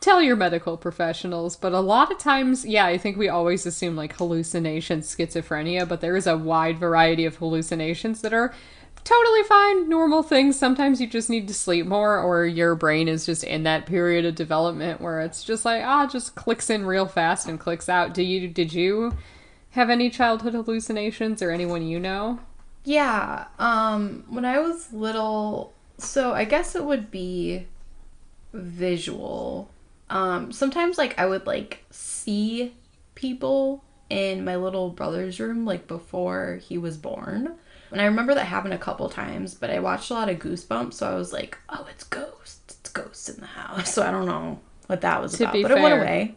tell 0.00 0.20
your 0.20 0.36
medical 0.36 0.76
professionals 0.76 1.56
but 1.56 1.72
a 1.72 1.80
lot 1.80 2.12
of 2.12 2.18
times 2.18 2.66
yeah 2.66 2.84
i 2.84 2.98
think 2.98 3.16
we 3.16 3.30
always 3.30 3.64
assume 3.64 3.96
like 3.96 4.12
hallucinations 4.18 5.16
schizophrenia 5.16 5.88
but 5.88 6.02
there 6.02 6.14
is 6.14 6.26
a 6.26 6.36
wide 6.36 6.78
variety 6.78 7.24
of 7.24 7.36
hallucinations 7.36 8.20
that 8.20 8.34
are 8.34 8.52
totally 9.04 9.42
fine 9.42 9.88
normal 9.88 10.22
things 10.22 10.56
sometimes 10.58 11.00
you 11.00 11.06
just 11.06 11.28
need 11.28 11.48
to 11.48 11.54
sleep 11.54 11.86
more 11.86 12.18
or 12.18 12.46
your 12.46 12.74
brain 12.76 13.08
is 13.08 13.26
just 13.26 13.42
in 13.42 13.64
that 13.64 13.84
period 13.86 14.24
of 14.24 14.34
development 14.34 15.00
where 15.00 15.20
it's 15.20 15.42
just 15.42 15.64
like 15.64 15.82
ah 15.84 16.06
just 16.06 16.34
clicks 16.36 16.70
in 16.70 16.86
real 16.86 17.06
fast 17.06 17.48
and 17.48 17.58
clicks 17.58 17.88
out 17.88 18.14
do 18.14 18.22
you 18.22 18.46
did 18.48 18.72
you 18.72 19.12
have 19.70 19.90
any 19.90 20.08
childhood 20.08 20.54
hallucinations 20.54 21.42
or 21.42 21.50
anyone 21.50 21.82
you 21.82 21.98
know 21.98 22.38
Yeah, 22.84 23.46
um 23.58 24.24
when 24.28 24.44
I 24.44 24.58
was 24.60 24.92
little, 24.92 25.72
so 25.98 26.32
I 26.34 26.44
guess 26.44 26.74
it 26.74 26.84
would 26.84 27.10
be 27.10 27.66
visual. 28.52 29.70
Um 30.10 30.52
sometimes 30.52 30.98
like 30.98 31.18
I 31.18 31.26
would 31.26 31.46
like 31.46 31.84
see 31.90 32.74
people 33.14 33.84
in 34.10 34.44
my 34.44 34.56
little 34.56 34.90
brother's 34.90 35.40
room 35.40 35.64
like 35.64 35.86
before 35.86 36.56
he 36.62 36.78
was 36.78 36.96
born. 36.98 37.56
And 37.92 38.00
I 38.00 38.06
remember 38.06 38.34
that 38.34 38.46
happened 38.46 38.74
a 38.74 38.78
couple 38.78 39.08
times, 39.08 39.54
but 39.54 39.70
I 39.70 39.78
watched 39.78 40.10
a 40.10 40.14
lot 40.14 40.28
of 40.28 40.38
Goosebumps, 40.38 40.94
so 40.94 41.10
I 41.10 41.14
was 41.14 41.32
like, 41.32 41.58
"Oh, 41.68 41.86
it's 41.90 42.04
ghosts. 42.04 42.76
It's 42.80 42.90
ghosts 42.90 43.28
in 43.28 43.40
the 43.40 43.46
house." 43.46 43.92
So 43.92 44.02
I 44.02 44.10
don't 44.10 44.26
know 44.26 44.58
what 44.86 45.00
that 45.02 45.20
was 45.22 45.32
To 45.38 45.44
about, 45.44 45.52
be 45.52 45.62
but 45.62 45.70
it 45.72 45.74
went 45.80 45.92
fair. 45.94 46.00
away. 46.02 46.34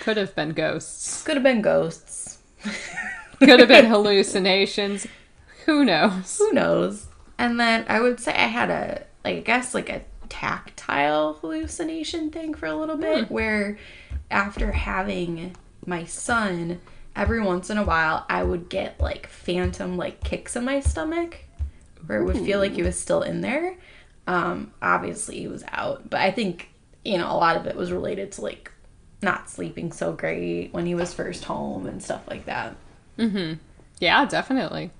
could 0.00 0.16
have 0.16 0.34
been 0.34 0.50
ghosts 0.52 1.22
Could 1.24 1.36
have 1.36 1.42
been 1.42 1.62
ghosts. 1.62 2.38
could 3.38 3.58
have 3.60 3.68
been 3.68 3.86
hallucinations 3.94 5.06
who 5.66 5.84
knows 5.84 6.38
who 6.38 6.52
knows 6.52 7.06
and 7.38 7.58
then 7.58 7.84
i 7.88 8.00
would 8.00 8.20
say 8.20 8.32
i 8.32 8.46
had 8.46 8.70
a 8.70 9.04
like 9.24 9.36
i 9.36 9.40
guess 9.40 9.74
like 9.74 9.88
a 9.88 10.02
tactile 10.28 11.34
hallucination 11.34 12.30
thing 12.30 12.54
for 12.54 12.66
a 12.66 12.74
little 12.74 12.96
bit 12.96 13.26
hmm. 13.26 13.34
where 13.34 13.78
after 14.30 14.72
having 14.72 15.54
my 15.86 16.04
son 16.04 16.80
every 17.14 17.40
once 17.42 17.68
in 17.70 17.76
a 17.78 17.84
while 17.84 18.24
i 18.30 18.42
would 18.42 18.68
get 18.68 18.98
like 19.00 19.26
phantom 19.26 19.96
like 19.96 20.22
kicks 20.24 20.56
in 20.56 20.64
my 20.64 20.80
stomach 20.80 21.44
where 22.06 22.20
it 22.20 22.24
would 22.24 22.38
feel 22.38 22.58
like 22.58 22.72
he 22.72 22.82
was 22.82 22.98
still 22.98 23.22
in 23.22 23.42
there. 23.42 23.76
Um 24.26 24.72
obviously 24.82 25.38
he 25.38 25.46
was 25.48 25.62
out. 25.68 26.10
But 26.10 26.20
i 26.20 26.30
think 26.30 26.68
you 27.04 27.16
know 27.18 27.30
a 27.30 27.36
lot 27.36 27.56
of 27.56 27.66
it 27.66 27.76
was 27.76 27.92
related 27.92 28.32
to 28.32 28.42
like 28.42 28.72
not 29.22 29.48
sleeping 29.48 29.92
so 29.92 30.12
great 30.12 30.72
when 30.72 30.84
he 30.86 30.94
was 30.96 31.14
first 31.14 31.44
home 31.44 31.86
and 31.86 32.02
stuff 32.02 32.26
like 32.28 32.46
that. 32.46 32.74
Yeah, 34.00 34.24
definitely. 34.26 34.90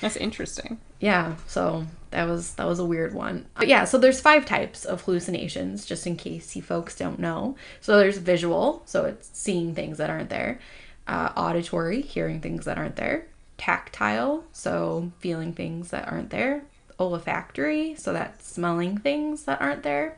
That's 0.00 0.16
interesting. 0.16 0.78
yeah 1.00 1.36
so 1.46 1.86
that 2.10 2.26
was 2.26 2.54
that 2.54 2.66
was 2.66 2.78
a 2.78 2.84
weird 2.84 3.12
one. 3.12 3.44
But 3.54 3.68
yeah 3.68 3.84
so 3.84 3.98
there's 3.98 4.20
five 4.20 4.46
types 4.46 4.86
of 4.86 5.02
hallucinations 5.02 5.84
just 5.84 6.06
in 6.06 6.16
case 6.16 6.56
you 6.56 6.62
folks 6.62 6.96
don't 6.96 7.18
know. 7.18 7.56
So 7.82 7.98
there's 7.98 8.16
visual 8.18 8.82
so 8.86 9.04
it's 9.04 9.28
seeing 9.34 9.74
things 9.74 9.98
that 9.98 10.08
aren't 10.08 10.30
there 10.30 10.60
uh, 11.08 11.32
auditory 11.36 12.00
hearing 12.02 12.40
things 12.40 12.64
that 12.66 12.78
aren't 12.78 12.96
there 12.96 13.26
tactile 13.56 14.44
so 14.52 15.10
feeling 15.18 15.52
things 15.52 15.90
that 15.90 16.06
aren't 16.10 16.30
there 16.30 16.62
olfactory 17.00 17.94
so 17.96 18.12
that's 18.12 18.46
smelling 18.46 18.96
things 18.98 19.44
that 19.44 19.60
aren't 19.60 19.82
there 19.82 20.16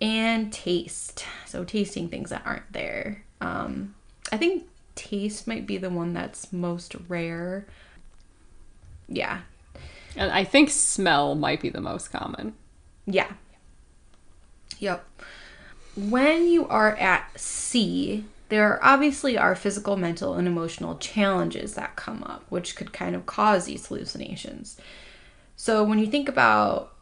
and 0.00 0.52
taste 0.52 1.24
so 1.46 1.64
tasting 1.64 2.08
things 2.08 2.30
that 2.30 2.42
aren't 2.44 2.72
there 2.72 3.24
um, 3.40 3.94
i 4.30 4.36
think 4.36 4.64
taste 4.94 5.46
might 5.48 5.66
be 5.66 5.78
the 5.78 5.90
one 5.90 6.12
that's 6.12 6.52
most 6.52 6.94
rare 7.08 7.66
yeah 9.08 9.40
And 10.16 10.30
I 10.30 10.44
think 10.44 10.68
smell 10.70 11.34
might 11.34 11.60
be 11.60 11.70
the 11.70 11.80
most 11.80 12.12
common. 12.12 12.52
Yeah. 13.06 13.32
Yep. 14.78 15.04
When 15.96 16.48
you 16.48 16.66
are 16.68 16.94
at 16.96 17.40
sea, 17.40 18.24
there 18.52 18.78
obviously 18.84 19.38
are 19.38 19.54
physical, 19.54 19.96
mental, 19.96 20.34
and 20.34 20.46
emotional 20.46 20.98
challenges 20.98 21.72
that 21.72 21.96
come 21.96 22.22
up, 22.22 22.44
which 22.50 22.76
could 22.76 22.92
kind 22.92 23.16
of 23.16 23.24
cause 23.24 23.64
these 23.64 23.86
hallucinations. 23.86 24.76
So 25.56 25.82
when 25.82 25.98
you 25.98 26.06
think 26.06 26.28
about 26.28 26.94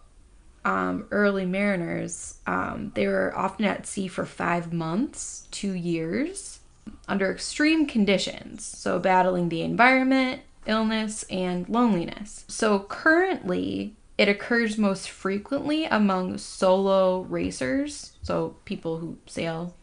um, 0.64 1.08
early 1.10 1.44
mariners, 1.46 2.36
um, 2.46 2.92
they 2.94 3.08
were 3.08 3.36
often 3.36 3.64
at 3.64 3.84
sea 3.84 4.06
for 4.06 4.24
five 4.24 4.72
months, 4.72 5.48
two 5.50 5.72
years, 5.72 6.60
under 7.08 7.32
extreme 7.32 7.84
conditions. 7.84 8.64
So 8.64 9.00
battling 9.00 9.48
the 9.48 9.62
environment, 9.62 10.42
illness, 10.66 11.24
and 11.30 11.68
loneliness. 11.68 12.44
So 12.46 12.78
currently, 12.78 13.96
it 14.16 14.28
occurs 14.28 14.78
most 14.78 15.10
frequently 15.10 15.86
among 15.86 16.38
solo 16.38 17.22
racers, 17.22 18.12
so 18.22 18.54
people 18.64 18.98
who 18.98 19.18
sail 19.26 19.74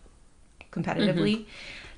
competitively, 0.78 1.36
mm-hmm. 1.36 1.50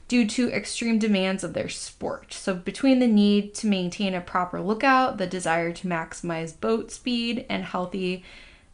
due 0.07 0.27
to 0.27 0.51
extreme 0.51 0.99
demands 0.99 1.43
of 1.43 1.53
their 1.53 1.69
sport. 1.69 2.33
So, 2.33 2.53
between 2.53 2.99
the 2.99 3.07
need 3.07 3.53
to 3.55 3.67
maintain 3.67 4.13
a 4.13 4.21
proper 4.21 4.61
lookout, 4.61 5.17
the 5.17 5.27
desire 5.27 5.71
to 5.73 5.87
maximize 5.87 6.59
boat 6.59 6.91
speed, 6.91 7.45
and 7.49 7.63
healthy 7.63 8.23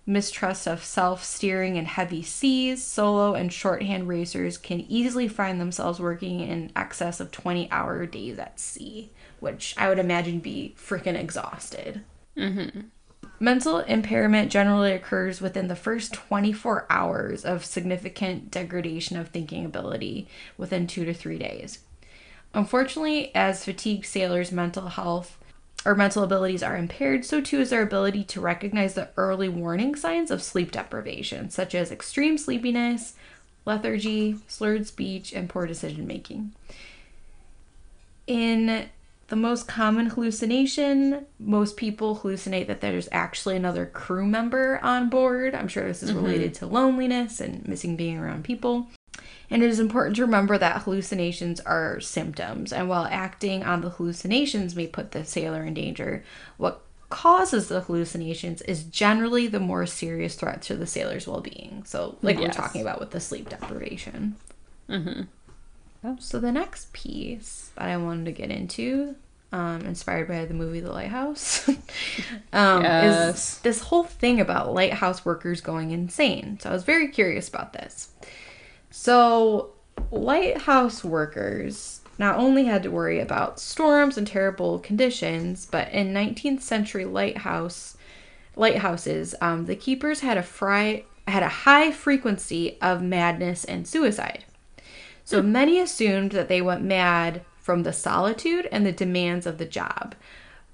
mistrust 0.06 0.68
of 0.68 0.84
self 0.84 1.24
steering 1.24 1.76
in 1.78 1.86
heavy 1.86 2.22
seas, 2.22 2.84
solo 2.84 3.34
and 3.34 3.52
shorthand 3.52 4.08
racers 4.08 4.58
can 4.58 4.82
easily 4.82 5.28
find 5.28 5.60
themselves 5.60 6.00
working 6.00 6.42
in 6.42 6.72
excess 6.76 7.20
of 7.20 7.32
20 7.32 7.70
hour 7.72 8.06
days 8.06 8.38
at 8.38 8.60
sea, 8.60 9.12
which 9.40 9.74
I 9.78 9.90
would 9.90 10.00
imagine 10.00 10.40
be 10.40 10.76
freaking 10.78 11.20
exhausted. 11.20 12.04
Mm-hmm. 12.38 12.82
Mental 13.40 13.80
impairment 13.80 14.52
generally 14.52 14.94
occurs 14.94 15.42
within 15.42 15.68
the 15.68 15.76
first 15.76 16.14
24 16.14 16.86
hours 16.90 17.44
of 17.44 17.66
significant 17.66 18.50
degradation 18.50 19.18
of 19.18 19.28
thinking 19.30 19.66
ability 19.66 20.28
within 20.58 20.88
two 20.88 21.04
to 21.04 21.14
three 21.14 21.38
days. 21.38 21.80
Unfortunately, 22.54 23.36
as 23.36 23.66
fatigued 23.66 24.06
sailors' 24.06 24.52
mental 24.52 24.88
health 24.88 25.38
or 25.86 25.94
mental 25.94 26.24
abilities 26.24 26.64
are 26.64 26.78
impaired, 26.78 27.26
so 27.26 27.42
too 27.42 27.60
is 27.60 27.70
their 27.70 27.82
ability 27.82 28.24
to 28.24 28.40
recognize 28.40 28.94
the 28.94 29.10
early 29.18 29.50
warning 29.50 29.96
signs 29.96 30.32
of 30.32 30.42
sleep 30.42 30.72
deprivation, 30.72 31.50
such 31.50 31.76
as 31.76 31.92
extreme 31.92 32.38
sleepiness, 32.38 33.16
lethargy, 33.66 34.38
slurred 34.48 34.88
speech, 34.88 35.34
and 35.34 35.50
poor 35.50 35.68
decision 35.68 36.08
making. 36.08 36.54
In 38.26 38.90
the 39.28 39.36
most 39.36 39.68
common 39.68 40.08
hallucination, 40.08 41.26
most 41.40 41.78
people 41.78 42.18
hallucinate 42.18 42.68
that 42.68 42.82
there's 42.82 43.10
actually 43.12 43.56
another 43.56 43.86
crew 43.88 44.26
member 44.26 44.80
on 44.84 45.10
board. 45.10 45.56
I'm 45.56 45.68
sure 45.68 45.88
this 45.88 46.04
is 46.04 46.14
related 46.14 46.54
to 46.56 46.68
loneliness 46.68 47.42
and 47.42 47.68
missing 47.68 47.96
being 47.96 48.18
around 48.20 48.44
people. 48.44 48.88
And 49.50 49.64
it 49.64 49.70
is 49.70 49.80
important 49.80 50.16
to 50.18 50.24
remember 50.24 50.58
that 50.58 50.84
hallucinations 50.84 51.60
are 51.62 52.00
symptoms, 52.00 52.74
and 52.74 52.90
while 52.90 53.08
acting 53.10 53.64
on 53.64 53.82
the 53.82 53.92
hallucinations 53.92 54.76
may 54.76 54.88
put 54.88 55.12
the 55.12 55.24
sailor 55.24 55.64
in 55.64 55.74
danger, 55.76 56.24
what 56.58 56.82
causes 57.10 57.68
the 57.68 57.82
hallucinations 57.82 58.62
is 58.64 58.84
generally 58.84 59.48
the 59.48 59.60
more 59.60 59.86
serious 59.86 60.36
threat 60.36 60.62
to 60.64 60.76
the 60.76 60.88
sailor's 60.88 61.28
well-being. 61.28 61.84
So, 61.86 62.18
like 62.22 62.38
Yes. 62.38 62.48
we're 62.48 62.54
talking 62.54 62.82
about 62.82 63.00
with 63.00 63.12
the 63.12 63.20
sleep 63.20 63.50
deprivation. 63.50 64.36
Mm-hmm. 64.90 65.22
So 66.20 66.40
the 66.40 66.52
next 66.52 66.94
piece 66.94 67.65
that 67.76 67.88
I 67.88 67.98
wanted 67.98 68.26
to 68.26 68.32
get 68.32 68.52
into, 68.52 69.16
um, 69.52 69.82
inspired 69.82 70.28
by 70.28 70.46
the 70.46 70.54
movie 70.54 70.80
The 70.80 70.92
Lighthouse, 70.92 71.68
um, 72.54 72.84
Yes. 72.84 73.56
is 73.56 73.60
this 73.60 73.82
whole 73.82 74.04
thing 74.04 74.40
about 74.42 74.74
lighthouse 74.74 75.24
workers 75.26 75.62
going 75.62 75.92
insane. 75.92 76.60
So 76.60 76.70
I 76.70 76.74
was 76.74 76.84
very 76.84 77.08
curious 77.08 77.48
about 77.48 77.74
this. 77.74 78.10
So, 78.92 79.72
lighthouse 80.12 81.04
workers 81.04 82.02
not 82.18 82.38
only 82.38 82.66
had 82.66 82.84
to 82.84 82.92
worry 82.92 83.20
about 83.20 83.60
storms 83.60 84.18
and 84.18 84.26
terrible 84.26 84.80
conditions, 84.80 85.68
but 85.70 85.92
in 85.92 86.14
19th 86.14 86.62
century 86.62 87.04
lighthouse 87.06 87.98
lighthouses, 88.56 89.36
um, 89.42 89.66
the 89.66 89.76
keepers 89.76 90.22
had 90.22 90.38
a 90.38 90.44
fry, 90.44 91.04
had 91.28 91.44
a 91.44 91.50
high 91.50 91.92
frequency 91.92 92.78
of 92.82 93.02
madness 93.02 93.66
and 93.66 93.86
suicide. 93.86 94.46
So 95.26 95.42
many 95.42 95.80
assumed 95.80 96.32
that 96.32 96.48
they 96.48 96.62
went 96.62 96.84
mad 96.84 97.42
from 97.66 97.82
the 97.82 97.92
solitude 97.92 98.70
and 98.72 98.86
the 98.86 98.92
demands 98.92 99.48
of 99.48 99.58
the 99.58 99.66
job. 99.66 100.14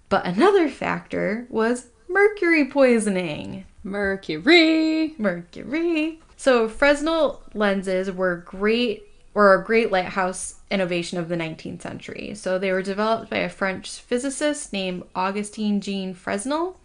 But 0.10 0.26
another 0.26 0.68
factor 0.68 1.48
was 1.50 1.88
mercury 2.10 2.66
poisoning. 2.66 3.64
Mercury. 3.82 5.16
Mercury. 5.18 6.20
So 6.36 6.68
Fresnel 6.68 7.44
lenses 7.54 8.12
were 8.12 8.36
great 8.36 9.08
were 9.34 9.54
a 9.54 9.64
great 9.64 9.90
lighthouse 9.90 10.56
innovation 10.70 11.18
of 11.18 11.30
the 11.30 11.38
19th 11.38 11.82
century. 11.82 12.36
So 12.36 12.60
they 12.60 12.74
were 12.74 12.82
developed 12.82 13.30
by 13.30 13.38
a 13.38 13.48
French 13.48 13.90
physicist 13.90 14.74
named 14.74 15.04
Augustine 15.16 15.80
Jean 15.80 16.14
Fresnel 16.14 16.78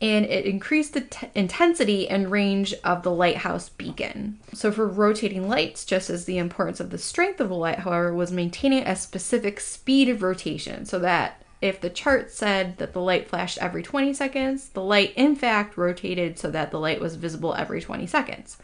and 0.00 0.26
it 0.26 0.44
increased 0.44 0.92
the 0.92 1.00
t- 1.02 1.28
intensity 1.34 2.08
and 2.08 2.30
range 2.30 2.74
of 2.84 3.02
the 3.02 3.10
lighthouse 3.10 3.70
beacon. 3.70 4.38
So, 4.52 4.70
for 4.70 4.86
rotating 4.86 5.48
lights, 5.48 5.84
just 5.84 6.10
as 6.10 6.24
the 6.24 6.38
importance 6.38 6.80
of 6.80 6.90
the 6.90 6.98
strength 6.98 7.40
of 7.40 7.48
the 7.48 7.54
light, 7.54 7.80
however, 7.80 8.14
was 8.14 8.30
maintaining 8.30 8.82
a 8.84 8.96
specific 8.96 9.60
speed 9.60 10.08
of 10.08 10.22
rotation 10.22 10.84
so 10.84 10.98
that 10.98 11.42
if 11.62 11.80
the 11.80 11.90
chart 11.90 12.30
said 12.30 12.76
that 12.76 12.92
the 12.92 13.00
light 13.00 13.28
flashed 13.28 13.58
every 13.58 13.82
20 13.82 14.12
seconds, 14.12 14.68
the 14.70 14.82
light 14.82 15.14
in 15.16 15.34
fact 15.34 15.76
rotated 15.76 16.38
so 16.38 16.50
that 16.50 16.70
the 16.70 16.78
light 16.78 17.00
was 17.00 17.16
visible 17.16 17.54
every 17.54 17.80
20 17.80 18.06
seconds. 18.06 18.58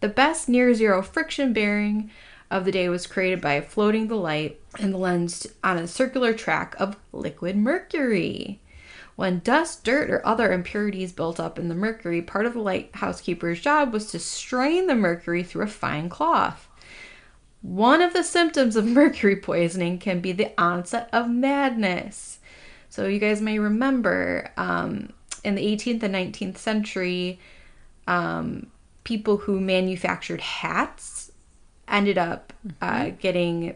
The 0.00 0.08
best 0.08 0.48
near 0.48 0.72
zero 0.74 1.02
friction 1.02 1.52
bearing 1.52 2.10
of 2.50 2.64
the 2.64 2.72
day 2.72 2.88
was 2.88 3.06
created 3.06 3.40
by 3.40 3.60
floating 3.60 4.08
the 4.08 4.16
light 4.16 4.58
and 4.78 4.94
the 4.94 4.98
lens 4.98 5.46
on 5.62 5.76
a 5.76 5.86
circular 5.86 6.32
track 6.32 6.74
of 6.78 6.96
liquid 7.12 7.56
mercury. 7.56 8.60
When 9.18 9.40
dust, 9.40 9.82
dirt, 9.82 10.10
or 10.10 10.24
other 10.24 10.52
impurities 10.52 11.10
built 11.10 11.40
up 11.40 11.58
in 11.58 11.68
the 11.68 11.74
mercury, 11.74 12.22
part 12.22 12.46
of 12.46 12.52
the 12.52 12.60
lighthouse 12.60 13.20
keeper's 13.20 13.60
job 13.60 13.92
was 13.92 14.12
to 14.12 14.20
strain 14.20 14.86
the 14.86 14.94
mercury 14.94 15.42
through 15.42 15.64
a 15.64 15.66
fine 15.66 16.08
cloth. 16.08 16.68
One 17.60 18.00
of 18.00 18.12
the 18.12 18.22
symptoms 18.22 18.76
of 18.76 18.86
mercury 18.86 19.34
poisoning 19.34 19.98
can 19.98 20.20
be 20.20 20.30
the 20.30 20.52
onset 20.56 21.08
of 21.12 21.28
madness. 21.28 22.38
So, 22.90 23.08
you 23.08 23.18
guys 23.18 23.42
may 23.42 23.58
remember 23.58 24.52
um, 24.56 25.12
in 25.42 25.56
the 25.56 25.66
18th 25.66 26.04
and 26.04 26.14
19th 26.14 26.58
century, 26.58 27.40
um, 28.06 28.68
people 29.02 29.38
who 29.38 29.58
manufactured 29.58 30.40
hats 30.40 31.32
ended 31.88 32.18
up 32.18 32.52
uh, 32.80 33.10
getting 33.18 33.74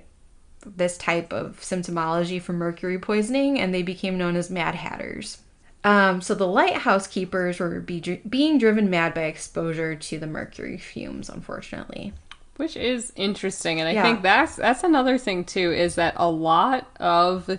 this 0.64 0.96
type 0.98 1.32
of 1.32 1.60
symptomology 1.60 2.40
from 2.40 2.56
mercury 2.56 2.98
poisoning 2.98 3.58
and 3.58 3.74
they 3.74 3.82
became 3.82 4.18
known 4.18 4.36
as 4.36 4.50
mad 4.50 4.74
hatters. 4.74 5.38
Um, 5.84 6.20
so 6.20 6.34
the 6.34 6.46
lighthouse 6.46 7.06
keepers 7.06 7.58
were 7.58 7.80
be, 7.80 8.00
being 8.28 8.58
driven 8.58 8.88
mad 8.88 9.14
by 9.14 9.22
exposure 9.22 9.96
to 9.96 10.18
the 10.18 10.26
mercury 10.26 10.78
fumes, 10.78 11.28
unfortunately. 11.28 12.12
Which 12.56 12.76
is 12.76 13.12
interesting, 13.16 13.80
and 13.80 13.88
I 13.88 13.92
Yeah. 13.92 14.02
think 14.02 14.22
that's 14.22 14.56
that's 14.56 14.84
another 14.84 15.18
thing 15.18 15.44
too 15.44 15.72
is 15.72 15.96
that 15.96 16.14
a 16.16 16.30
lot 16.30 16.86
of 17.00 17.58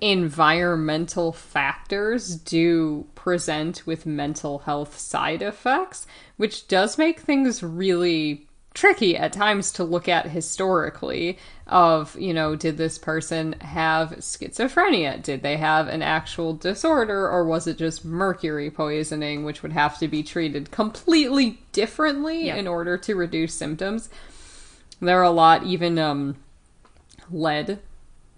environmental 0.00 1.32
factors 1.32 2.36
do 2.36 3.06
present 3.14 3.86
with 3.86 4.04
mental 4.04 4.60
health 4.60 4.98
side 4.98 5.42
effects, 5.42 6.06
which 6.36 6.66
does 6.66 6.98
make 6.98 7.20
things 7.20 7.62
really 7.62 8.46
tricky 8.74 9.16
at 9.16 9.32
times 9.32 9.70
to 9.72 9.84
look 9.84 10.08
at 10.08 10.26
historically 10.26 11.38
of 11.72 12.14
you 12.20 12.32
know 12.34 12.54
did 12.54 12.76
this 12.76 12.98
person 12.98 13.54
have 13.60 14.10
schizophrenia? 14.18 15.20
Did 15.22 15.42
they 15.42 15.56
have 15.56 15.88
an 15.88 16.02
actual 16.02 16.52
disorder 16.54 17.28
or 17.28 17.44
was 17.44 17.66
it 17.66 17.78
just 17.78 18.04
mercury 18.04 18.70
poisoning 18.70 19.44
which 19.44 19.62
would 19.62 19.72
have 19.72 19.98
to 19.98 20.06
be 20.08 20.22
treated 20.22 20.70
completely 20.70 21.60
differently 21.72 22.46
Yeah. 22.46 22.56
in 22.56 22.68
order 22.68 22.96
to 22.98 23.14
reduce 23.16 23.54
symptoms? 23.54 24.08
There 25.00 25.18
are 25.18 25.24
a 25.24 25.30
lot 25.30 25.64
even 25.64 25.98
um 25.98 26.36
lead 27.30 27.78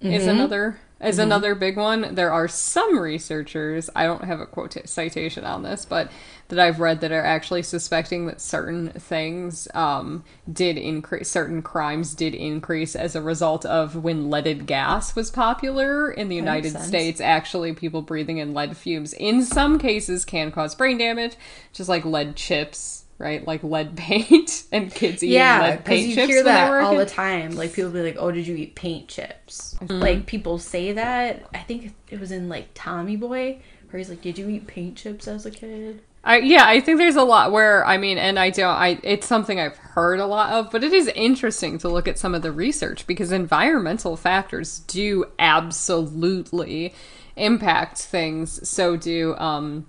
is 0.01 0.27
another 0.27 0.79
is 1.05 1.19
another 1.19 1.55
big 1.55 1.77
one 1.77 2.15
there 2.15 2.33
are 2.33 2.49
some 2.49 2.99
researchers 2.99 3.91
i 3.95 4.05
don't 4.05 4.25
have 4.25 4.41
a 4.41 4.47
quote 4.47 4.77
citation 4.85 5.45
on 5.45 5.63
this 5.63 5.85
but 5.85 6.11
that 6.49 6.59
i've 6.59 6.81
read 6.81 7.01
that 7.01 7.13
are 7.13 7.25
actually 7.25 7.63
suspecting 7.63 8.27
that 8.27 8.41
certain 8.41 8.91
things 8.91 9.69
um 9.75 10.25
did 10.53 10.77
increase 10.77 11.29
certain 11.29 11.63
crimes 11.63 12.15
did 12.15 12.35
increase 12.35 12.95
as 12.95 13.15
a 13.15 13.23
result 13.23 13.65
of 13.67 13.97
when 13.97 14.31
leaded 14.31 14.67
gas 14.67 15.15
was 15.15 15.31
popular 15.31 16.11
in 16.11 16.29
the 16.29 16.41
makes 16.41 16.67
united 16.67 16.81
states. 16.81 17.21
Actually 17.21 17.73
people 17.73 18.03
breathing 18.03 18.39
in 18.39 18.55
lead 18.55 18.77
fumes 18.77 19.13
in 19.15 19.43
some 19.43 19.79
cases 19.79 20.25
can 20.25 20.51
cause 20.51 20.75
brain 20.75 20.99
damage 20.99 21.37
just 21.73 21.89
like 21.89 22.05
lead 22.05 22.37
chips 22.37 23.04
right 23.19 23.47
like 23.47 23.63
lead 23.63 23.97
paint 23.97 24.65
and 24.73 24.91
kids 24.91 25.23
eating 25.23 25.37
Yeah, 25.37 25.61
lead 25.61 25.85
paint 25.85 26.09
you 26.09 26.15
chips 26.15 26.29
hear 26.29 26.39
when 26.39 26.45
they 26.47 26.51
that 26.53 26.83
all 26.83 26.97
the 26.97 27.07
time. 27.07 27.55
Like 27.57 27.73
people 27.73 27.91
be 27.91 28.03
like, 28.03 28.17
"Oh, 28.19 28.31
did 28.31 28.47
you 28.47 28.57
eat 28.57 28.75
paint 28.75 29.09
chips?" 29.09 29.77
Mm-hmm. 29.81 30.01
Like 30.01 30.27
people 30.27 30.59
say 30.59 30.93
that. 30.93 31.47
I 31.55 31.59
think 31.59 31.95
it 32.11 32.21
was 32.21 32.33
in 32.33 32.49
like 32.49 32.69
Tommy 32.75 33.17
Boy, 33.17 33.61
where 33.91 33.99
he's 33.99 34.11
like, 34.11 34.23
"Did 34.23 34.39
you 34.39 34.49
eat 34.49 34.67
paint 34.67 34.97
chips 34.97 35.29
as 35.29 35.47
a 35.47 35.51
kid?" 35.51 36.03
I, 36.27 36.39
yeah, 36.39 36.65
I 36.67 36.81
think 36.81 36.97
there's 36.97 37.17
a 37.17 37.23
lot 37.23 37.53
where 37.53 37.85
I 37.85 37.99
mean, 37.99 38.17
and 38.17 38.39
I 38.39 38.51
don't. 38.51 38.75
I 38.75 38.99
it's 39.03 39.27
something 39.27 39.61
I've 39.61 39.77
heard 39.77 40.21
a 40.21 40.27
lot 40.27 40.53
of, 40.53 40.71
but 40.71 40.83
it 40.83 40.93
is 40.93 41.09
interesting 41.09 41.79
to 41.79 41.89
look 41.89 42.09
at 42.09 42.19
some 42.19 42.35
of 42.35 42.43
the 42.43 42.51
research 42.51 43.07
because 43.07 43.31
environmental 43.31 44.17
factors 44.17 44.81
do 44.81 45.27
absolutely 45.39 46.95
impact 47.37 47.99
things. 47.99 48.67
So 48.67 48.97
do 48.97 49.37
um, 49.37 49.87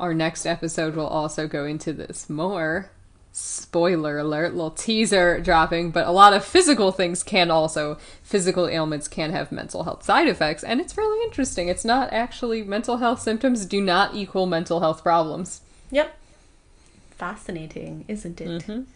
our 0.00 0.14
next 0.14 0.46
episode 0.46 0.96
will 0.96 1.06
also 1.06 1.46
go 1.46 1.64
into 1.64 1.92
this 1.92 2.28
more. 2.28 2.90
Spoiler 3.32 4.18
alert, 4.18 4.54
little 4.54 4.72
teaser 4.72 5.38
dropping, 5.40 5.92
but 5.92 6.06
a 6.06 6.10
lot 6.10 6.32
of 6.32 6.44
physical 6.44 6.90
things 6.90 7.22
can 7.22 7.48
also, 7.48 7.96
physical 8.24 8.66
ailments 8.66 9.06
can 9.06 9.30
have 9.30 9.52
mental 9.52 9.84
health 9.84 10.02
side 10.02 10.26
effects, 10.26 10.64
and 10.64 10.80
it's 10.80 10.96
really 10.96 11.22
interesting. 11.24 11.68
It's 11.68 11.84
not 11.84 12.12
actually, 12.12 12.64
mental 12.64 12.96
health 12.96 13.20
symptoms 13.20 13.66
do 13.66 13.80
not 13.80 14.16
equal 14.16 14.46
mental 14.46 14.80
health 14.80 15.04
problems. 15.04 15.60
Yep. 15.92 16.18
Fascinating, 17.12 18.04
isn't 18.08 18.40
it? 18.40 18.86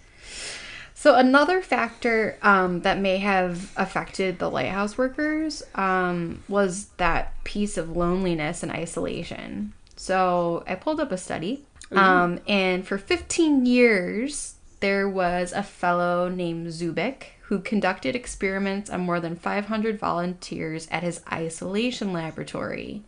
So 0.95 1.15
another 1.15 1.61
factor 1.61 2.39
um, 2.43 2.81
that 2.81 2.99
may 2.99 3.19
have 3.19 3.73
affected 3.77 4.39
the 4.39 4.51
lighthouse 4.51 4.97
workers 4.97 5.63
um, 5.75 6.43
was 6.49 6.87
that 6.97 7.35
piece 7.45 7.77
of 7.77 7.95
loneliness 7.95 8.63
and 8.63 8.73
isolation. 8.73 9.75
So 9.97 10.64
I 10.66 10.74
pulled 10.74 11.01
up 11.01 11.12
a 11.12 11.18
study, 11.18 11.64
um, 11.92 12.40
and 12.49 12.86
for 12.86 12.99
15 12.99 13.66
years 13.66 14.55
there 14.80 15.09
was 15.09 15.53
a 15.53 15.62
fellow 15.62 16.28
named 16.28 16.66
Zubek 16.68 17.24
who 17.42 17.59
conducted 17.59 18.16
experiments 18.16 18.90
on 18.90 19.01
more 19.01 19.20
than 19.20 19.36
500 19.36 19.99
volunteers 19.99 20.88
at 20.90 21.03
his 21.03 21.20
isolation 21.30 22.12
laboratory. 22.12 23.03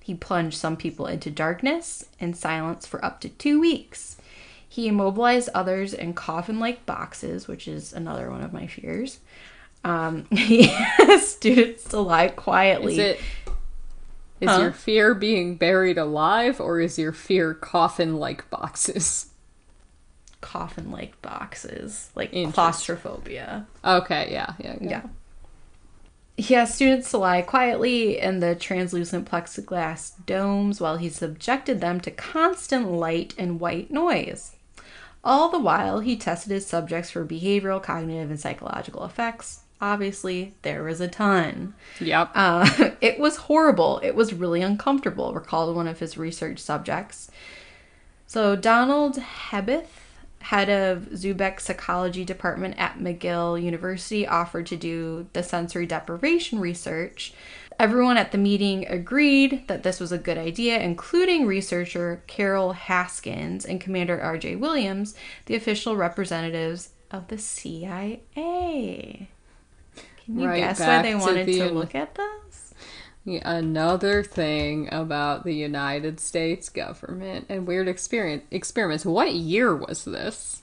He 0.00 0.14
plunged 0.14 0.58
some 0.58 0.76
people 0.76 1.06
into 1.06 1.30
darkness 1.30 2.06
and 2.18 2.36
silence 2.36 2.86
for 2.86 3.04
up 3.04 3.20
to 3.20 3.28
two 3.28 3.60
weeks. 3.60 4.16
He 4.68 4.88
immobilized 4.88 5.48
others 5.54 5.94
in 5.94 6.14
coffin 6.14 6.58
like 6.58 6.86
boxes, 6.86 7.46
which 7.46 7.68
is 7.68 7.92
another 7.92 8.30
one 8.30 8.42
of 8.42 8.52
my 8.52 8.66
fears. 8.66 9.20
Um, 9.84 10.26
he 10.30 10.70
asked 10.70 11.36
students 11.36 11.84
to 11.84 12.00
lie 12.00 12.28
quietly. 12.28 12.94
Is 12.94 12.98
it 12.98 13.20
is 14.40 14.48
Huh? 14.50 14.60
your 14.60 14.72
fear 14.72 15.14
being 15.14 15.56
buried 15.56 15.98
alive 15.98 16.60
or 16.60 16.80
is 16.80 16.98
your 16.98 17.12
fear 17.12 17.54
coffin 17.54 18.16
like 18.16 18.48
boxes? 18.50 19.26
coffin 20.40 20.90
like 20.90 21.20
boxes, 21.20 22.10
like 22.14 22.32
claustrophobia. 22.52 23.66
Okay, 23.84 24.28
yeah, 24.30 24.54
yeah, 24.58 24.72
okay. 24.74 24.86
Yeah. 24.88 25.02
He 26.36 26.54
asked 26.54 26.76
students 26.76 27.10
to 27.10 27.18
lie 27.18 27.42
quietly 27.42 28.20
in 28.20 28.38
the 28.38 28.54
translucent 28.54 29.28
plexiglass 29.28 30.12
domes 30.24 30.80
while 30.80 30.96
he 30.96 31.08
subjected 31.08 31.80
them 31.80 32.00
to 32.02 32.12
constant 32.12 32.92
light 32.92 33.34
and 33.36 33.58
white 33.58 33.90
noise. 33.90 34.54
All 35.24 35.48
the 35.48 35.58
while, 35.58 35.98
he 35.98 36.16
tested 36.16 36.52
his 36.52 36.64
subjects 36.66 37.10
for 37.10 37.24
behavioral, 37.26 37.82
cognitive, 37.82 38.30
and 38.30 38.38
psychological 38.38 39.04
effects. 39.04 39.62
Obviously, 39.80 40.54
there 40.62 40.82
was 40.82 41.00
a 41.00 41.08
ton. 41.08 41.74
Yep. 42.00 42.30
Uh, 42.34 42.90
it 43.00 43.20
was 43.20 43.36
horrible. 43.36 44.00
It 44.02 44.14
was 44.14 44.34
really 44.34 44.60
uncomfortable, 44.60 45.32
recalled 45.32 45.74
one 45.76 45.86
of 45.86 46.00
his 46.00 46.18
research 46.18 46.58
subjects. 46.58 47.30
So, 48.26 48.56
Donald 48.56 49.16
Hebb, 49.16 49.86
head 50.40 50.68
of 50.68 51.10
Zubek 51.12 51.60
Psychology 51.60 52.24
Department 52.24 52.74
at 52.78 52.98
McGill 52.98 53.62
University, 53.62 54.26
offered 54.26 54.66
to 54.66 54.76
do 54.76 55.28
the 55.32 55.42
sensory 55.42 55.86
deprivation 55.86 56.58
research. 56.58 57.32
Everyone 57.78 58.16
at 58.16 58.32
the 58.32 58.38
meeting 58.38 58.84
agreed 58.88 59.68
that 59.68 59.84
this 59.84 60.00
was 60.00 60.10
a 60.10 60.18
good 60.18 60.36
idea, 60.36 60.80
including 60.80 61.46
researcher 61.46 62.24
Caryl 62.26 62.72
Haskins 62.72 63.64
and 63.64 63.80
Commander 63.80 64.20
R.J. 64.20 64.56
Williams, 64.56 65.14
the 65.46 65.54
official 65.54 65.96
representatives 65.96 66.90
of 67.12 67.28
the 67.28 67.38
CIA. 67.38 69.28
Can 70.28 70.40
you 70.40 70.46
Right 70.48 70.60
guess 70.60 70.78
why 70.80 71.02
they 71.02 71.12
to 71.12 71.18
wanted 71.18 71.46
the- 71.46 71.58
to 71.60 71.70
look 71.70 71.94
at 71.94 72.14
this? 72.14 72.74
Yeah, 73.24 73.40
Another 73.44 74.22
thing 74.22 74.88
about 74.92 75.44
the 75.44 75.52
United 75.54 76.20
States 76.20 76.68
government 76.68 77.46
and 77.48 77.66
weird 77.66 77.88
experience 77.88 78.44
experiments. 78.50 79.04
What 79.04 79.34
year 79.34 79.74
was 79.74 80.04
this? 80.04 80.62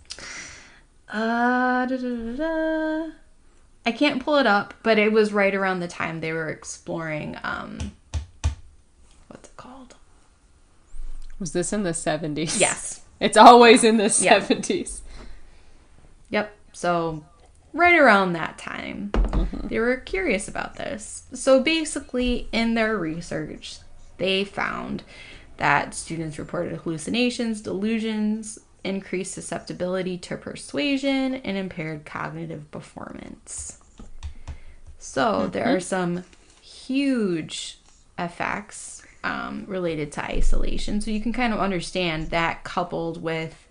Uh, 1.09 1.86
da, 1.86 1.97
da, 1.97 2.36
da. 2.36 3.09
I 3.86 3.91
can't 3.91 4.24
pull 4.24 4.38
it 4.38 4.47
up, 4.47 4.74
but 4.82 4.97
it 4.97 5.11
was 5.11 5.32
right 5.32 5.53
around 5.53 5.80
the 5.80 5.88
time 5.88 6.22
they 6.22 6.34
were 6.34 6.49
exploring. 6.49 7.38
Um, 7.43 7.91
what's 9.28 9.49
it 9.49 9.57
called? 9.57 9.95
Was 11.39 11.53
this 11.53 11.72
in 11.74 11.84
the 11.84 11.91
70s? 11.91 12.59
Yes. 12.59 13.01
It's 13.18 13.38
always 13.38 13.86
in 13.86 13.95
the 13.95 14.13
Yeah. 14.22 14.39
70s. 14.41 14.99
Yep. 16.32 16.53
So, 16.74 17.24
right 17.72 17.97
around 17.97 18.34
that 18.34 18.57
time, 18.57 19.11
they 19.76 19.82
were 19.82 19.98
curious 19.98 20.48
about 20.48 20.78
this. 20.78 21.24
So, 21.34 21.62
basically, 21.62 22.48
in 22.54 22.76
their 22.76 22.98
research, 22.98 23.80
they 24.16 24.46
found 24.46 25.04
that 25.58 25.94
students 25.94 26.40
reported 26.40 26.78
hallucinations, 26.78 27.60
delusions, 27.60 28.58
increased 28.86 29.34
susceptibility 29.34 30.18
to 30.20 30.38
persuasion, 30.38 31.36
and 31.36 31.58
impaired 31.58 32.06
cognitive 32.06 32.72
performance. 32.72 33.80
So, 34.98 35.48
there 35.48 35.76
are 35.76 35.82
some 35.82 36.24
huge 36.62 37.78
effects 38.18 39.04
um, 39.26 39.66
related 39.68 40.14
to 40.14 40.24
isolation. 40.24 41.02
So, 41.02 41.12
you 41.12 41.20
can 41.20 41.34
kind 41.34 41.52
of 41.52 41.60
understand 41.60 42.30
that 42.30 42.64
coupled 42.64 43.22
with 43.22 43.68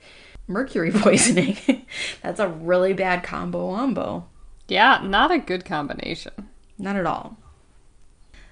mercury 0.46 0.90
poisoning. 0.94 1.56
That's 2.20 2.40
a 2.40 2.48
really 2.48 2.92
bad 2.92 3.22
combo 3.22 3.68
wombo. 3.68 4.28
Yeah, 4.68 5.00
not 5.02 5.30
a 5.30 5.38
good 5.38 5.64
combination. 5.64 6.48
Not 6.78 6.96
at 6.96 7.06
all. 7.06 7.36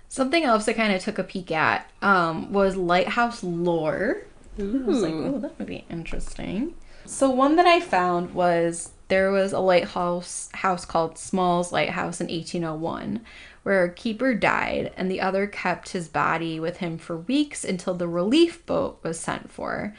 Something 0.09 0.45
else 0.45 0.69
I 0.69 0.75
kind 0.75 0.93
of 0.93 1.03
took 1.03 1.19
a 1.19 1.25
peek 1.25 1.51
at 1.51 1.91
um, 2.03 2.53
was 2.53 2.77
lighthouse 2.77 3.43
lore. 3.43 4.25
I 4.59 4.63
was 4.63 5.03
like, 5.03 5.13
Ooh. 5.13 5.37
oh, 5.37 5.39
that 5.39 5.59
would 5.59 5.67
be 5.67 5.87
interesting. 5.89 6.75
So 7.07 7.31
one 7.31 7.57
that 7.57 7.67
I 7.67 7.81
found 7.81 8.35
was 8.35 8.91
there 9.09 9.31
was 9.31 9.53
a 9.53 9.59
lighthouse 9.59 10.51
house 10.53 10.85
called 10.85 11.19
Small's 11.19 11.73
Lighthouse 11.73 12.21
in 12.21 12.29
1801, 12.29 13.21
where 13.63 13.85
a 13.85 13.93
keeper 13.93 14.35
died, 14.35 14.93
and 14.97 15.11
the 15.11 15.21
other 15.21 15.47
kept 15.47 15.91
his 15.91 16.09
body 16.09 16.61
with 16.61 16.79
him 16.79 16.99
for 16.99 17.17
weeks 17.17 17.65
until 17.65 17.95
the 17.95 18.09
relief 18.09 18.65
boat 18.67 19.01
was 19.03 19.19
sent 19.19 19.51
for, 19.51 19.95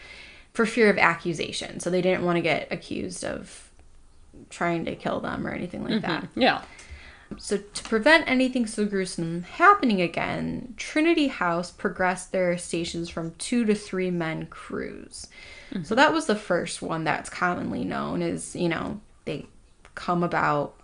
for 0.54 0.66
fear 0.66 0.90
of 0.90 0.98
accusation. 0.98 1.80
So 1.80 1.90
they 1.90 2.02
didn't 2.02 2.26
want 2.26 2.38
to 2.38 2.42
get 2.42 2.68
accused 2.72 3.24
of 3.24 3.63
trying 4.54 4.86
to 4.86 4.96
kill 4.96 5.20
them 5.20 5.46
or 5.46 5.52
anything 5.52 5.84
like 5.84 6.02
that. 6.02 6.24
Mm-hmm. 6.24 6.42
Yeah. 6.42 6.62
So, 7.38 7.58
to 7.58 7.84
prevent 7.84 8.30
anything 8.30 8.68
so 8.68 8.86
gruesome 8.86 9.44
happening 9.44 10.02
again, 10.02 10.76
Trinity 10.78 11.28
House 11.28 11.72
progressed 11.72 12.32
their 12.32 12.58
stations 12.58 13.10
from 13.10 13.32
two 13.36 13.66
to 13.66 13.74
three 13.74 14.12
men 14.12 14.46
crews. 14.48 15.28
So, 15.72 15.80
mm-hmm. 15.80 15.96
that 15.96 16.14
was 16.14 16.28
the 16.28 16.36
first 16.36 16.82
one 16.82 17.04
that's 17.04 17.30
commonly 17.30 17.84
known 17.84 18.22
is, 18.22 18.56
you 18.56 18.70
know, 18.70 19.02
they 19.26 19.48
come 19.96 20.24
about 20.24 20.76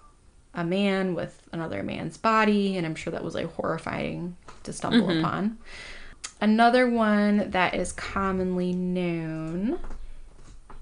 a 0.54 0.64
man 0.64 1.14
with 1.14 1.48
another 1.52 1.84
man's 1.84 2.18
body, 2.18 2.78
and 2.78 2.86
I'm 2.86 2.96
sure 2.96 3.12
that 3.12 3.24
was 3.24 3.36
like 3.36 3.54
horrifying 3.54 4.36
to 4.64 4.74
stumble 4.74 5.08
mm-hmm. 5.08 5.20
upon. 5.20 5.58
Another 6.42 6.90
one 6.90 7.52
that 7.52 7.76
is 7.76 7.92
commonly 7.92 8.74
known 8.74 9.80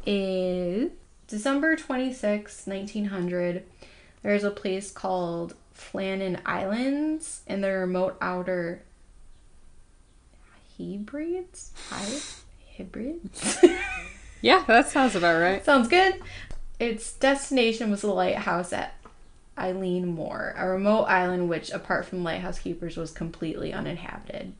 is 0.05 0.91
December 1.27 1.75
26, 1.75 2.65
1900. 2.67 3.63
There's 4.23 4.43
a 4.43 4.51
place 4.51 4.91
called 4.91 5.55
Flannan 5.75 6.39
Islands 6.45 7.41
in 7.47 7.61
the 7.61 7.69
remote 7.71 8.17
outer 8.21 8.83
Hebrides? 10.77 11.71
Hi- 11.89 12.19
Hebrides? 12.77 13.57
Yeah, 14.39 14.63
that 14.67 14.87
sounds 14.87 15.15
about 15.15 15.41
right. 15.41 15.65
Sounds 15.65 15.87
good. 15.87 16.21
Its 16.79 17.11
destination 17.13 17.89
was 17.89 18.01
the 18.01 18.07
lighthouse 18.13 18.71
at 18.71 18.93
Eilean 19.57 20.05
Mor, 20.05 20.53
a 20.55 20.67
remote 20.67 21.05
island 21.05 21.49
which, 21.49 21.71
apart 21.71 22.05
from 22.05 22.23
lighthouse 22.23 22.59
keepers, 22.59 22.97
was 22.97 23.09
completely 23.09 23.73
uninhabited. 23.73 24.53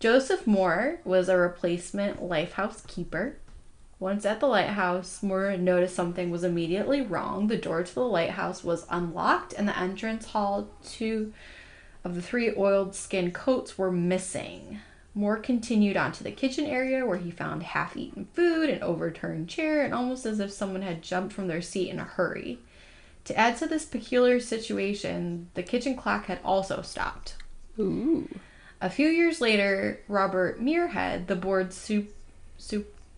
Joseph 0.00 0.44
Moore 0.44 0.98
was 1.04 1.28
a 1.28 1.36
replacement 1.36 2.20
lighthouse 2.20 2.82
keeper. 2.88 3.36
Once 4.02 4.26
at 4.26 4.40
the 4.40 4.48
lighthouse, 4.48 5.22
Moore 5.22 5.56
noticed 5.56 5.94
something 5.94 6.28
was 6.28 6.42
immediately 6.42 7.00
wrong. 7.00 7.46
The 7.46 7.56
door 7.56 7.84
to 7.84 7.94
the 7.94 8.00
lighthouse 8.00 8.64
was 8.64 8.84
unlocked, 8.90 9.52
and 9.52 9.68
the 9.68 9.78
entrance 9.78 10.26
hall 10.26 10.66
two 10.84 11.32
of 12.02 12.16
the 12.16 12.20
three 12.20 12.52
oiled 12.56 12.96
skin 12.96 13.30
coats 13.30 13.78
were 13.78 13.92
missing. 13.92 14.80
Moore 15.14 15.36
continued 15.36 15.96
on 15.96 16.10
to 16.10 16.24
the 16.24 16.32
kitchen 16.32 16.66
area 16.66 17.06
where 17.06 17.18
he 17.18 17.30
found 17.30 17.62
half 17.62 17.96
eaten 17.96 18.26
food, 18.34 18.70
an 18.70 18.82
overturned 18.82 19.48
chair, 19.48 19.84
and 19.84 19.94
almost 19.94 20.26
as 20.26 20.40
if 20.40 20.50
someone 20.50 20.82
had 20.82 21.00
jumped 21.00 21.32
from 21.32 21.46
their 21.46 21.62
seat 21.62 21.88
in 21.88 22.00
a 22.00 22.04
hurry. 22.04 22.58
To 23.26 23.38
add 23.38 23.56
to 23.58 23.68
this 23.68 23.84
peculiar 23.84 24.40
situation, 24.40 25.48
the 25.54 25.62
kitchen 25.62 25.94
clock 25.94 26.26
had 26.26 26.40
also 26.44 26.82
stopped. 26.82 27.36
Ooh. 27.78 28.28
A 28.80 28.90
few 28.90 29.06
years 29.06 29.40
later, 29.40 30.00
Robert 30.08 30.60
Muirhead, 30.60 31.28
the 31.28 31.36
board's 31.36 31.76
su- 31.76 32.08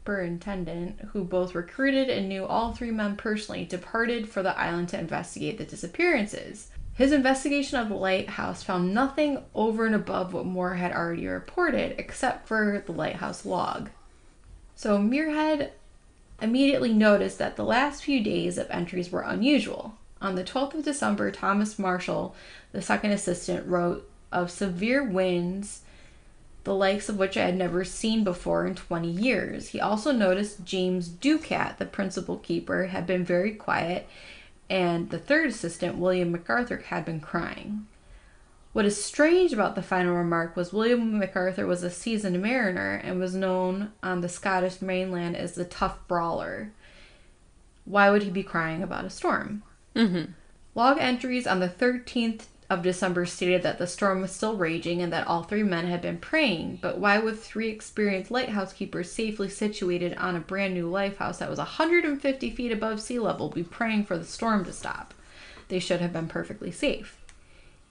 superintendent, 0.05 1.01
who 1.13 1.25
both 1.25 1.55
recruited 1.55 2.11
and 2.11 2.29
knew 2.29 2.45
all 2.45 2.73
three 2.73 2.91
men 2.91 3.17
personally, 3.17 3.65
departed 3.65 4.29
for 4.29 4.43
the 4.43 4.59
island 4.59 4.87
to 4.91 4.99
investigate 4.99 5.57
the 5.57 5.65
disappearances. 5.65 6.69
His 6.93 7.11
investigation 7.11 7.79
of 7.79 7.89
the 7.89 7.95
lighthouse 7.95 8.63
found 8.63 8.93
nothing 8.93 9.43
over 9.55 9.87
and 9.87 9.95
above 9.95 10.35
what 10.35 10.45
Moore 10.45 10.75
had 10.75 10.93
already 10.93 11.27
reported, 11.27 11.95
except 11.99 12.47
for 12.47 12.83
the 12.85 12.93
lighthouse 12.93 13.47
log. 13.47 13.89
So 14.77 14.99
Muirhead 14.99 15.71
immediately 16.43 16.93
noticed 16.93 17.39
that 17.39 17.57
the 17.57 17.65
last 17.65 18.05
few 18.05 18.23
days 18.23 18.59
of 18.59 18.71
entries 18.71 19.11
were 19.11 19.23
unusual. 19.23 19.97
On 20.21 20.35
the 20.35 20.45
12th 20.45 20.75
of 20.75 20.85
December, 20.85 21.31
Thomas 21.31 21.79
Marshall, 21.79 22.37
the 22.73 22.83
second 22.83 23.13
assistant, 23.13 23.67
wrote 23.67 24.09
of 24.31 24.51
severe 24.51 25.03
winds, 25.03 25.81
the 26.65 26.75
likes 26.75 27.09
of 27.09 27.19
which 27.19 27.37
I 27.37 27.45
had 27.45 27.57
never 27.57 27.85
seen 27.85 28.25
before 28.25 28.67
in 28.67 28.75
20 28.75 29.09
years. 29.09 29.69
He 29.69 29.81
also 29.81 30.12
noticed 30.12 30.65
James 30.65 31.09
Ducat, 31.09 31.77
the 31.79 31.87
principal 31.87 32.39
keeper, 32.39 32.87
had 32.87 33.07
been 33.07 33.25
very 33.25 33.53
quiet, 33.53 34.09
and 34.69 35.11
the 35.11 35.19
third 35.19 35.51
assistant, 35.51 35.99
William 35.99 36.33
MacArthur, 36.33 36.79
had 36.89 37.05
been 37.05 37.21
crying. 37.21 37.87
What 38.73 38.87
is 38.87 39.03
strange 39.03 39.53
about 39.53 39.77
the 39.77 39.83
final 39.83 40.17
remark 40.17 40.57
was 40.57 40.73
William 40.73 41.19
MacArthur 41.19 41.67
was 41.67 41.85
a 41.85 41.91
seasoned 41.91 42.43
mariner 42.43 42.95
and 43.05 43.21
was 43.21 43.35
known 43.35 43.93
on 44.03 44.21
the 44.21 44.29
Scottish 44.29 44.83
mainland 44.83 45.37
as 45.37 45.55
the 45.55 45.65
tough 45.65 45.99
brawler. 46.09 46.73
Why 47.85 48.11
would 48.11 48.25
he 48.25 48.31
be 48.31 48.43
crying 48.43 48.83
about 48.83 49.05
a 49.05 49.11
storm? 49.11 49.62
Mm-hmm. 49.95 50.33
Log 50.75 50.97
entries 50.99 51.47
on 51.47 51.61
the 51.61 51.69
13th 51.69 52.47
of 52.75 52.83
December 52.83 53.25
stated 53.25 53.62
that 53.62 53.79
the 53.79 53.87
storm 53.87 54.20
was 54.20 54.33
still 54.33 54.57
raging 54.57 55.01
and 55.01 55.12
that 55.12 55.27
all 55.27 55.45
three 55.45 55.62
men 55.62 55.87
had 55.87 56.03
been 56.03 56.18
praying, 56.18 56.79
but 56.83 56.99
why 56.99 57.18
would 57.18 57.39
three 57.39 57.68
experienced 57.68 58.31
lighthouse 58.31 58.72
keepers 58.72 59.11
safely 59.11 59.49
situated 59.49 60.14
on 60.16 60.37
a 60.37 60.41
brand 60.41 60.75
new 60.75 60.89
lighthouse 60.89 61.39
that 61.39 61.49
was 61.49 61.59
150 61.59 62.51
feet 62.51 62.72
above 62.72 63.01
sea 63.01 63.18
level 63.18 63.49
be 63.49 63.62
praying 63.62 64.05
for 64.05 64.18
the 64.18 64.25
storm 64.25 64.64
to 64.64 64.72
stop? 64.72 65.14
They 65.68 65.79
should 65.79 66.01
have 66.01 66.12
been 66.12 66.29
perfectly 66.29 66.70
safe. 66.70 67.16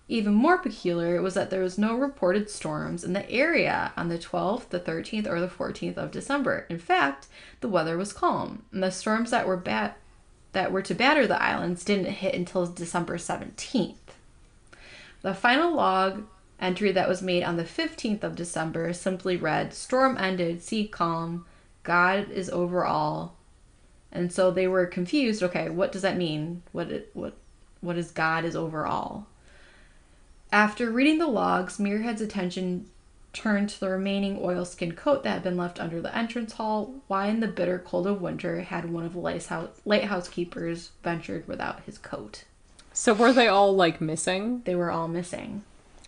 Even 0.09 0.33
more 0.33 0.57
peculiar 0.57 1.21
was 1.21 1.33
that 1.33 1.49
there 1.49 1.61
was 1.61 1.77
no 1.77 1.95
reported 1.95 2.49
storms 2.49 3.03
in 3.03 3.13
the 3.13 3.29
area 3.31 3.93
on 3.95 4.09
the 4.09 4.19
12th, 4.19 4.69
the 4.69 4.79
13th, 4.79 5.27
or 5.27 5.39
the 5.39 5.47
14th 5.47 5.97
of 5.97 6.11
December. 6.11 6.65
In 6.69 6.77
fact, 6.77 7.27
the 7.61 7.69
weather 7.69 7.97
was 7.97 8.11
calm, 8.11 8.63
and 8.73 8.83
the 8.83 8.91
storms 8.91 9.31
that 9.31 9.47
were 9.47 9.57
bat- 9.57 9.97
that 10.51 10.71
were 10.71 10.81
to 10.81 10.93
batter 10.93 11.25
the 11.25 11.41
islands 11.41 11.85
didn't 11.85 12.05
hit 12.05 12.35
until 12.35 12.67
December 12.67 13.17
17th. 13.17 13.95
The 15.23 15.33
final 15.33 15.73
log 15.73 16.25
entry 16.59 16.91
that 16.91 17.09
was 17.09 17.21
made 17.21 17.43
on 17.43 17.57
the 17.57 17.63
15th 17.63 18.23
of 18.23 18.35
December 18.35 18.93
simply 18.93 19.35
read 19.37 19.73
Storm 19.73 20.17
ended, 20.17 20.61
sea 20.61 20.87
calm, 20.87 21.45
God 21.83 22.29
is 22.29 22.49
over 22.49 22.85
all. 22.85 23.35
And 24.11 24.31
so 24.31 24.51
they 24.51 24.67
were 24.67 24.85
confused. 24.85 25.41
Okay, 25.41 25.69
what 25.69 25.91
does 25.91 26.03
that 26.03 26.17
mean? 26.17 26.61
What 26.71 26.91
it, 26.91 27.09
what 27.13 27.35
what 27.81 27.97
is 27.97 28.11
God 28.11 28.45
is 28.45 28.55
over 28.55 28.85
all. 28.85 29.27
After 30.51 30.91
reading 30.91 31.17
the 31.17 31.27
logs, 31.27 31.79
Muirhead's 31.79 32.21
attention 32.21 32.89
turned 33.33 33.69
to 33.69 33.79
the 33.79 33.89
remaining 33.89 34.37
oilskin 34.39 34.93
coat 34.93 35.23
that 35.23 35.31
had 35.31 35.43
been 35.43 35.57
left 35.57 35.79
under 35.79 35.99
the 35.99 36.15
entrance 36.15 36.53
hall. 36.53 37.01
Why, 37.07 37.27
in 37.27 37.39
the 37.39 37.47
bitter 37.47 37.79
cold 37.79 38.07
of 38.07 38.21
winter, 38.21 38.61
had 38.61 38.91
one 38.91 39.03
of 39.03 39.13
the 39.13 39.19
lighthouse, 39.19 39.69
lighthouse 39.83 40.29
keepers 40.29 40.91
ventured 41.03 41.47
without 41.47 41.81
his 41.83 41.97
coat? 41.97 42.43
So 42.93 43.13
were 43.13 43.33
they 43.33 43.47
all 43.47 43.75
like 43.75 43.99
missing? 43.99 44.61
They 44.65 44.75
were 44.75 44.91
all 44.91 45.07
missing. 45.07 45.63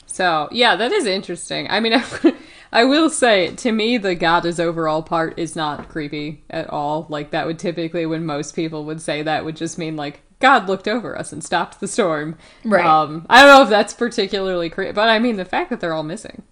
So 0.06 0.48
yeah, 0.52 0.76
that 0.76 0.92
is 0.92 1.06
interesting. 1.06 1.68
I 1.70 1.80
mean, 1.80 1.94
I, 1.94 2.06
I 2.72 2.84
will 2.84 3.10
say 3.10 3.56
to 3.56 3.72
me, 3.72 3.98
the 3.98 4.16
God 4.16 4.46
is 4.46 4.60
overall 4.60 5.04
part 5.04 5.38
is 5.38 5.56
not 5.56 5.90
creepy 5.90 6.44
at 6.50 6.70
all. 6.70 7.08
Like 7.10 7.32
that 7.32 7.48
would 7.48 7.60
typically, 7.60 8.06
when 8.06 8.26
most 8.26 8.56
people 8.56 8.86
would 8.86 9.02
say 9.02 9.22
that, 9.24 9.44
would 9.44 9.56
just 9.56 9.78
mean 9.78 9.96
like 9.96 10.22
God 10.40 10.68
looked 10.68 10.88
over 10.88 11.18
us 11.18 11.34
and 11.34 11.44
stopped 11.44 11.80
the 11.80 11.88
storm. 11.88 12.38
Right. 12.64 12.86
Um, 12.86 13.26
I 13.30 13.42
don't 13.42 13.58
know 13.58 13.64
if 13.64 13.70
that's 13.70 13.94
particularly 13.94 14.70
creepy, 14.70 14.94
but 14.94 15.10
I 15.10 15.20
mean 15.20 15.38
the 15.38 15.46
fact 15.46 15.70
that 15.70 15.80
they're 15.80 15.94
all 15.94 16.04
missing, 16.04 16.44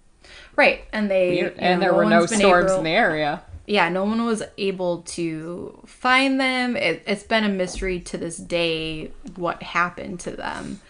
Right, 0.56 0.86
and 0.94 1.10
they 1.10 1.40
you 1.40 1.54
and 1.58 1.80
know, 1.80 1.86
there 1.86 1.94
were 1.94 2.06
no 2.06 2.26
storms 2.26 2.72
in 2.72 2.84
the 2.84 2.92
area. 2.92 3.44
Yeah, 3.66 3.90
no 3.90 4.04
one 4.04 4.26
was 4.26 4.44
able 4.58 5.04
to 5.04 5.80
find 5.86 6.40
them. 6.40 6.76
It, 6.76 7.04
it's 7.08 7.24
been 7.24 7.44
a 7.44 7.50
mystery 7.50 8.00
to 8.02 8.18
this 8.18 8.38
day 8.38 9.12
what 9.36 9.64
happened 9.64 10.20
to 10.22 10.32
them. 10.32 10.82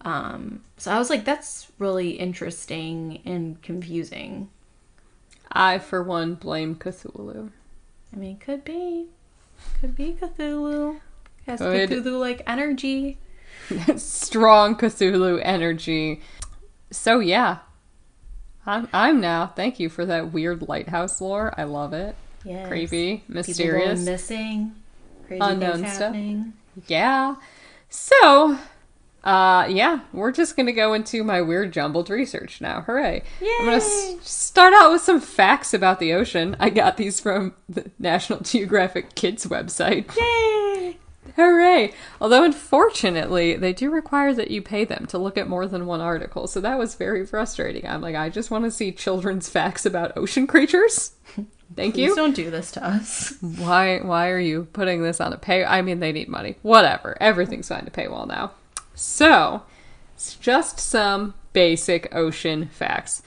Um, 0.00 0.62
so 0.76 0.90
I 0.92 0.98
was 0.98 1.10
like, 1.10 1.24
that's 1.24 1.70
really 1.78 2.10
interesting 2.10 3.20
and 3.24 3.60
confusing. 3.62 4.48
I, 5.50 5.78
for 5.78 6.02
one, 6.02 6.34
blame 6.34 6.74
Cthulhu. 6.74 7.50
I 8.12 8.16
mean, 8.16 8.38
could 8.38 8.64
be, 8.64 9.06
could 9.80 9.94
be 9.96 10.16
Cthulhu. 10.20 11.00
Has. 11.46 11.60
Cthulhu 11.60 12.18
like 12.18 12.42
energy. 12.46 13.18
Strong 13.96 14.76
Cthulhu 14.76 15.40
energy. 15.42 16.20
So 16.90 17.20
yeah, 17.20 17.58
I'm 18.68 18.88
I'm 18.92 19.20
now. 19.20 19.46
Thank 19.56 19.80
you 19.80 19.88
for 19.88 20.04
that 20.06 20.32
weird 20.32 20.68
lighthouse 20.68 21.20
lore. 21.20 21.52
I 21.56 21.64
love 21.64 21.92
it. 21.92 22.14
Yes. 22.44 22.68
Creepy, 22.68 23.24
mysterious. 23.26 24.04
missing. 24.04 24.74
Crazy 25.26 25.40
Unknown 25.42 25.78
stuff. 25.78 25.98
happening. 25.98 26.52
Yeah. 26.86 27.34
So, 27.90 28.58
uh, 29.24 29.66
yeah, 29.68 30.00
we're 30.12 30.30
just 30.32 30.56
gonna 30.56 30.72
go 30.72 30.92
into 30.94 31.24
my 31.24 31.40
weird 31.42 31.72
jumbled 31.72 32.10
research 32.10 32.60
now. 32.60 32.82
Hooray! 32.82 33.22
Yay. 33.40 33.48
I'm 33.60 33.64
gonna 33.64 33.76
s- 33.78 34.16
start 34.22 34.72
out 34.74 34.92
with 34.92 35.00
some 35.02 35.20
facts 35.20 35.72
about 35.74 35.98
the 35.98 36.12
ocean. 36.12 36.54
I 36.60 36.70
got 36.70 36.96
these 36.98 37.18
from 37.20 37.54
the 37.68 37.90
National 37.98 38.40
Geographic 38.40 39.14
Kids 39.14 39.46
website. 39.46 40.14
Yay! 40.16 40.57
Hooray! 41.38 41.92
Although, 42.20 42.42
unfortunately, 42.42 43.54
they 43.54 43.72
do 43.72 43.90
require 43.90 44.34
that 44.34 44.50
you 44.50 44.60
pay 44.60 44.84
them 44.84 45.06
to 45.06 45.18
look 45.18 45.38
at 45.38 45.48
more 45.48 45.68
than 45.68 45.86
one 45.86 46.00
article, 46.00 46.48
so 46.48 46.60
that 46.60 46.78
was 46.78 46.96
very 46.96 47.24
frustrating. 47.24 47.86
I'm 47.86 48.00
like, 48.00 48.16
I 48.16 48.28
just 48.28 48.50
want 48.50 48.64
to 48.64 48.72
see 48.72 48.90
children's 48.90 49.48
facts 49.48 49.86
about 49.86 50.16
ocean 50.16 50.48
creatures. 50.48 51.12
Thank 51.76 51.94
Please 51.94 52.08
you. 52.08 52.16
don't 52.16 52.34
do 52.34 52.50
this 52.50 52.72
to 52.72 52.84
us. 52.84 53.34
Why 53.40 53.98
why 53.98 54.30
are 54.30 54.38
you 54.40 54.68
putting 54.72 55.02
this 55.02 55.20
on 55.20 55.32
a 55.34 55.36
pay 55.36 55.64
I 55.64 55.82
mean 55.82 56.00
they 56.00 56.12
need 56.12 56.28
money. 56.28 56.56
Whatever. 56.62 57.16
Everything's 57.20 57.68
fine 57.68 57.84
to 57.84 57.90
paywall 57.90 58.26
now. 58.26 58.52
So, 58.94 59.62
it's 60.14 60.34
just 60.34 60.80
some 60.80 61.34
basic 61.52 62.12
ocean 62.12 62.66
facts. 62.72 63.22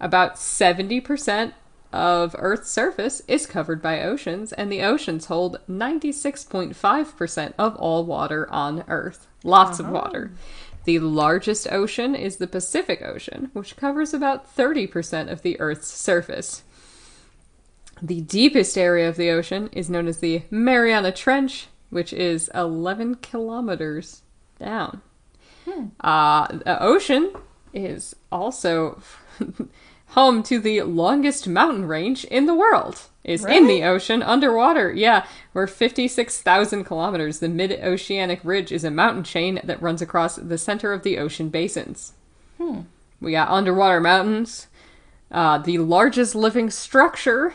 About 0.00 0.36
70% 0.36 1.52
of 1.94 2.34
Earth's 2.38 2.70
surface 2.70 3.22
is 3.28 3.46
covered 3.46 3.80
by 3.80 4.02
oceans, 4.02 4.52
and 4.52 4.70
the 4.70 4.82
oceans 4.82 5.26
hold 5.26 5.60
96.5% 5.70 7.54
of 7.56 7.76
all 7.76 8.04
water 8.04 8.50
on 8.50 8.84
Earth. 8.88 9.28
Lots 9.44 9.78
of 9.78 9.88
water. 9.88 10.32
The 10.84 10.98
largest 10.98 11.70
ocean 11.70 12.14
is 12.16 12.36
the 12.36 12.48
Pacific 12.48 13.00
Ocean, 13.00 13.50
which 13.52 13.76
covers 13.76 14.12
about 14.12 14.54
30% 14.54 15.30
of 15.30 15.42
the 15.42 15.58
Earth's 15.60 15.86
surface. 15.86 16.64
The 18.02 18.20
deepest 18.22 18.76
area 18.76 19.08
of 19.08 19.16
the 19.16 19.30
ocean 19.30 19.70
is 19.72 19.88
known 19.88 20.08
as 20.08 20.18
the 20.18 20.42
Mariana 20.50 21.12
Trench, 21.12 21.68
which 21.90 22.12
is 22.12 22.50
11 22.54 23.16
kilometers 23.16 24.22
down. 24.58 25.00
Uh, 26.00 26.48
the 26.48 26.82
ocean 26.82 27.32
is 27.72 28.16
also 28.30 29.00
home 30.14 30.42
to 30.44 30.58
the 30.58 30.82
longest 30.82 31.46
mountain 31.48 31.86
range 31.86 32.24
in 32.24 32.46
the 32.46 32.54
world. 32.54 33.02
Is 33.24 33.42
in 33.44 33.66
the 33.66 33.84
ocean 33.84 34.22
underwater. 34.22 34.92
Yeah, 34.92 35.26
we're 35.54 35.66
56,000 35.66 36.84
kilometers. 36.84 37.38
The 37.38 37.48
mid-oceanic 37.48 38.40
ridge 38.44 38.70
is 38.70 38.84
a 38.84 38.90
mountain 38.90 39.24
chain 39.24 39.60
that 39.64 39.80
runs 39.80 40.02
across 40.02 40.36
the 40.36 40.58
center 40.58 40.92
of 40.92 41.04
the 41.04 41.18
ocean 41.18 41.48
basins. 41.48 42.12
We 43.22 43.32
got 43.32 43.48
underwater 43.48 44.00
mountains. 44.00 44.66
Uh, 45.30 45.56
the 45.56 45.78
largest 45.78 46.34
living 46.34 46.68
structure 46.70 47.54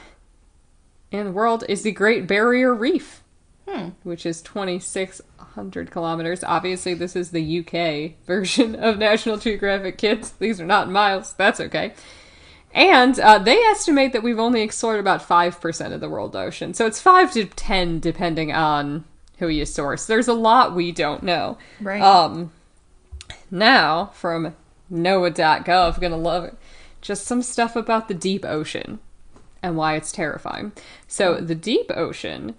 in 1.12 1.26
the 1.26 1.32
world 1.32 1.64
is 1.70 1.84
the 1.84 1.92
Great 1.92 2.26
Barrier 2.26 2.74
Reef, 2.74 3.24
which 4.02 4.26
is 4.26 4.42
2,600 4.42 5.92
kilometers. 5.92 6.44
Obviously, 6.44 6.96
this 6.96 7.16
is 7.16 7.30
the 7.30 7.60
UK 7.60 8.20
version 8.26 8.76
of 8.76 8.98
National 8.98 9.38
Geographic 9.38 10.00
Kids. 10.00 10.32
These 10.32 10.60
are 10.60 10.66
not 10.66 10.90
miles. 10.90 11.34
That's 11.34 11.60
okay. 11.60 11.94
And 12.74 13.20
uh, 13.20 13.40
they 13.40 13.58
estimate 13.58 14.14
that 14.14 14.24
we've 14.24 14.40
only 14.40 14.62
explored 14.62 15.00
about 15.00 15.28
5% 15.28 15.94
of 15.94 16.02
the 16.02 16.10
world 16.10 16.36
ocean. 16.36 16.74
So 16.74 16.86
it's 16.86 17.02
5 17.02 17.34
to 17.34 17.46
10, 17.46 18.00
depending 18.00 18.52
on 18.52 19.06
who 19.40 19.48
you 19.48 19.66
source. 19.66 20.06
There's 20.06 20.28
a 20.28 20.34
lot 20.34 20.76
we 20.76 20.92
don't 20.92 21.24
know. 21.24 21.58
Right. 21.82 22.02
Um, 22.02 22.52
now, 23.50 24.12
from 24.14 24.56
NOAA.gov, 24.92 26.00
gonna 26.00 26.18
love 26.18 26.44
it. 26.44 26.56
Just 27.02 27.26
some 27.26 27.42
stuff 27.42 27.76
about 27.76 28.08
the 28.08 28.14
deep 28.14 28.46
ocean 28.46 29.00
and 29.64 29.76
why 29.76 29.96
it's 29.96 30.12
terrifying. 30.12 30.72
So, 31.08 31.36
the 31.36 31.56
deep 31.56 31.90
ocean 31.96 32.56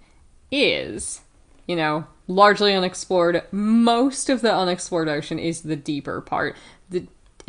is, 0.51 1.21
you 1.67 1.75
know, 1.75 2.07
largely 2.27 2.73
unexplored. 2.73 3.43
Most 3.51 4.29
of 4.29 4.41
the 4.41 4.53
unexplored 4.53 5.07
ocean 5.07 5.39
is 5.39 5.61
the 5.61 5.75
deeper 5.75 6.19
part. 6.21 6.55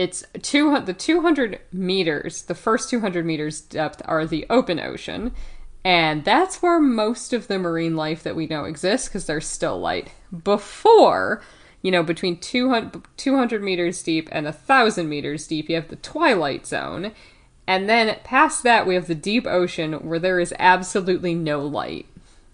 It's 0.02 0.24
two 0.42 0.80
the 0.80 0.94
200 0.94 1.60
meters, 1.72 2.42
the 2.42 2.56
first 2.56 2.90
200 2.90 3.24
meters 3.24 3.60
depth 3.60 4.02
are 4.04 4.26
the 4.26 4.44
open 4.50 4.80
ocean. 4.80 5.30
And 5.84 6.24
that's 6.24 6.60
where 6.60 6.80
most 6.80 7.32
of 7.32 7.46
the 7.46 7.56
marine 7.56 7.94
life 7.94 8.24
that 8.24 8.34
we 8.34 8.48
know 8.48 8.64
exists 8.64 9.06
because 9.06 9.26
there's 9.26 9.46
still 9.46 9.78
light. 9.78 10.10
Before, 10.42 11.40
you 11.82 11.92
know, 11.92 12.02
between 12.02 12.40
200, 12.40 13.00
200 13.16 13.62
meters 13.62 14.02
deep 14.02 14.28
and 14.32 14.44
1,000 14.44 15.08
meters 15.08 15.46
deep, 15.46 15.68
you 15.68 15.76
have 15.76 15.86
the 15.86 15.94
twilight 15.94 16.66
zone. 16.66 17.12
And 17.68 17.88
then 17.88 18.16
past 18.24 18.64
that, 18.64 18.88
we 18.88 18.96
have 18.96 19.06
the 19.06 19.14
deep 19.14 19.46
ocean 19.46 19.92
where 19.92 20.18
there 20.18 20.40
is 20.40 20.52
absolutely 20.58 21.36
no 21.36 21.64
light. 21.64 22.06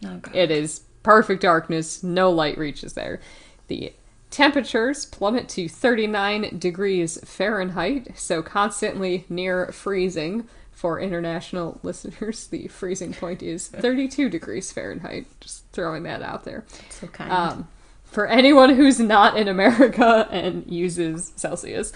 Oh. 0.05 0.21
It 0.35 0.51
is 0.51 0.83
perfect 1.03 1.41
darkness, 1.41 2.03
no 2.03 2.31
light 2.31 2.59
reaches 2.59 2.93
there. 2.93 3.21
The 3.69 3.95
temperatures 4.31 5.07
plummet 5.07 5.49
to 5.51 5.69
39 5.69 6.59
degrees 6.59 7.19
Fahrenheit, 7.25 8.19
so 8.19 8.43
constantly 8.43 9.25
near 9.29 9.69
freezing. 9.73 10.49
For 10.73 11.01
international 11.01 11.81
listeners, 11.83 12.47
the 12.47 12.69
freezing 12.69 13.13
point 13.13 13.43
is 13.43 13.67
32 13.67 14.29
degrees 14.29 14.71
Fahrenheit. 14.71 15.27
Just 15.41 15.65
throwing 15.73 16.05
that 16.05 16.23
out 16.23 16.45
there. 16.45 16.65
so 16.91 17.09
kind. 17.09 17.33
Um, 17.33 17.69
for 18.05 18.29
anyone 18.29 18.75
who's 18.77 19.01
not 19.01 19.37
in 19.37 19.49
America 19.49 20.29
and 20.31 20.65
uses 20.71 21.33
Celsius, 21.35 21.93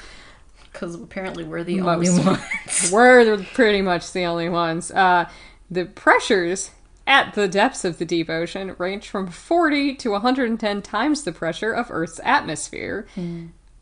Because 0.72 0.97
apparently 0.97 1.45
we're 1.45 1.62
the 1.62 1.80
most. 1.80 2.09
only 2.11 2.24
ones. 2.26 2.91
we're 2.93 3.45
pretty 3.55 3.83
much 3.83 4.11
the 4.12 4.24
only 4.24 4.49
ones. 4.49 4.91
Uh, 4.91 5.28
the 5.70 5.85
pressures 5.85 6.70
at 7.07 7.34
the 7.34 7.48
depths 7.48 7.84
of 7.84 7.98
the 7.98 8.05
deep 8.05 8.30
ocean 8.30 8.74
range 8.78 9.09
from 9.09 9.26
40 9.28 9.94
to 9.96 10.11
110 10.11 10.82
times 10.82 11.22
the 11.24 11.32
pressure 11.32 11.72
of 11.72 11.90
Earth's 11.90 12.20
atmosphere. 12.24 13.07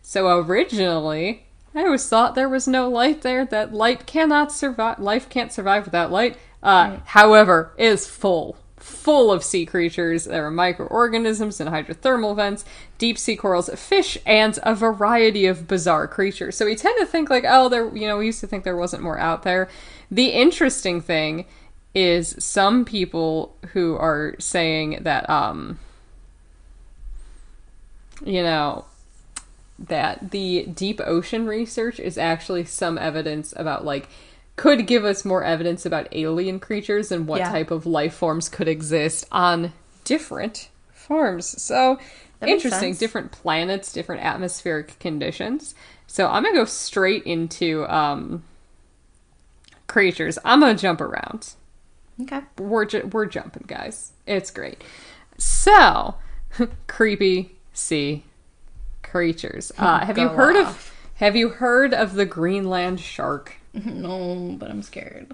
So 0.02 0.38
originally, 0.38 1.44
I 1.74 1.84
always 1.84 2.08
thought 2.08 2.34
there 2.34 2.48
was 2.48 2.66
no 2.66 2.88
light 2.88 3.22
there. 3.22 3.44
That 3.44 3.72
light 3.72 4.06
cannot 4.06 4.50
survive. 4.52 4.98
Life 4.98 5.28
can't 5.28 5.52
survive 5.52 5.84
without 5.84 6.10
light. 6.10 6.36
Uh, 6.62 6.98
However, 7.04 7.72
it 7.78 7.86
is 7.86 8.06
full, 8.08 8.56
full 8.76 9.30
of 9.30 9.44
sea 9.44 9.64
creatures. 9.66 10.24
There 10.24 10.44
are 10.46 10.50
microorganisms 10.50 11.60
and 11.60 11.70
hydrothermal 11.70 12.34
vents, 12.34 12.64
deep 12.98 13.18
sea 13.18 13.36
corals, 13.36 13.70
fish, 13.76 14.18
and 14.26 14.58
a 14.62 14.74
variety 14.74 15.46
of 15.46 15.68
bizarre 15.68 16.08
creatures. 16.08 16.56
So 16.56 16.66
we 16.66 16.74
tend 16.74 16.98
to 16.98 17.06
think 17.06 17.30
like, 17.30 17.44
oh, 17.46 17.68
there. 17.68 17.94
You 17.94 18.08
know, 18.08 18.16
we 18.18 18.26
used 18.26 18.40
to 18.40 18.46
think 18.46 18.64
there 18.64 18.76
wasn't 18.76 19.02
more 19.02 19.18
out 19.18 19.42
there. 19.44 19.68
The 20.10 20.30
interesting 20.30 21.00
thing 21.00 21.46
is 21.94 22.36
some 22.38 22.84
people 22.84 23.56
who 23.72 23.96
are 23.96 24.34
saying 24.38 24.98
that, 25.02 25.28
um, 25.28 25.78
you 28.24 28.42
know, 28.42 28.84
that 29.78 30.30
the 30.30 30.66
deep 30.66 31.00
ocean 31.04 31.46
research 31.46 31.98
is 31.98 32.18
actually 32.18 32.64
some 32.64 32.98
evidence 32.98 33.54
about 33.56 33.84
like 33.84 34.08
could 34.56 34.86
give 34.86 35.06
us 35.06 35.24
more 35.24 35.42
evidence 35.42 35.86
about 35.86 36.06
alien 36.12 36.60
creatures 36.60 37.10
and 37.10 37.26
what 37.26 37.38
Yeah. 37.38 37.50
type 37.50 37.70
of 37.70 37.86
life 37.86 38.12
forms 38.14 38.48
could 38.50 38.68
exist 38.68 39.26
on 39.32 39.72
different 40.04 40.68
forms. 40.92 41.60
So 41.62 41.98
makes 42.42 42.64
interesting. 42.64 42.94
Different 42.94 43.32
planets, 43.32 43.90
different 43.90 44.22
atmospheric 44.22 44.98
conditions. 44.98 45.74
So 46.06 46.28
I'm 46.28 46.42
gonna 46.42 46.54
go 46.56 46.66
straight 46.66 47.24
into 47.24 47.86
um, 47.86 48.42
creatures. 49.86 50.38
I'm 50.44 50.60
gonna 50.60 50.74
jump 50.74 51.00
around. 51.00 51.54
Okay. 52.22 52.40
We're 52.58 52.84
ju- 52.84 53.08
we're 53.12 53.26
jumping, 53.26 53.64
guys. 53.66 54.12
It's 54.26 54.50
great. 54.50 54.82
So 55.38 56.16
creepy 56.86 57.56
sea 57.72 58.24
creatures. 59.02 59.72
Uh, 59.78 60.04
have 60.04 60.18
you 60.18 60.28
Go 60.28 60.34
heard 60.34 60.56
of. 60.56 60.92
Have 61.16 61.36
you 61.36 61.48
heard 61.50 61.92
of 61.94 62.14
the 62.14 62.26
Greenland 62.26 63.00
shark? 63.00 63.54
No, 63.72 64.56
but 64.58 64.68
I'm 64.70 64.82
scared. 64.82 65.32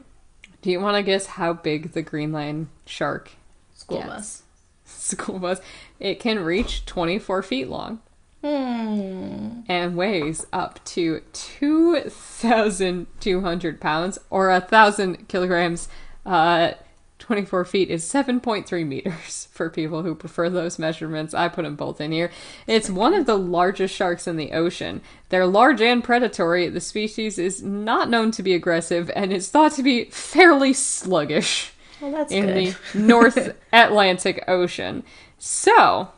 Do 0.61 0.71
you 0.71 0.79
want 0.81 0.97
to 0.97 1.03
guess 1.03 1.25
how 1.27 1.55
big 1.55 1.93
the 1.93 2.03
Greenland 2.03 2.69
shark 2.85 3.31
School 3.75 3.99
Yes. 3.99 4.07
bus. 4.09 4.43
school 4.85 5.39
was? 5.39 5.61
It 5.99 6.21
can 6.21 6.41
reach 6.41 6.85
24 6.85 7.43
feet 7.43 7.69
long 7.69 8.01
Hmm. 8.43 9.61
and 9.69 9.97
weighs 9.97 10.45
up 10.53 10.85
to 10.87 11.21
2,200 11.33 13.81
pounds 13.81 14.19
or 14.31 14.51
a 14.51 14.61
thousand 14.61 15.29
kilograms. 15.29 15.89
Uh, 16.27 16.73
24 17.19 17.65
feet 17.65 17.91
is 17.91 18.05
7.3 18.05 18.87
meters 18.87 19.49
for 19.53 19.71
people 19.71 20.03
who 20.03 20.15
prefer 20.15 20.51
those 20.51 20.79
measurements. 20.79 21.33
I 21.33 21.49
put 21.49 21.63
them 21.63 21.75
both 21.77 22.01
in 22.01 22.13
here. 22.13 22.31
It's 22.67 22.91
one 22.91 23.15
of 23.15 23.25
the 23.25 23.39
largest 23.39 23.95
sharks 23.95 24.27
in 24.27 24.37
the 24.37 24.53
ocean. 24.53 25.01
They're 25.31 25.47
large 25.47 25.81
and 25.81 26.05
predatory. 26.05 26.69
The 26.69 26.81
species 26.81 27.39
is 27.39 27.63
not 27.63 28.11
known 28.11 28.33
to 28.33 28.43
be 28.43 28.53
aggressive 28.53 29.11
and 29.17 29.33
is 29.33 29.49
thought 29.49 29.73
to 29.73 29.83
be 29.83 30.05
fairly 30.07 30.75
sluggish 30.75 31.73
Well, 32.03 32.13
that's 32.13 32.31
in 32.33 32.47
good. 32.47 32.55
the 32.57 32.77
North 32.99 33.57
Atlantic 33.73 34.45
Ocean. 34.47 35.03
So, 35.39 36.11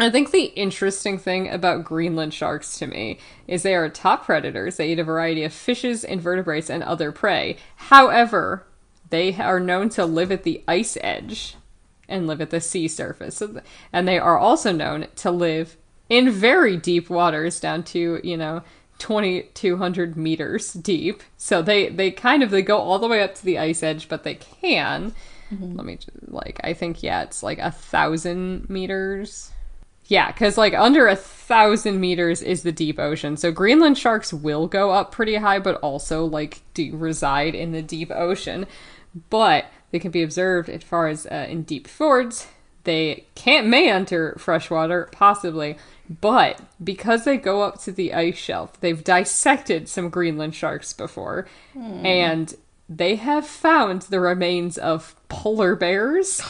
I 0.00 0.10
think 0.10 0.30
the 0.30 0.44
interesting 0.44 1.18
thing 1.18 1.48
about 1.50 1.84
Greenland 1.84 2.32
sharks 2.32 2.78
to 2.78 2.86
me 2.86 3.18
is 3.46 3.62
they 3.62 3.74
are 3.74 3.88
top 3.88 4.24
predators. 4.24 4.76
They 4.78 4.92
eat 4.92 4.98
a 4.98 5.04
variety 5.04 5.44
of 5.44 5.52
fishes, 5.52 6.02
invertebrates, 6.02 6.70
and 6.70 6.82
other 6.82 7.12
prey. 7.12 7.56
However, 7.76 8.64
they 9.10 9.34
are 9.36 9.60
known 9.60 9.88
to 9.90 10.04
live 10.04 10.32
at 10.32 10.42
the 10.42 10.62
ice 10.66 10.96
edge 11.00 11.56
and 12.08 12.26
live 12.26 12.40
at 12.40 12.50
the 12.50 12.60
sea 12.60 12.88
surface. 12.88 13.42
And 13.92 14.08
they 14.08 14.18
are 14.18 14.38
also 14.38 14.72
known 14.72 15.06
to 15.16 15.30
live 15.30 15.76
in 16.08 16.30
very 16.30 16.76
deep 16.76 17.10
waters 17.10 17.60
down 17.60 17.82
to, 17.84 18.20
you 18.24 18.36
know, 18.36 18.62
2200 18.98 20.16
meters 20.16 20.72
deep. 20.72 21.22
So 21.36 21.62
they 21.62 21.88
they 21.88 22.10
kind 22.10 22.42
of 22.42 22.50
they 22.50 22.62
go 22.62 22.78
all 22.78 22.98
the 22.98 23.08
way 23.08 23.22
up 23.22 23.34
to 23.36 23.44
the 23.44 23.58
ice 23.58 23.82
edge, 23.82 24.08
but 24.08 24.24
they 24.24 24.34
can 24.34 25.14
mm-hmm. 25.52 25.76
let 25.76 25.86
me 25.86 25.98
like 26.26 26.60
I 26.64 26.74
think 26.74 27.02
yeah, 27.02 27.22
it's 27.22 27.42
like 27.42 27.58
a 27.58 27.70
thousand 27.70 28.68
meters. 28.68 29.52
Yeah, 30.06 30.32
because 30.32 30.56
like 30.56 30.72
under 30.72 31.06
a 31.06 31.16
thousand 31.16 32.00
meters 32.00 32.40
is 32.40 32.62
the 32.62 32.72
deep 32.72 32.98
ocean. 32.98 33.36
So 33.36 33.52
Greenland 33.52 33.98
sharks 33.98 34.32
will 34.32 34.66
go 34.66 34.90
up 34.90 35.12
pretty 35.12 35.36
high, 35.36 35.58
but 35.58 35.76
also 35.76 36.24
like 36.24 36.62
do 36.72 36.96
reside 36.96 37.54
in 37.54 37.72
the 37.72 37.82
deep 37.82 38.10
ocean. 38.10 38.66
But 39.30 39.66
they 39.90 39.98
can 39.98 40.10
be 40.10 40.22
observed 40.22 40.68
as 40.68 40.82
far 40.82 41.08
as 41.08 41.26
uh, 41.26 41.46
in 41.48 41.62
deep 41.62 41.86
fjords. 41.86 42.46
They 42.84 43.24
can't 43.34 43.66
may 43.66 43.90
enter 43.90 44.34
freshwater, 44.38 45.08
possibly, 45.12 45.76
but 46.08 46.60
because 46.82 47.24
they 47.24 47.36
go 47.36 47.62
up 47.62 47.80
to 47.82 47.92
the 47.92 48.14
ice 48.14 48.38
shelf, 48.38 48.80
they've 48.80 49.04
dissected 49.04 49.88
some 49.88 50.08
Greenland 50.08 50.54
sharks 50.54 50.94
before, 50.94 51.46
and 51.74 52.54
they 52.88 53.16
have 53.16 53.46
found 53.46 54.02
the 54.02 54.20
remains 54.20 54.78
of 54.78 55.14
polar 55.28 55.74
bears, 55.76 56.40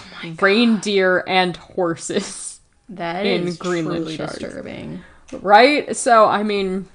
reindeer, 0.41 1.25
and 1.27 1.57
horses. 1.57 2.61
That 2.89 3.27
in 3.27 3.49
is 3.49 3.57
Greenland 3.57 4.05
truly 4.05 4.17
sharks. 4.17 4.39
disturbing. 4.39 5.03
Right? 5.33 5.97
So, 5.97 6.27
I 6.27 6.43
mean, 6.45 6.89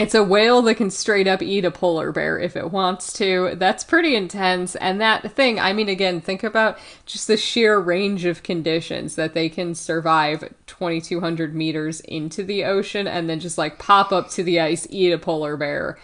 it's 0.00 0.14
a 0.14 0.24
whale 0.24 0.62
that 0.62 0.76
can 0.76 0.90
straight 0.90 1.28
up 1.28 1.42
eat 1.42 1.66
a 1.66 1.70
polar 1.70 2.10
bear 2.10 2.38
if 2.38 2.56
it 2.56 2.70
wants 2.70 3.12
to. 3.12 3.54
That's 3.56 3.84
pretty 3.84 4.16
intense. 4.16 4.74
And 4.76 4.98
that 5.02 5.32
thing, 5.32 5.60
I 5.60 5.74
mean, 5.74 5.90
again, 5.90 6.22
think 6.22 6.42
about 6.42 6.78
just 7.04 7.26
the 7.26 7.36
sheer 7.36 7.78
range 7.78 8.24
of 8.24 8.42
conditions 8.42 9.16
that 9.16 9.34
they 9.34 9.50
can 9.50 9.74
survive 9.74 10.54
2,200 10.66 11.54
meters 11.54 12.00
into 12.00 12.42
the 12.42 12.64
ocean 12.64 13.06
and 13.06 13.28
then 13.28 13.40
just 13.40 13.58
like 13.58 13.78
pop 13.78 14.10
up 14.10 14.30
to 14.30 14.42
the 14.42 14.58
ice, 14.58 14.86
eat 14.88 15.12
a 15.12 15.18
polar 15.18 15.58
bear, 15.58 15.98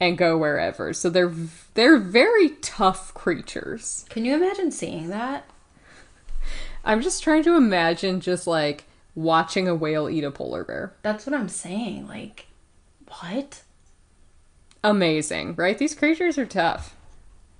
and 0.00 0.16
go 0.16 0.38
wherever. 0.38 0.94
So 0.94 1.10
they're 1.10 1.34
they're 1.74 1.98
very 1.98 2.50
tough 2.62 3.12
creatures. 3.12 4.06
Can 4.08 4.24
you 4.24 4.34
imagine 4.34 4.70
seeing 4.70 5.10
that? 5.10 5.44
I'm 6.86 7.02
just 7.02 7.22
trying 7.22 7.42
to 7.42 7.56
imagine 7.56 8.22
just 8.22 8.46
like 8.46 8.84
watching 9.14 9.68
a 9.68 9.74
whale 9.74 10.08
eat 10.08 10.24
a 10.24 10.30
polar 10.30 10.64
bear. 10.64 10.94
That's 11.02 11.26
what 11.26 11.34
I'm 11.34 11.50
saying. 11.50 12.08
Like, 12.08 12.46
what? 13.20 13.62
amazing, 14.84 15.54
right? 15.56 15.78
These 15.78 15.94
creatures 15.94 16.38
are 16.38 16.46
tough. 16.46 16.96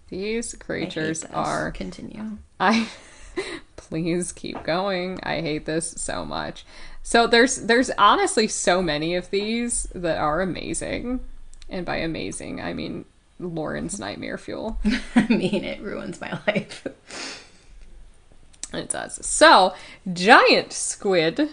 These 0.08 0.54
creatures 0.54 1.24
are. 1.24 1.70
Continue. 1.70 2.38
I 2.60 2.88
please 3.76 4.32
keep 4.32 4.62
going. 4.62 5.18
I 5.22 5.40
hate 5.40 5.64
this 5.64 5.94
so 5.96 6.24
much. 6.24 6.66
So 7.02 7.26
there's 7.26 7.56
there's 7.56 7.90
honestly 7.96 8.46
so 8.46 8.82
many 8.82 9.14
of 9.14 9.30
these 9.30 9.84
that 9.94 10.18
are 10.18 10.40
amazing, 10.40 11.20
and 11.68 11.86
by 11.86 11.96
amazing 11.96 12.60
I 12.60 12.74
mean 12.74 13.04
Lauren's 13.40 13.98
nightmare 13.98 14.38
fuel. 14.38 14.78
I 15.16 15.26
mean, 15.28 15.64
it 15.64 15.80
ruins 15.80 16.20
my 16.20 16.38
life. 16.46 16.86
It 18.72 18.88
does. 18.88 19.24
So, 19.26 19.74
giant 20.12 20.72
squid 20.72 21.50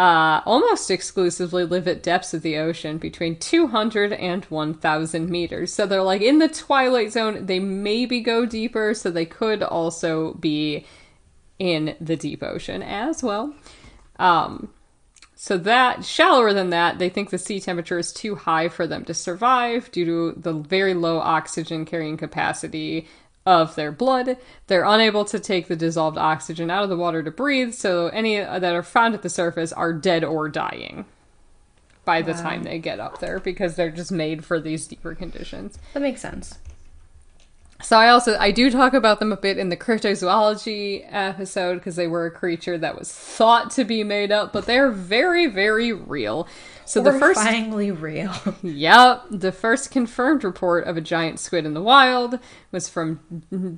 uh, 0.00 0.40
almost 0.46 0.90
exclusively 0.90 1.62
live 1.62 1.86
at 1.86 2.02
depths 2.02 2.32
of 2.32 2.40
the 2.40 2.56
ocean 2.56 2.96
between 2.96 3.36
200 3.36 4.14
and 4.14 4.46
1,000 4.46 5.28
meters. 5.28 5.74
So 5.74 5.84
they're 5.84 6.02
like 6.02 6.22
in 6.22 6.38
the 6.38 6.48
twilight 6.48 7.12
zone. 7.12 7.44
They 7.44 7.58
maybe 7.58 8.22
go 8.22 8.46
deeper, 8.46 8.94
so 8.94 9.10
they 9.10 9.26
could 9.26 9.62
also 9.62 10.32
be 10.34 10.86
in 11.58 11.96
the 12.00 12.16
deep 12.16 12.42
ocean 12.42 12.82
as 12.82 13.22
well. 13.22 13.54
Um, 14.18 14.70
so 15.34 15.58
that 15.58 16.02
shallower 16.02 16.54
than 16.54 16.70
that, 16.70 16.98
they 16.98 17.10
think 17.10 17.28
the 17.28 17.36
sea 17.36 17.60
temperature 17.60 17.98
is 17.98 18.10
too 18.10 18.36
high 18.36 18.70
for 18.70 18.86
them 18.86 19.04
to 19.04 19.12
survive 19.12 19.92
due 19.92 20.06
to 20.06 20.40
the 20.40 20.54
very 20.54 20.94
low 20.94 21.18
oxygen 21.18 21.84
carrying 21.84 22.16
capacity 22.16 23.06
of 23.46 23.74
their 23.74 23.90
blood. 23.92 24.36
They're 24.66 24.84
unable 24.84 25.24
to 25.26 25.38
take 25.38 25.68
the 25.68 25.76
dissolved 25.76 26.18
oxygen 26.18 26.70
out 26.70 26.82
of 26.84 26.90
the 26.90 26.96
water 26.96 27.22
to 27.22 27.30
breathe, 27.30 27.72
so 27.72 28.08
any 28.08 28.36
that 28.36 28.64
are 28.64 28.82
found 28.82 29.14
at 29.14 29.22
the 29.22 29.30
surface 29.30 29.72
are 29.72 29.92
dead 29.92 30.24
or 30.24 30.48
dying 30.48 31.06
by 32.04 32.22
the 32.22 32.32
time 32.32 32.62
they 32.62 32.78
get 32.78 32.98
up 32.98 33.20
there 33.20 33.38
because 33.38 33.76
they're 33.76 33.90
just 33.90 34.10
made 34.10 34.44
for 34.44 34.58
these 34.58 34.86
deeper 34.86 35.14
conditions. 35.14 35.78
That 35.94 36.02
makes 36.02 36.20
sense. 36.20 36.58
So 37.82 37.96
I 37.96 38.08
also 38.08 38.36
I 38.38 38.50
do 38.50 38.70
talk 38.70 38.94
about 38.94 39.18
them 39.18 39.32
a 39.32 39.36
bit 39.36 39.58
in 39.58 39.68
the 39.68 39.76
cryptozoology 39.76 41.06
episode 41.08 41.76
because 41.76 41.96
they 41.96 42.06
were 42.06 42.26
a 42.26 42.30
creature 42.30 42.78
that 42.78 42.98
was 42.98 43.12
thought 43.12 43.70
to 43.72 43.84
be 43.84 44.04
made 44.04 44.32
up, 44.32 44.52
but 44.52 44.66
they're 44.66 44.90
very 44.90 45.46
very 45.46 45.92
real. 45.92 46.46
So 46.84 47.00
the 47.00 47.12
first 47.12 47.40
real. 47.92 48.34
Yep, 48.62 49.26
the 49.30 49.52
first 49.52 49.92
confirmed 49.92 50.42
report 50.42 50.88
of 50.88 50.96
a 50.96 51.00
giant 51.00 51.38
squid 51.38 51.64
in 51.64 51.72
the 51.72 51.80
wild 51.80 52.40
was 52.72 52.88
from 52.88 53.20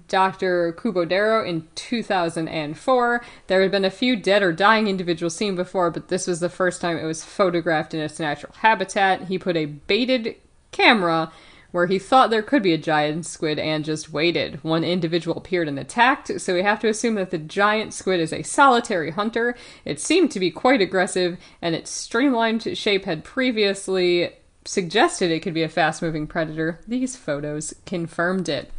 Dr. 0.09 0.73
Kubodera 0.73 1.47
in 1.47 1.69
2004. 1.75 3.25
There 3.49 3.61
had 3.61 3.71
been 3.71 3.85
a 3.85 3.91
few 3.91 4.17
dead 4.17 4.43
or 4.43 4.51
dying 4.53 4.89
individuals 4.89 5.37
seen 5.37 5.57
before, 5.57 5.91
but 5.91 6.09
this 6.09 6.27
was 6.27 6.41
the 6.41 6.49
first 6.49 6.81
time 6.81 6.97
it 6.97 7.05
was 7.05 7.23
photographed 7.23 7.93
in 7.93 8.01
its 8.01 8.19
natural 8.19 8.55
habitat. 8.61 9.25
He 9.25 9.39
put 9.39 9.59
a 9.59 9.67
baited 9.67 10.37
camera 10.71 11.31
where 11.73 11.87
he 11.87 11.99
thought 11.99 12.31
there 12.31 12.43
could 12.43 12.63
be 12.63 12.73
a 12.73 12.79
giant 12.79 13.27
squid 13.27 13.59
and 13.59 13.85
just 13.85 14.13
waited. 14.13 14.63
One 14.63 14.85
individual 14.85 15.37
appeared 15.37 15.69
and 15.69 15.79
attacked, 15.79 16.41
so 16.41 16.55
we 16.55 16.63
have 16.63 16.81
to 16.81 16.89
assume 16.89 17.17
that 17.17 17.31
the 17.31 17.39
giant 17.39 17.95
squid 17.95 18.21
is 18.21 18.33
a 18.33 18.43
solitary 18.43 19.11
hunter. 19.11 19.57
It 19.85 19.99
seemed 19.99 20.31
to 20.33 20.41
be 20.41 20.51
quite 20.51 20.81
aggressive, 20.81 21.39
and 21.61 21.75
its 21.75 21.91
streamlined 21.91 22.77
shape 22.77 23.07
had 23.07 23.25
previously 23.25 24.35
suggested 24.65 25.31
it 25.31 25.41
could 25.41 25.55
be 25.55 25.63
a 25.63 25.69
fast 25.69 26.03
moving 26.03 26.27
predator. 26.27 26.79
These 26.87 27.17
photos 27.17 27.75
confirmed 27.87 28.49
it. 28.49 28.71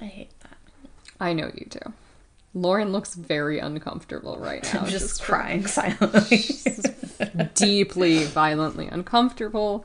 I 0.00 0.06
hate 0.06 0.40
that. 0.40 0.56
I 1.20 1.32
know 1.32 1.50
you 1.54 1.66
do. 1.68 1.92
Lauren 2.54 2.92
looks 2.92 3.14
very 3.14 3.58
uncomfortable 3.58 4.36
right 4.38 4.62
now. 4.74 4.80
I'm 4.80 4.88
just 4.88 5.22
crying 5.22 5.66
silently. 5.66 6.44
deeply, 7.54 8.24
violently 8.24 8.88
uncomfortable. 8.88 9.84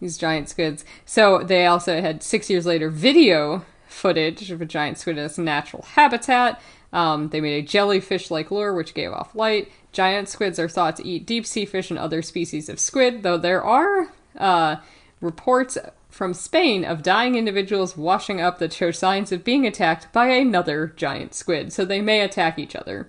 These 0.00 0.18
giant 0.18 0.48
squids. 0.48 0.84
So 1.04 1.42
they 1.42 1.66
also 1.66 2.00
had 2.00 2.22
six 2.22 2.50
years 2.50 2.66
later 2.66 2.90
video 2.90 3.64
footage 3.88 4.50
of 4.50 4.60
a 4.60 4.66
giant 4.66 4.98
squid 4.98 5.18
in 5.18 5.24
its 5.24 5.38
natural 5.38 5.82
habitat. 5.82 6.60
Um, 6.92 7.30
they 7.30 7.40
made 7.40 7.64
a 7.64 7.66
jellyfish-like 7.66 8.50
lure 8.50 8.74
which 8.74 8.94
gave 8.94 9.12
off 9.12 9.34
light. 9.34 9.70
Giant 9.92 10.28
squids 10.28 10.58
are 10.58 10.68
thought 10.68 10.96
to 10.96 11.06
eat 11.06 11.26
deep 11.26 11.46
sea 11.46 11.64
fish 11.64 11.90
and 11.90 11.98
other 11.98 12.22
species 12.22 12.68
of 12.68 12.78
squid, 12.78 13.22
though 13.22 13.38
there 13.38 13.62
are 13.62 14.12
uh, 14.38 14.76
reports 15.20 15.78
from 16.10 16.32
Spain 16.34 16.84
of 16.84 17.02
dying 17.02 17.34
individuals 17.34 17.96
washing 17.96 18.40
up 18.40 18.58
that 18.58 18.72
show 18.72 18.90
signs 18.90 19.32
of 19.32 19.44
being 19.44 19.66
attacked 19.66 20.12
by 20.12 20.28
another 20.28 20.92
giant 20.96 21.34
squid. 21.34 21.72
So 21.72 21.84
they 21.84 22.00
may 22.00 22.20
attack 22.20 22.58
each 22.58 22.76
other. 22.76 23.08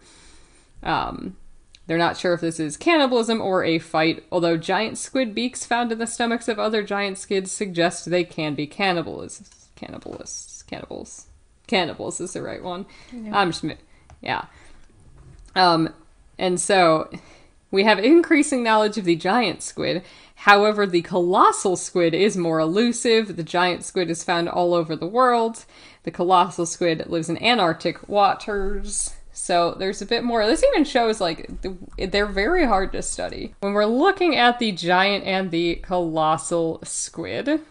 Um, 0.83 1.37
They're 1.87 1.97
not 1.97 2.17
sure 2.17 2.33
if 2.33 2.41
this 2.41 2.59
is 2.59 2.75
cannibalism 2.77 3.41
or 3.41 3.63
a 3.63 3.79
fight, 3.79 4.23
although 4.31 4.57
giant 4.57 4.97
squid 4.97 5.33
beaks 5.33 5.65
found 5.65 5.91
in 5.91 5.99
the 5.99 6.05
stomachs 6.05 6.49
of 6.49 6.59
other 6.59 6.83
giant 6.83 7.17
squids 7.17 7.51
suggest 7.51 8.09
they 8.09 8.25
can 8.25 8.55
be 8.55 8.67
cannibalists. 8.67 9.67
Cannibalists. 9.77 10.67
Cannibals. 10.67 11.27
Cannibals 11.65 12.19
is 12.19 12.33
the 12.33 12.41
right 12.41 12.61
one. 12.61 12.85
I'm 13.33 13.51
just, 13.51 13.63
yeah. 14.21 14.45
Um, 15.55 15.93
and 16.37 16.59
so 16.59 17.09
we 17.71 17.83
have 17.83 17.99
increasing 17.99 18.63
knowledge 18.63 18.97
of 18.97 19.05
the 19.05 19.15
giant 19.15 19.61
squid. 19.61 20.03
However, 20.35 20.85
the 20.85 21.01
colossal 21.01 21.75
squid 21.75 22.13
is 22.13 22.37
more 22.37 22.59
elusive. 22.59 23.35
The 23.35 23.43
giant 23.43 23.83
squid 23.83 24.09
is 24.09 24.23
found 24.23 24.49
all 24.49 24.73
over 24.73 24.95
the 24.95 25.07
world. 25.07 25.65
The 26.03 26.11
colossal 26.11 26.65
squid 26.65 27.07
lives 27.07 27.29
in 27.29 27.41
Antarctic 27.41 28.07
waters. 28.07 29.13
So 29.37 29.75
there's 29.77 30.01
a 30.01 30.05
bit 30.05 30.23
more. 30.23 30.45
This 30.45 30.63
even 30.63 30.83
shows 30.83 31.21
like 31.21 31.49
they're 31.97 32.25
very 32.25 32.65
hard 32.65 32.91
to 32.93 33.01
study. 33.01 33.53
When 33.59 33.73
we're 33.73 33.85
looking 33.85 34.35
at 34.35 34.59
the 34.59 34.71
giant 34.71 35.25
and 35.25 35.51
the 35.51 35.75
colossal 35.75 36.79
squid, 36.83 37.61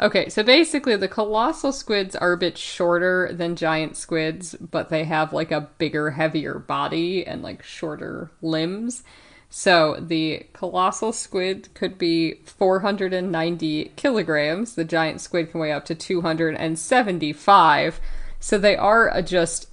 Okay, 0.00 0.30
so 0.30 0.42
basically 0.42 0.96
the 0.96 1.06
colossal 1.06 1.70
squids 1.70 2.16
are 2.16 2.32
a 2.32 2.38
bit 2.38 2.58
shorter 2.58 3.30
than 3.32 3.56
giant 3.56 3.96
squids, 3.96 4.54
but 4.54 4.88
they 4.88 5.04
have 5.04 5.32
like 5.32 5.52
a 5.52 5.68
bigger, 5.78 6.10
heavier 6.10 6.58
body 6.58 7.26
and 7.26 7.42
like 7.42 7.62
shorter 7.62 8.30
limbs. 8.40 9.04
So 9.50 9.98
the 10.00 10.46
colossal 10.54 11.12
squid 11.12 11.68
could 11.74 11.98
be 11.98 12.36
490 12.46 13.92
kilograms. 13.96 14.74
The 14.74 14.84
giant 14.84 15.20
squid 15.20 15.50
can 15.50 15.60
weigh 15.60 15.72
up 15.72 15.84
to 15.84 15.94
275. 15.94 18.00
So 18.40 18.58
they 18.58 18.76
are 18.76 19.22
just 19.22 19.68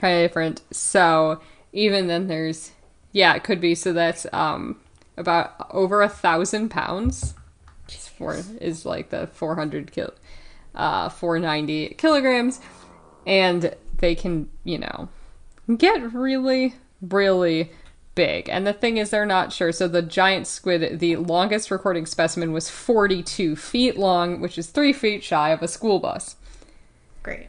kind 0.00 0.16
of 0.16 0.28
different. 0.28 0.62
So 0.70 1.40
even 1.72 2.06
then 2.06 2.26
there's 2.28 2.72
yeah, 3.12 3.34
it 3.34 3.44
could 3.44 3.60
be 3.60 3.74
so 3.74 3.92
that's 3.92 4.26
um 4.32 4.80
about 5.16 5.68
over 5.70 6.02
a 6.02 6.08
thousand 6.08 6.68
pounds 6.70 7.34
four 8.18 8.36
is 8.60 8.84
like 8.84 9.10
the 9.10 9.28
400 9.28 9.92
kil, 9.92 10.12
uh, 10.74 11.08
490 11.08 11.94
kilograms, 11.94 12.60
and 13.26 13.74
they 13.98 14.14
can, 14.14 14.50
you 14.64 14.78
know, 14.78 15.08
get 15.76 16.12
really, 16.12 16.74
really 17.00 17.70
big. 18.14 18.48
And 18.48 18.66
the 18.66 18.72
thing 18.72 18.96
is, 18.96 19.10
they're 19.10 19.24
not 19.24 19.52
sure. 19.52 19.72
So 19.72 19.86
the 19.86 20.02
giant 20.02 20.46
squid, 20.46 20.98
the 20.98 21.16
longest 21.16 21.70
recording 21.70 22.04
specimen 22.04 22.52
was 22.52 22.68
42 22.68 23.54
feet 23.56 23.96
long, 23.96 24.40
which 24.40 24.58
is 24.58 24.66
three 24.68 24.92
feet 24.92 25.22
shy 25.22 25.50
of 25.50 25.62
a 25.62 25.68
school 25.68 26.00
bus. 26.00 26.36
Great. 27.22 27.48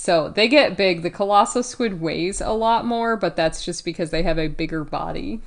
So 0.00 0.28
they 0.28 0.46
get 0.46 0.76
big. 0.76 1.02
The 1.02 1.10
colossal 1.10 1.64
squid 1.64 2.00
weighs 2.00 2.40
a 2.40 2.52
lot 2.52 2.86
more, 2.86 3.16
but 3.16 3.34
that's 3.34 3.64
just 3.64 3.84
because 3.84 4.10
they 4.10 4.22
have 4.22 4.38
a 4.38 4.46
bigger 4.46 4.84
body. 4.84 5.40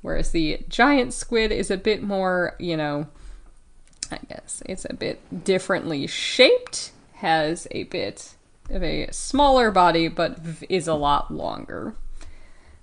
Whereas 0.00 0.30
the 0.30 0.60
giant 0.70 1.12
squid 1.12 1.52
is 1.52 1.70
a 1.70 1.76
bit 1.76 2.02
more, 2.02 2.56
you 2.58 2.78
know, 2.78 3.08
I 4.10 4.20
guess 4.26 4.62
it's 4.64 4.86
a 4.88 4.94
bit 4.94 5.44
differently 5.44 6.06
shaped, 6.06 6.92
has 7.16 7.68
a 7.72 7.82
bit 7.84 8.32
of 8.70 8.82
a 8.82 9.08
smaller 9.12 9.70
body, 9.70 10.08
but 10.08 10.38
is 10.70 10.88
a 10.88 10.94
lot 10.94 11.30
longer. 11.30 11.94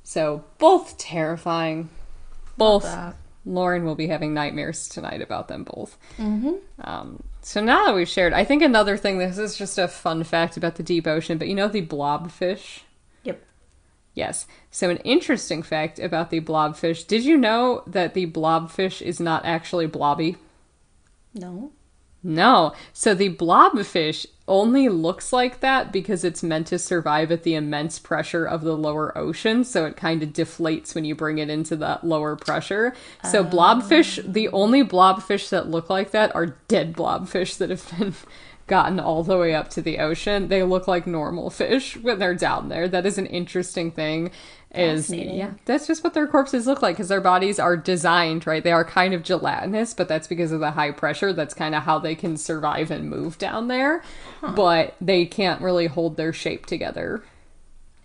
So 0.04 0.44
both 0.60 1.00
terrifying. 1.00 1.90
Both. 2.58 2.86
Lauren 3.46 3.84
will 3.84 3.96
be 3.96 4.08
having 4.08 4.34
nightmares 4.34 4.88
tonight 4.88 5.22
about 5.22 5.48
them 5.48 5.64
both. 5.64 5.98
Mm-hmm. 6.18 6.56
Um, 6.82 7.24
so 7.42 7.62
now 7.62 7.86
that 7.86 7.96
we've 7.96 8.08
shared, 8.08 8.34
I 8.34 8.44
think 8.44 8.62
another 8.62 8.98
thing. 8.98 9.18
This 9.18 9.38
is 9.38 9.58
just 9.58 9.78
a 9.78 9.88
fun 9.88 10.24
fact 10.24 10.58
about 10.58 10.76
the 10.76 10.84
deep 10.84 11.08
ocean, 11.08 11.38
but 11.38 11.48
you 11.48 11.56
know 11.56 11.68
the 11.68 11.86
blobfish. 11.86 12.82
Yep. 13.24 13.44
Yes. 14.14 14.46
So 14.70 14.90
an 14.90 14.98
interesting 14.98 15.64
fact 15.64 15.98
about 15.98 16.30
the 16.30 16.42
blobfish. 16.42 17.08
Did 17.08 17.26
you 17.26 17.38
know 17.38 17.84
that 17.88 18.14
the 18.14 18.28
blobfish 18.28 19.02
is 19.02 19.20
not 19.20 19.44
actually 19.46 19.88
blobby? 19.88 20.38
No. 21.34 21.72
No. 22.22 22.74
So 22.94 23.16
the 23.16 23.34
blobfish 23.34 24.28
only 24.52 24.90
looks 24.90 25.32
like 25.32 25.62
that 25.62 25.94
because 25.94 26.26
it's 26.26 26.44
meant 26.44 26.68
to 26.68 26.78
survive 26.78 27.32
at 27.32 27.44
the 27.44 27.56
immense 27.56 27.98
pressure 27.98 28.46
of 28.46 28.62
the 28.62 28.76
lower 28.76 29.18
ocean. 29.18 29.64
So 29.64 29.86
it 29.86 29.96
kind 29.96 30.22
of 30.22 30.30
deflates 30.30 30.94
when 30.94 31.06
you 31.06 31.16
bring 31.16 31.38
it 31.38 31.50
into 31.50 31.78
that 31.78 32.04
lower 32.04 32.36
pressure. 32.36 32.94
So 33.24 33.40
oh. 33.40 33.46
blobfish, 33.46 34.32
the 34.32 34.50
only 34.50 34.84
blobfish 34.84 35.50
that 35.50 35.70
look 35.70 35.90
like 35.90 36.12
that 36.12 36.36
are 36.36 36.58
dead 36.68 36.94
blobfish 36.94 37.58
that 37.60 37.70
have 37.70 37.90
been 37.98 38.14
gotten 38.72 39.02
all 39.02 39.22
the 39.22 39.38
way 39.38 39.54
up 39.54 39.70
to 39.72 39.82
the 39.82 40.00
ocean. 40.00 40.48
They 40.48 40.64
look 40.64 40.88
like 40.88 41.06
normal 41.06 41.50
fish 41.50 41.98
when 41.98 42.20
they're 42.20 42.34
down 42.34 42.70
there. 42.70 42.88
That 42.88 43.06
is 43.06 43.18
an 43.18 43.26
interesting 43.26 43.92
thing. 43.92 44.32
Is 44.74 45.12
yeah, 45.12 45.52
that's 45.66 45.88
just 45.88 46.02
what 46.02 46.14
their 46.14 46.26
corpses 46.26 46.66
look 46.68 46.82
like 46.82 46.96
because 46.96 47.10
their 47.10 47.20
bodies 47.20 47.60
are 47.60 47.76
designed 47.76 48.48
right. 48.48 48.64
They 48.64 48.72
are 48.72 48.86
kind 48.86 49.14
of 49.14 49.24
gelatinous, 49.24 49.94
but 49.94 50.08
that's 50.08 50.26
because 50.28 50.54
of 50.54 50.62
the 50.62 50.72
high 50.72 50.92
pressure. 50.92 51.34
That's 51.34 51.54
kind 51.54 51.76
of 51.76 51.84
how 51.84 52.00
they 52.00 52.16
can 52.16 52.38
survive 52.38 52.90
and 52.90 53.10
move 53.10 53.38
down 53.38 53.68
there. 53.68 54.02
But 54.56 54.96
they 55.02 55.26
can't 55.26 55.62
really 55.62 55.88
hold 55.88 56.16
their 56.16 56.32
shape 56.32 56.66
together 56.66 57.22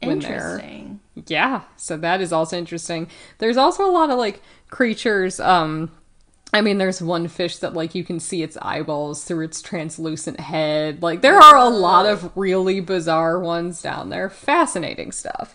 when 0.02 0.18
they're 0.18 0.58
Interesting. 0.58 1.00
yeah 1.26 1.62
so 1.76 1.96
that 1.96 2.20
is 2.20 2.30
also 2.30 2.58
interesting 2.58 3.08
there's 3.38 3.56
also 3.56 3.88
a 3.88 3.90
lot 3.90 4.10
of 4.10 4.18
like 4.18 4.42
creatures 4.68 5.40
um 5.40 5.90
i 6.56 6.60
mean 6.60 6.78
there's 6.78 7.02
one 7.02 7.28
fish 7.28 7.58
that 7.58 7.74
like 7.74 7.94
you 7.94 8.02
can 8.02 8.18
see 8.18 8.42
its 8.42 8.56
eyeballs 8.62 9.24
through 9.24 9.44
its 9.44 9.60
translucent 9.60 10.40
head 10.40 11.02
like 11.02 11.20
there 11.20 11.38
are 11.38 11.56
a 11.56 11.68
lot 11.68 12.06
of 12.06 12.30
really 12.36 12.80
bizarre 12.80 13.38
ones 13.38 13.82
down 13.82 14.08
there 14.08 14.30
fascinating 14.30 15.12
stuff 15.12 15.54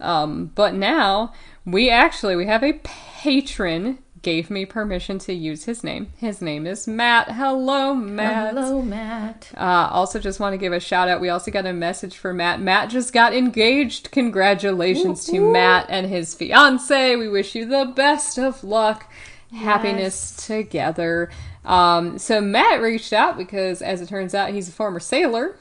um 0.00 0.50
but 0.54 0.72
now 0.74 1.32
we 1.64 1.90
actually 1.90 2.36
we 2.36 2.46
have 2.46 2.62
a 2.62 2.74
patron 2.84 3.98
gave 4.22 4.50
me 4.50 4.64
permission 4.66 5.18
to 5.18 5.32
use 5.32 5.64
his 5.64 5.84
name 5.84 6.10
his 6.16 6.42
name 6.42 6.66
is 6.66 6.86
matt 6.88 7.30
hello 7.32 7.94
matt 7.94 8.54
Hello, 8.54 8.82
Matt. 8.82 9.50
uh, 9.56 9.88
also, 9.92 10.18
just 10.18 10.40
want 10.40 10.52
to 10.52 10.58
give 10.58 10.72
a 10.72 10.80
shout 10.80 11.08
out. 11.08 11.20
We 11.20 11.28
also 11.28 11.50
got 11.52 11.64
a 11.66 11.72
message 11.72 12.16
for 12.16 12.32
Matt. 12.32 12.60
Matt 12.60 12.90
just 12.90 13.12
got 13.12 13.34
engaged. 13.34 14.10
Congratulations 14.10 15.26
to 15.26 15.38
Matt 15.52 15.86
and 15.88 16.06
his 16.08 16.34
fiance. 16.34 17.14
We 17.16 17.28
wish 17.28 17.54
you 17.54 17.66
the 17.66 17.84
best 17.94 18.36
of 18.38 18.64
luck, 18.64 19.08
happiness 19.52 20.46
together. 20.46 21.30
Um, 21.64 22.18
so 22.18 22.40
Matt 22.40 22.80
reached 22.80 23.12
out 23.12 23.36
because, 23.36 23.82
as 23.82 24.00
it 24.00 24.08
turns 24.08 24.34
out, 24.34 24.50
he's 24.50 24.68
a 24.68 24.72
former 24.72 25.00
sailor 25.00 25.56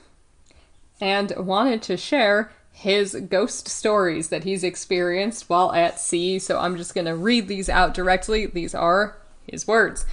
and 1.02 1.34
wanted 1.38 1.82
to 1.84 1.98
share 1.98 2.52
his 2.72 3.16
ghost 3.30 3.70
stories 3.70 4.30
that 4.30 4.44
he's 4.44 4.64
experienced 4.64 5.50
while 5.50 5.72
at 5.74 6.00
sea. 6.00 6.40
So 6.40 6.60
I'm 6.60 6.78
just 6.78 6.94
going 6.94 7.06
to 7.06 7.16
read 7.16 7.48
these 7.48 7.70
out 7.70 7.94
directly. 7.94 8.46
These 8.48 8.76
are 8.76 9.16
his 9.50 9.66
words. 9.68 10.06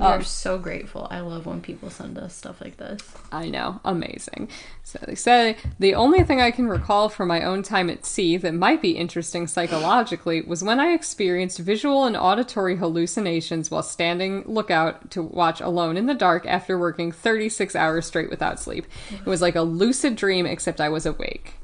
Oh. 0.00 0.16
We're 0.16 0.24
so 0.24 0.58
grateful. 0.58 1.06
I 1.08 1.20
love 1.20 1.46
when 1.46 1.60
people 1.60 1.88
send 1.88 2.18
us 2.18 2.34
stuff 2.34 2.60
like 2.60 2.78
this. 2.78 3.00
I 3.30 3.48
know, 3.48 3.80
amazing. 3.84 4.48
So 4.82 4.98
they 5.06 5.14
say 5.14 5.56
the 5.78 5.94
only 5.94 6.24
thing 6.24 6.40
I 6.40 6.50
can 6.50 6.66
recall 6.66 7.08
from 7.08 7.28
my 7.28 7.42
own 7.42 7.62
time 7.62 7.88
at 7.88 8.04
sea 8.04 8.36
that 8.38 8.54
might 8.54 8.82
be 8.82 8.92
interesting 8.92 9.46
psychologically 9.46 10.42
was 10.42 10.64
when 10.64 10.80
I 10.80 10.92
experienced 10.92 11.60
visual 11.60 12.04
and 12.04 12.16
auditory 12.16 12.76
hallucinations 12.76 13.70
while 13.70 13.84
standing 13.84 14.42
lookout 14.46 15.12
to 15.12 15.22
watch 15.22 15.60
alone 15.60 15.96
in 15.96 16.06
the 16.06 16.14
dark 16.14 16.44
after 16.44 16.76
working 16.76 17.12
36 17.12 17.76
hours 17.76 18.04
straight 18.04 18.30
without 18.30 18.58
sleep. 18.58 18.86
It 19.12 19.26
was 19.26 19.42
like 19.42 19.54
a 19.54 19.62
lucid 19.62 20.16
dream, 20.16 20.44
except 20.44 20.80
I 20.80 20.88
was 20.88 21.06
awake. 21.06 21.54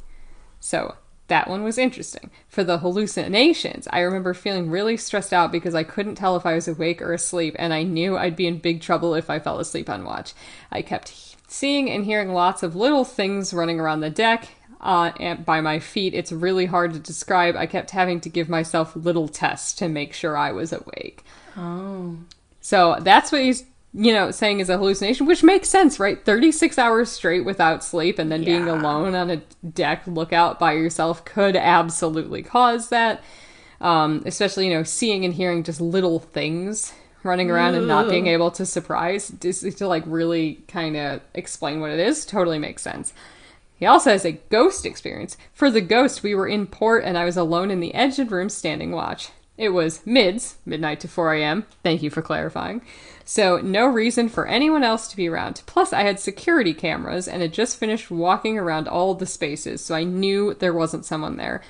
So 0.60 0.94
that 1.30 1.48
one 1.48 1.64
was 1.64 1.78
interesting. 1.78 2.30
For 2.48 2.62
the 2.62 2.78
hallucinations, 2.78 3.88
I 3.90 4.00
remember 4.00 4.34
feeling 4.34 4.70
really 4.70 4.98
stressed 4.98 5.32
out 5.32 5.50
because 5.50 5.74
I 5.74 5.82
couldn't 5.82 6.16
tell 6.16 6.36
if 6.36 6.44
I 6.44 6.54
was 6.54 6.68
awake 6.68 7.00
or 7.00 7.14
asleep, 7.14 7.56
and 7.58 7.72
I 7.72 7.82
knew 7.82 8.18
I'd 8.18 8.36
be 8.36 8.46
in 8.46 8.58
big 8.58 8.82
trouble 8.82 9.14
if 9.14 9.30
I 9.30 9.38
fell 9.38 9.58
asleep 9.58 9.88
on 9.88 10.04
watch. 10.04 10.34
I 10.70 10.82
kept 10.82 11.14
seeing 11.48 11.90
and 11.90 12.04
hearing 12.04 12.32
lots 12.32 12.62
of 12.62 12.76
little 12.76 13.04
things 13.04 13.54
running 13.54 13.80
around 13.80 14.00
the 14.00 14.10
deck. 14.10 14.48
Uh, 14.80 15.12
and 15.20 15.44
by 15.44 15.60
my 15.60 15.78
feet, 15.78 16.14
it's 16.14 16.32
really 16.32 16.66
hard 16.66 16.92
to 16.92 16.98
describe. 16.98 17.54
I 17.56 17.66
kept 17.66 17.90
having 17.90 18.20
to 18.20 18.28
give 18.28 18.48
myself 18.48 18.96
little 18.96 19.28
tests 19.28 19.74
to 19.74 19.88
make 19.88 20.12
sure 20.12 20.36
I 20.36 20.52
was 20.52 20.72
awake. 20.72 21.24
Oh. 21.56 22.16
So 22.60 22.96
that's 23.00 23.30
what 23.32 23.42
he's, 23.42 23.64
you 23.92 24.12
know, 24.12 24.30
saying 24.30 24.60
is 24.60 24.70
a 24.70 24.78
hallucination, 24.78 25.26
which 25.26 25.42
makes 25.42 25.68
sense, 25.68 25.98
right? 25.98 26.24
36 26.24 26.78
hours 26.78 27.10
straight 27.10 27.44
without 27.44 27.82
sleep 27.82 28.18
and 28.18 28.30
then 28.30 28.44
being 28.44 28.68
alone 28.68 29.14
on 29.14 29.30
a 29.30 29.42
deck 29.68 30.02
lookout 30.06 30.60
by 30.60 30.72
yourself 30.72 31.24
could 31.24 31.56
absolutely 31.56 32.42
cause 32.42 32.88
that. 32.90 33.22
Um, 33.80 34.22
especially, 34.26 34.68
you 34.68 34.74
know, 34.74 34.84
seeing 34.84 35.24
and 35.24 35.34
hearing 35.34 35.64
just 35.64 35.80
little 35.80 36.20
things 36.20 36.92
running 37.22 37.50
around 37.50 37.74
and 37.74 37.88
not 37.88 38.08
being 38.08 38.26
able 38.26 38.50
to 38.52 38.64
surprise, 38.64 39.30
just 39.40 39.78
to 39.78 39.88
like 39.88 40.04
really 40.06 40.62
kind 40.68 40.96
of 40.96 41.20
explain 41.34 41.80
what 41.80 41.90
it 41.90 41.98
is, 41.98 42.24
totally 42.24 42.58
makes 42.58 42.82
sense. 42.82 43.12
He 43.76 43.86
also 43.86 44.10
has 44.10 44.24
a 44.24 44.32
ghost 44.32 44.84
experience. 44.84 45.36
For 45.52 45.70
the 45.70 45.80
ghost, 45.80 46.22
we 46.22 46.34
were 46.34 46.46
in 46.46 46.66
port 46.66 47.02
and 47.04 47.16
I 47.16 47.24
was 47.24 47.36
alone 47.36 47.70
in 47.70 47.80
the 47.80 47.94
engine 47.94 48.28
room 48.28 48.50
standing 48.50 48.92
watch. 48.92 49.30
It 49.56 49.70
was 49.70 50.06
mids, 50.06 50.56
midnight 50.64 51.00
to 51.00 51.08
4 51.08 51.34
a.m. 51.34 51.66
Thank 51.82 52.02
you 52.02 52.10
for 52.10 52.22
clarifying. 52.22 52.82
So, 53.32 53.58
no 53.58 53.86
reason 53.86 54.28
for 54.28 54.44
anyone 54.48 54.82
else 54.82 55.06
to 55.06 55.16
be 55.16 55.28
around. 55.28 55.62
Plus, 55.64 55.92
I 55.92 56.02
had 56.02 56.18
security 56.18 56.74
cameras 56.74 57.28
and 57.28 57.42
had 57.42 57.52
just 57.52 57.76
finished 57.76 58.10
walking 58.10 58.58
around 58.58 58.88
all 58.88 59.14
the 59.14 59.24
spaces, 59.24 59.84
so 59.84 59.94
I 59.94 60.02
knew 60.02 60.54
there 60.54 60.74
wasn't 60.74 61.04
someone 61.04 61.36
there. 61.36 61.62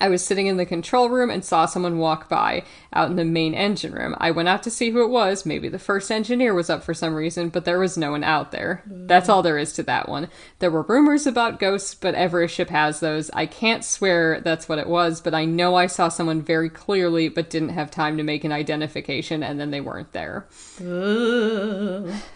I 0.00 0.08
was 0.08 0.24
sitting 0.24 0.46
in 0.46 0.56
the 0.56 0.66
control 0.66 1.08
room 1.08 1.30
and 1.30 1.44
saw 1.44 1.66
someone 1.66 1.98
walk 1.98 2.28
by 2.28 2.64
out 2.92 3.10
in 3.10 3.16
the 3.16 3.24
main 3.24 3.54
engine 3.54 3.92
room. 3.92 4.14
I 4.18 4.30
went 4.30 4.48
out 4.48 4.62
to 4.64 4.70
see 4.70 4.90
who 4.90 5.02
it 5.02 5.10
was. 5.10 5.44
Maybe 5.44 5.68
the 5.68 5.78
first 5.78 6.10
engineer 6.10 6.54
was 6.54 6.70
up 6.70 6.82
for 6.82 6.94
some 6.94 7.14
reason, 7.14 7.48
but 7.48 7.64
there 7.64 7.78
was 7.78 7.98
no 7.98 8.12
one 8.12 8.24
out 8.24 8.52
there. 8.52 8.82
That's 8.86 9.28
all 9.28 9.42
there 9.42 9.58
is 9.58 9.72
to 9.74 9.82
that 9.84 10.08
one. 10.08 10.28
There 10.58 10.70
were 10.70 10.82
rumors 10.82 11.26
about 11.26 11.58
ghosts, 11.58 11.94
but 11.94 12.14
every 12.14 12.48
ship 12.48 12.70
has 12.70 13.00
those. 13.00 13.30
I 13.30 13.46
can't 13.46 13.84
swear 13.84 14.40
that's 14.40 14.68
what 14.68 14.78
it 14.78 14.88
was, 14.88 15.20
but 15.20 15.34
I 15.34 15.44
know 15.44 15.74
I 15.74 15.86
saw 15.86 16.08
someone 16.08 16.42
very 16.42 16.70
clearly, 16.70 17.28
but 17.28 17.50
didn't 17.50 17.70
have 17.70 17.90
time 17.90 18.16
to 18.16 18.22
make 18.22 18.44
an 18.44 18.52
identification, 18.52 19.42
and 19.42 19.58
then 19.60 19.70
they 19.70 19.80
weren't 19.80 20.12
there. 20.12 20.46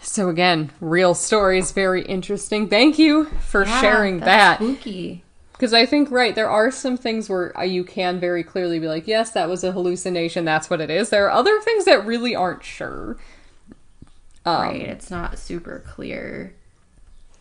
So, 0.01 0.29
again, 0.29 0.71
real 0.79 1.13
stories, 1.13 1.71
very 1.71 2.03
interesting. 2.03 2.67
Thank 2.67 2.99
you 2.99 3.25
for 3.39 3.65
sharing 3.65 4.19
that. 4.21 4.57
Spooky. 4.57 5.23
Because 5.53 5.73
I 5.73 5.85
think, 5.85 6.11
right, 6.11 6.35
there 6.35 6.49
are 6.49 6.71
some 6.71 6.97
things 6.97 7.29
where 7.29 7.57
uh, 7.57 7.63
you 7.63 7.83
can 7.83 8.19
very 8.19 8.43
clearly 8.43 8.79
be 8.79 8.87
like, 8.87 9.07
yes, 9.07 9.31
that 9.31 9.47
was 9.47 9.63
a 9.63 9.71
hallucination, 9.71 10.45
that's 10.45 10.69
what 10.69 10.81
it 10.81 10.89
is. 10.89 11.09
There 11.09 11.25
are 11.25 11.31
other 11.31 11.59
things 11.61 11.85
that 11.85 12.05
really 12.05 12.35
aren't 12.35 12.63
sure. 12.63 13.17
Um, 14.45 14.61
right. 14.61 14.81
It's 14.81 15.09
not 15.09 15.37
super 15.37 15.83
clear. 15.87 16.53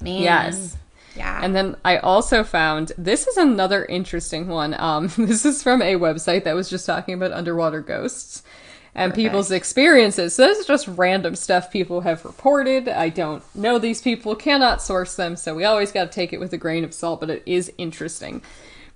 Man. 0.01 0.23
Yes. 0.23 0.77
Yeah. 1.17 1.41
And 1.43 1.55
then 1.55 1.77
I 1.85 1.99
also 1.99 2.43
found 2.45 2.93
this 2.97 3.27
is 3.27 3.37
another 3.37 3.85
interesting 3.85 4.49
one. 4.49 4.75
Um, 4.79 5.09
this 5.17 5.45
is 5.45 5.63
from 5.63 5.83
a 5.83 5.97
website 5.97 6.45
that 6.45 6.55
was 6.55 6.71
just 6.71 6.87
talking 6.87 7.15
about 7.15 7.33
underwater 7.33 7.81
ghosts 7.81 8.43
and 8.95 9.15
people's 9.15 9.51
experiences. 9.51 10.35
So 10.35 10.47
this 10.47 10.59
is 10.59 10.67
just 10.67 10.87
random 10.89 11.35
stuff 11.35 11.71
people 11.71 12.03
have 12.03 12.25
reported. 12.25 12.89
I 12.89 13.09
don't 13.09 13.43
know 13.55 13.79
these 13.79 14.03
people, 14.03 14.35
cannot 14.35 14.83
source 14.83 15.17
them, 15.17 15.37
so 15.37 15.55
we 15.55 15.65
always 15.65 15.93
got 15.93 16.05
to 16.05 16.11
take 16.11 16.33
it 16.33 16.41
with 16.41 16.53
a 16.53 16.59
grain 16.59 16.85
of 16.85 16.93
salt, 16.93 17.21
but 17.21 17.31
it 17.31 17.43
is 17.47 17.73
interesting 17.79 18.43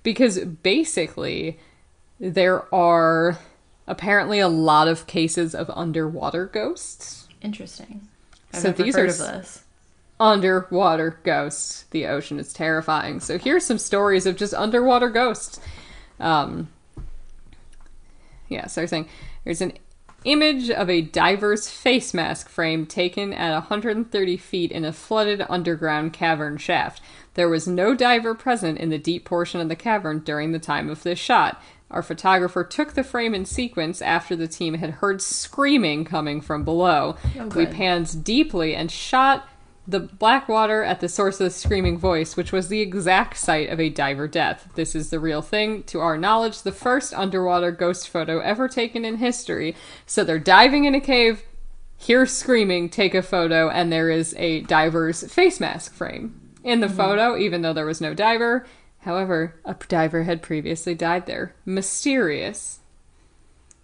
because 0.03 0.39
basically 0.39 1.59
there 2.19 2.73
are 2.73 3.39
apparently 3.87 4.39
a 4.39 4.47
lot 4.47 4.87
of 4.87 5.07
cases 5.07 5.55
of 5.55 5.69
underwater 5.71 6.45
ghosts. 6.45 7.27
Interesting. 7.41 8.07
I've 8.53 8.61
So 8.61 8.67
never 8.69 8.83
these 8.83 8.95
heard 8.95 9.09
are 9.09 9.11
of 9.11 9.17
this. 9.17 9.63
underwater 10.19 11.19
ghosts. 11.23 11.85
The 11.91 12.05
ocean 12.05 12.39
is 12.39 12.53
terrifying. 12.53 13.19
So 13.19 13.37
here's 13.37 13.65
some 13.65 13.77
stories 13.77 14.25
of 14.25 14.35
just 14.35 14.53
underwater 14.53 15.09
ghosts. 15.09 15.59
Um, 16.19 16.69
yeah, 18.47 18.67
so 18.67 18.81
they're 18.81 18.87
saying 18.87 19.07
there's 19.43 19.61
an 19.61 19.73
image 20.27 20.69
of 20.69 20.89
a 20.89 21.01
diver's 21.01 21.69
face 21.69 22.13
mask 22.13 22.49
frame 22.49 22.85
taken 22.85 23.33
at 23.33 23.53
130 23.53 24.37
feet 24.37 24.71
in 24.71 24.83
a 24.83 24.91
flooded 24.91 25.43
underground 25.49 26.11
cavern 26.11 26.57
shaft. 26.57 27.01
There 27.35 27.49
was 27.49 27.67
no 27.67 27.95
diver 27.95 28.35
present 28.35 28.77
in 28.77 28.89
the 28.89 28.97
deep 28.97 29.23
portion 29.23 29.61
of 29.61 29.69
the 29.69 29.75
cavern 29.75 30.19
during 30.19 30.51
the 30.51 30.59
time 30.59 30.89
of 30.89 31.03
this 31.03 31.17
shot. 31.17 31.61
Our 31.89 32.03
photographer 32.03 32.65
took 32.65 32.93
the 32.93 33.03
frame 33.03 33.33
in 33.33 33.45
sequence 33.45 34.01
after 34.01 34.35
the 34.35 34.47
team 34.47 34.73
had 34.73 34.89
heard 34.89 35.21
screaming 35.21 36.03
coming 36.03 36.41
from 36.41 36.65
below. 36.65 37.15
Oh, 37.39 37.47
we 37.47 37.65
panned 37.65 38.25
deeply 38.25 38.75
and 38.75 38.91
shot 38.91 39.47
the 39.87 40.01
black 40.01 40.49
water 40.49 40.83
at 40.83 40.99
the 40.99 41.07
source 41.07 41.39
of 41.39 41.45
the 41.45 41.49
screaming 41.49 41.97
voice, 41.97 42.35
which 42.35 42.51
was 42.51 42.67
the 42.67 42.81
exact 42.81 43.37
site 43.37 43.69
of 43.69 43.79
a 43.79 43.89
diver 43.89 44.27
death. 44.27 44.67
This 44.75 44.93
is 44.95 45.09
the 45.09 45.19
real 45.19 45.41
thing. 45.41 45.83
To 45.83 45.99
our 46.01 46.17
knowledge, 46.17 46.61
the 46.61 46.73
first 46.73 47.13
underwater 47.13 47.71
ghost 47.71 48.09
photo 48.09 48.39
ever 48.39 48.67
taken 48.67 49.05
in 49.05 49.17
history. 49.17 49.75
So 50.05 50.23
they're 50.23 50.39
diving 50.39 50.83
in 50.83 50.93
a 50.93 50.99
cave, 50.99 51.43
hear 51.97 52.25
screaming, 52.25 52.89
take 52.89 53.15
a 53.15 53.21
photo, 53.21 53.69
and 53.69 53.91
there 53.91 54.09
is 54.09 54.35
a 54.37 54.61
diver's 54.61 55.31
face 55.31 55.59
mask 55.59 55.93
frame. 55.93 56.39
In 56.63 56.81
the 56.81 56.87
mm-hmm. 56.87 56.97
photo, 56.97 57.37
even 57.37 57.61
though 57.61 57.73
there 57.73 57.85
was 57.85 58.01
no 58.01 58.13
diver, 58.13 58.67
however, 58.99 59.55
a 59.63 59.75
diver 59.87 60.23
had 60.23 60.41
previously 60.41 60.95
died 60.95 61.27
there. 61.27 61.55
Mysterious. 61.65 62.79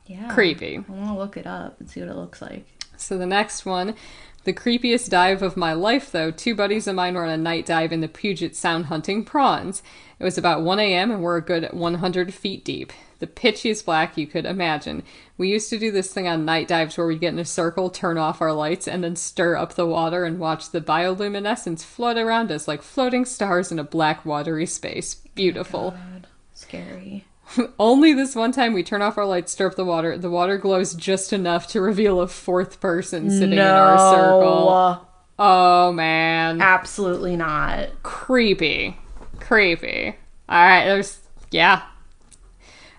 Yeah. 0.06 0.34
Creepy. 0.34 0.78
I 0.78 0.92
want 0.92 1.08
to 1.08 1.18
look 1.18 1.38
it 1.38 1.48
up 1.48 1.80
and 1.80 1.90
see 1.90 2.02
what 2.02 2.10
it 2.10 2.18
looks 2.18 2.42
like. 2.42 2.68
So 2.98 3.18
the 3.18 3.26
next 3.26 3.66
one, 3.66 3.96
the 4.44 4.54
creepiest 4.54 5.10
dive 5.10 5.42
of 5.42 5.56
my 5.56 5.74
life, 5.74 6.12
though. 6.12 6.32
Two 6.32 6.56
buddies 6.56 6.88
of 6.88 6.96
mine 6.96 7.16
were 7.16 7.24
on 7.24 7.30
a 7.30 7.38
night 7.38 7.66
dive 7.66 7.94
in 7.94 8.02
the 8.02 8.08
Puget 8.08 8.56
Sound 8.56 8.88
hunting 8.88 9.24
prawns. 9.24 9.82
It 10.20 10.24
was 10.24 10.38
about 10.38 10.62
1 10.62 10.80
a.m. 10.80 11.12
and 11.12 11.22
we're 11.22 11.38
a 11.38 11.42
good 11.42 11.70
100 11.72 12.34
feet 12.34 12.64
deep. 12.66 12.92
The 13.20 13.28
pitchiest 13.28 13.86
black 13.86 14.18
you 14.18 14.28
could 14.28 14.46
imagine. 14.46 15.04
We 15.38 15.50
used 15.50 15.70
to 15.70 15.80
do 15.80 15.92
this 15.92 16.14
thing 16.14 16.28
on 16.28 16.44
night 16.44 16.68
dives 16.68 16.98
where 16.98 17.08
we'd 17.08 17.22
get 17.22 17.34
in 17.34 17.40
a 17.40 17.46
circle, 17.46 17.90
turn 17.90 18.18
off 18.18 18.42
our 18.42 18.52
lights, 18.52 18.88
and 18.88 19.04
then 19.04 19.16
stir 19.16 19.56
up 19.56 19.76
the 19.76 19.86
water 19.86 20.26
and 20.26 20.40
watch 20.40 20.72
the 20.72 20.82
bioluminescence 20.82 21.84
float 21.84 22.18
around 22.18 22.52
us 22.52 22.68
like 22.68 22.82
floating 22.82 23.24
stars 23.24 23.72
in 23.72 23.80
a 23.80 23.84
black, 23.84 24.26
watery 24.26 24.66
space. 24.66 25.16
Beautiful. 25.36 25.94
Oh 25.96 26.00
God. 26.14 26.28
Scary. 26.54 27.26
Only 27.80 28.14
this 28.14 28.36
one 28.36 28.52
time 28.52 28.74
we 28.74 28.84
turn 28.84 29.02
off 29.02 29.18
our 29.18 29.26
lights, 29.26 29.52
stir 29.52 29.68
up 29.68 29.76
the 29.76 29.86
water. 29.86 30.18
The 30.18 30.30
water 30.30 30.58
glows 30.58 30.94
just 30.94 31.34
enough 31.34 31.68
to 31.68 31.82
reveal 31.82 32.22
a 32.22 32.28
fourth 32.28 32.80
person 32.80 33.30
sitting 33.30 33.54
in 33.54 33.60
our 33.60 33.98
circle. 33.98 35.08
Oh 35.40 35.92
man. 35.92 36.62
Absolutely 36.62 37.36
not. 37.36 37.90
Creepy. 38.04 38.98
Creepy. 39.40 40.16
Alright, 40.50 40.86
there's 40.86 41.20
yeah. 41.52 41.84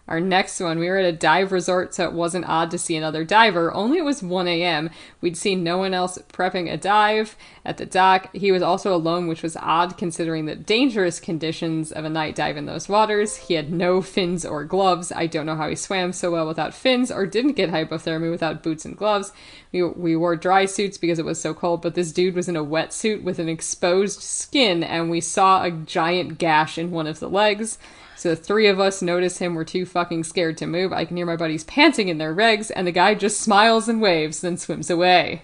Our 0.06 0.20
next 0.20 0.60
one, 0.60 0.78
we 0.78 0.90
were 0.90 0.98
at 0.98 1.06
a 1.06 1.12
dive 1.12 1.50
resort, 1.50 1.94
so 1.94 2.04
it 2.04 2.12
wasn't 2.12 2.46
odd 2.46 2.70
to 2.72 2.78
see 2.78 2.94
another 2.94 3.24
diver. 3.24 3.72
Only 3.72 3.98
it 3.98 4.04
was 4.04 4.22
1 4.22 4.46
a.m. 4.46 4.90
We'd 5.22 5.36
seen 5.36 5.64
no 5.64 5.78
one 5.78 5.94
else 5.94 6.18
prepping 6.30 6.70
a 6.70 6.76
dive 6.76 7.36
at 7.64 7.78
the 7.78 7.86
dock. 7.86 8.28
He 8.34 8.52
was 8.52 8.60
also 8.60 8.94
alone, 8.94 9.28
which 9.28 9.42
was 9.42 9.56
odd 9.56 9.96
considering 9.96 10.44
the 10.44 10.56
dangerous 10.56 11.20
conditions 11.20 11.90
of 11.90 12.04
a 12.04 12.10
night 12.10 12.34
dive 12.34 12.58
in 12.58 12.66
those 12.66 12.86
waters. 12.86 13.36
He 13.36 13.54
had 13.54 13.72
no 13.72 14.02
fins 14.02 14.44
or 14.44 14.64
gloves. 14.64 15.10
I 15.10 15.26
don't 15.26 15.46
know 15.46 15.56
how 15.56 15.70
he 15.70 15.74
swam 15.74 16.12
so 16.12 16.32
well 16.32 16.46
without 16.46 16.74
fins 16.74 17.10
or 17.10 17.24
didn't 17.24 17.52
get 17.52 17.70
hypothermia 17.70 18.30
without 18.30 18.62
boots 18.62 18.84
and 18.84 18.98
gloves. 18.98 19.32
We, 19.72 19.82
we 19.84 20.16
wore 20.16 20.36
dry 20.36 20.66
suits 20.66 20.98
because 20.98 21.18
it 21.18 21.24
was 21.24 21.40
so 21.40 21.54
cold, 21.54 21.80
but 21.80 21.94
this 21.94 22.12
dude 22.12 22.34
was 22.34 22.48
in 22.48 22.56
a 22.56 22.64
wetsuit 22.64 23.22
with 23.22 23.38
an 23.38 23.48
exposed 23.48 24.20
skin, 24.20 24.84
and 24.84 25.08
we 25.08 25.22
saw 25.22 25.62
a 25.62 25.70
giant 25.70 26.36
gash 26.36 26.76
in 26.76 26.90
one 26.90 27.06
of 27.06 27.20
the 27.20 27.30
legs. 27.30 27.78
So 28.24 28.30
the 28.30 28.36
three 28.36 28.68
of 28.68 28.80
us 28.80 29.02
notice 29.02 29.36
him. 29.36 29.54
We're 29.54 29.64
too 29.64 29.84
fucking 29.84 30.24
scared 30.24 30.56
to 30.56 30.66
move. 30.66 30.94
I 30.94 31.04
can 31.04 31.18
hear 31.18 31.26
my 31.26 31.36
buddies 31.36 31.64
panting 31.64 32.08
in 32.08 32.16
their 32.16 32.34
regs, 32.34 32.70
and 32.74 32.86
the 32.86 32.90
guy 32.90 33.14
just 33.14 33.38
smiles 33.38 33.86
and 33.86 34.00
waves, 34.00 34.40
then 34.40 34.56
swims 34.56 34.88
away. 34.88 35.42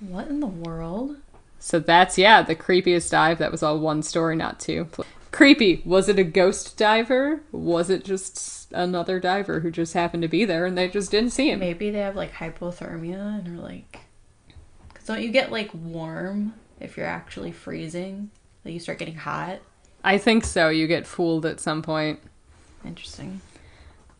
What 0.00 0.28
in 0.28 0.40
the 0.40 0.46
world? 0.46 1.18
So 1.58 1.78
that's, 1.78 2.16
yeah, 2.16 2.40
the 2.40 2.56
creepiest 2.56 3.10
dive. 3.10 3.36
That 3.36 3.52
was 3.52 3.62
all 3.62 3.78
one 3.78 4.02
story, 4.02 4.36
not 4.36 4.58
two. 4.58 4.88
Creepy. 5.32 5.82
Was 5.84 6.08
it 6.08 6.18
a 6.18 6.24
ghost 6.24 6.78
diver? 6.78 7.42
Was 7.52 7.90
it 7.90 8.06
just 8.06 8.72
another 8.72 9.20
diver 9.20 9.60
who 9.60 9.70
just 9.70 9.92
happened 9.92 10.22
to 10.22 10.28
be 10.28 10.46
there 10.46 10.64
and 10.64 10.78
they 10.78 10.88
just 10.88 11.10
didn't 11.10 11.32
see 11.32 11.50
him? 11.50 11.60
Maybe 11.60 11.90
they 11.90 11.98
have 11.98 12.16
like 12.16 12.32
hypothermia 12.32 13.40
and 13.40 13.58
are 13.58 13.62
like. 13.62 14.00
Because 14.88 15.04
don't 15.04 15.20
you 15.20 15.28
get 15.28 15.52
like 15.52 15.68
warm 15.74 16.54
if 16.80 16.96
you're 16.96 17.04
actually 17.04 17.52
freezing? 17.52 18.30
Like 18.64 18.72
you 18.72 18.80
start 18.80 18.98
getting 18.98 19.16
hot? 19.16 19.58
I 20.04 20.18
think 20.18 20.44
so. 20.44 20.68
You 20.68 20.86
get 20.86 21.06
fooled 21.06 21.44
at 21.44 21.60
some 21.60 21.82
point. 21.82 22.20
Interesting. 22.84 23.40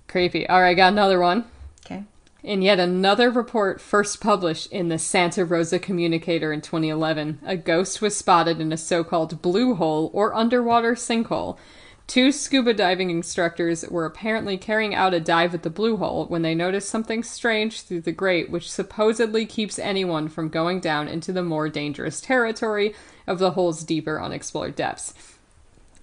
Creepy. 0.07 0.49
All 0.49 0.61
right, 0.61 0.76
got 0.76 0.93
another 0.93 1.20
one. 1.20 1.45
Okay. 1.85 2.05
In 2.43 2.62
yet 2.62 2.81
another 2.81 3.31
report 3.31 3.81
first 3.81 4.20
published 4.20 4.72
in 4.72 4.89
the 4.89 4.99
Santa 4.99 5.45
Rosa 5.45 5.79
Communicator 5.79 6.53
in 6.53 6.61
2011, 6.61 7.41
a 7.45 7.57
ghost 7.57 8.01
was 8.01 8.16
spotted 8.16 8.61
in 8.61 8.72
a 8.72 8.76
so 8.76 9.05
called 9.05 9.43
blue 9.43 9.74
hole 9.74 10.11
or 10.12 10.35
underwater 10.35 10.95
sinkhole. 10.95 11.59
Two 12.07 12.33
scuba 12.33 12.72
diving 12.72 13.11
instructors 13.11 13.85
were 13.91 14.07
apparently 14.07 14.57
carrying 14.57 14.95
out 14.95 15.12
a 15.12 15.20
dive 15.20 15.53
at 15.55 15.62
the 15.62 15.68
blue 15.68 15.99
hole 15.99 16.24
when 16.26 16.41
they 16.41 16.55
noticed 16.55 16.89
something 16.89 17.22
strange 17.22 17.83
through 17.83 18.01
the 18.01 18.12
grate, 18.12 18.51
which 18.51 18.70
supposedly 18.70 19.45
keeps 19.45 19.79
anyone 19.79 20.29
from 20.29 20.49
going 20.49 20.81
down 20.81 21.07
into 21.07 21.33
the 21.33 21.43
more 21.43 21.68
dangerous 21.68 22.22
territory 22.22 22.95
of 23.26 23.39
the 23.39 23.51
hole's 23.51 23.85
deeper 23.85 24.18
unexplored 24.18 24.74
depths. 24.74 25.12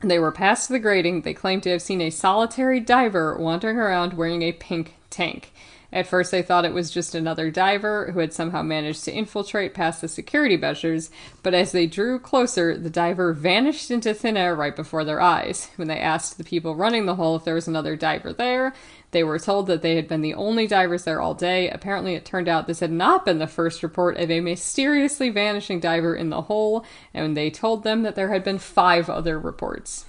They 0.01 0.19
were 0.19 0.31
past 0.31 0.69
the 0.69 0.79
grating. 0.79 1.21
They 1.21 1.33
claimed 1.33 1.63
to 1.63 1.71
have 1.71 1.81
seen 1.81 2.01
a 2.01 2.09
solitary 2.09 2.79
diver 2.79 3.37
wandering 3.37 3.77
around 3.77 4.13
wearing 4.13 4.41
a 4.41 4.51
pink 4.51 4.95
tank. 5.09 5.51
At 5.93 6.07
first, 6.07 6.29
they 6.31 6.41
thought 6.41 6.65
it 6.65 6.73
was 6.73 6.91
just 6.91 7.15
another 7.15 7.49
diver 7.49 8.11
who 8.11 8.19
had 8.19 8.33
somehow 8.33 8.61
managed 8.61 9.05
to 9.05 9.13
infiltrate 9.13 9.73
past 9.73 10.01
the 10.01 10.09
security 10.09 10.57
measures, 10.57 11.09
but 11.41 11.53
as 11.53 11.71
they 11.71 11.87
drew 11.87 12.19
closer, 12.19 12.77
the 12.77 12.89
diver 12.89 13.31
vanished 13.31 13.89
into 13.89 14.13
thin 14.13 14.35
air 14.35 14.55
right 14.55 14.75
before 14.75 15.05
their 15.05 15.21
eyes. 15.21 15.69
When 15.77 15.87
they 15.87 15.99
asked 15.99 16.37
the 16.37 16.43
people 16.43 16.75
running 16.75 17.05
the 17.05 17.15
hole 17.15 17.37
if 17.37 17.45
there 17.45 17.55
was 17.55 17.69
another 17.69 17.95
diver 17.95 18.33
there, 18.33 18.73
they 19.11 19.23
were 19.23 19.39
told 19.39 19.67
that 19.67 19.81
they 19.81 19.95
had 19.95 20.07
been 20.07 20.21
the 20.21 20.33
only 20.33 20.67
divers 20.67 21.03
there 21.05 21.21
all 21.21 21.33
day. 21.33 21.69
Apparently, 21.69 22.15
it 22.15 22.25
turned 22.25 22.47
out 22.49 22.67
this 22.67 22.81
had 22.81 22.91
not 22.91 23.23
been 23.25 23.39
the 23.39 23.47
first 23.47 23.81
report 23.83 24.17
of 24.17 24.29
a 24.29 24.41
mysteriously 24.41 25.29
vanishing 25.29 25.79
diver 25.79 26.15
in 26.15 26.29
the 26.29 26.43
hole, 26.43 26.85
and 27.13 27.35
they 27.37 27.49
told 27.49 27.83
them 27.83 28.03
that 28.03 28.15
there 28.15 28.29
had 28.29 28.43
been 28.43 28.57
five 28.59 29.09
other 29.09 29.39
reports. 29.39 30.05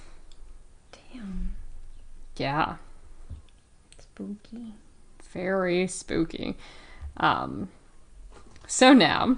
Damn. 0.91 1.53
Yeah, 2.35 2.75
Spooky. 3.99 4.73
very 5.31 5.87
spooky. 5.87 6.55
Um, 7.17 7.69
so 8.67 8.93
now, 8.93 9.37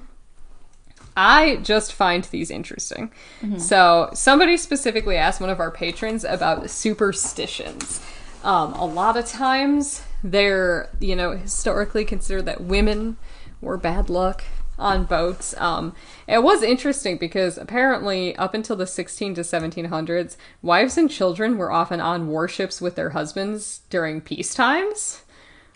I 1.16 1.58
just 1.58 1.94
find 1.94 2.24
these 2.26 2.50
interesting. 2.50 3.12
So 3.58 4.10
somebody 4.14 4.58
specifically 4.58 5.18
asked 5.18 5.42
one 5.42 5.50
of 5.50 5.60
our 5.60 5.72
patrons 5.72 6.24
about 6.24 6.70
superstitions. 6.70 8.02
Um, 8.44 8.74
a 8.74 8.86
lot 8.86 9.18
of 9.18 9.26
times, 9.26 10.04
they're 10.24 10.90
you 11.00 11.16
know 11.16 11.32
historically 11.32 12.06
considered 12.06 12.46
that 12.46 12.62
women 12.62 13.18
were 13.62 13.78
bad 13.78 14.10
luck 14.10 14.44
on 14.78 15.04
boats. 15.04 15.54
Um, 15.60 15.94
it 16.28 16.42
was 16.42 16.64
interesting 16.64 17.18
because 17.18 17.58
apparently, 17.58 18.36
up 18.38 18.54
until 18.54 18.76
the 18.76 18.88
16 18.88 19.36
to 19.36 19.42
1700s, 19.42 20.38
wives 20.62 20.98
and 20.98 21.12
children 21.12 21.58
were 21.58 21.72
often 21.72 22.00
on 22.00 22.28
warships 22.28 22.82
with 22.82 22.96
their 22.96 23.10
husbands 23.12 23.82
during 23.90 24.22
peace 24.22 24.54
times. 24.54 25.24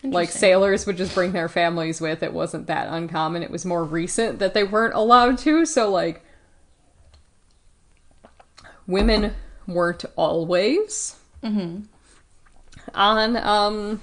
Like 0.02 0.28
sailors 0.30 0.86
would 0.86 0.98
just 0.98 1.14
bring 1.14 1.32
their 1.32 1.48
families 1.48 1.98
with. 1.98 2.22
It 2.22 2.34
wasn't 2.34 2.66
that 2.66 2.88
uncommon. 2.88 3.42
It 3.42 3.50
was 3.50 3.64
more 3.64 3.84
recent 3.84 4.38
that 4.38 4.52
they 4.52 4.62
weren't 4.62 4.94
allowed 4.94 5.38
to. 5.38 5.64
So, 5.64 5.90
like, 5.90 6.22
women 8.86 9.32
weren't 9.66 10.04
always 10.16 11.16
on 12.94 13.36
um, 13.36 14.00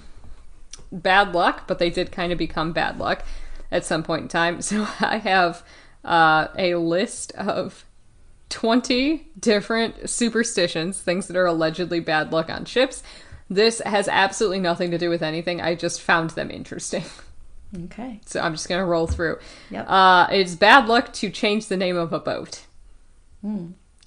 bad 0.91 1.33
luck, 1.33 1.67
but 1.67 1.79
they 1.79 1.89
did 1.89 2.11
kind 2.11 2.31
of 2.31 2.37
become 2.37 2.71
bad 2.71 2.99
luck 2.99 3.23
at 3.71 3.85
some 3.85 4.03
point 4.03 4.23
in 4.23 4.27
time. 4.27 4.61
So 4.61 4.87
I 4.99 5.17
have 5.17 5.63
uh, 6.03 6.47
a 6.57 6.75
list 6.75 7.31
of 7.33 7.85
20 8.49 9.27
different 9.39 10.09
superstitions, 10.09 10.99
things 10.99 11.27
that 11.27 11.37
are 11.37 11.45
allegedly 11.45 11.99
bad 11.99 12.31
luck 12.31 12.49
on 12.49 12.65
ships. 12.65 13.01
This 13.49 13.79
has 13.85 14.07
absolutely 14.07 14.59
nothing 14.59 14.91
to 14.91 14.97
do 14.97 15.09
with 15.09 15.21
anything. 15.21 15.61
I 15.61 15.75
just 15.75 16.01
found 16.01 16.31
them 16.31 16.51
interesting. 16.51 17.03
Okay. 17.85 18.19
So 18.25 18.41
I'm 18.41 18.51
just 18.51 18.67
going 18.67 18.81
to 18.81 18.85
roll 18.85 19.07
through. 19.07 19.37
Yep. 19.69 19.85
Uh, 19.89 20.27
it's 20.29 20.55
bad 20.55 20.87
luck 20.87 21.13
to 21.13 21.29
change 21.29 21.67
the 21.67 21.77
name 21.77 21.95
of 21.95 22.11
a 22.11 22.19
boat. 22.19 22.65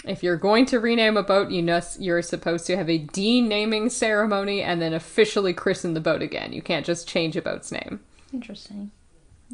If 0.06 0.22
you're 0.22 0.36
going 0.36 0.66
to 0.66 0.80
rename 0.80 1.16
a 1.16 1.22
boat, 1.22 1.50
you 1.50 1.62
know 1.62 1.80
you're 1.98 2.22
supposed 2.22 2.66
to 2.66 2.76
have 2.76 2.90
a 2.90 2.98
denaming 2.98 3.90
ceremony 3.90 4.62
and 4.62 4.80
then 4.80 4.92
officially 4.92 5.54
christen 5.54 5.94
the 5.94 6.00
boat 6.00 6.20
again. 6.20 6.52
You 6.52 6.62
can't 6.62 6.84
just 6.84 7.08
change 7.08 7.36
a 7.36 7.42
boat's 7.42 7.72
name. 7.72 8.00
Interesting. 8.32 8.90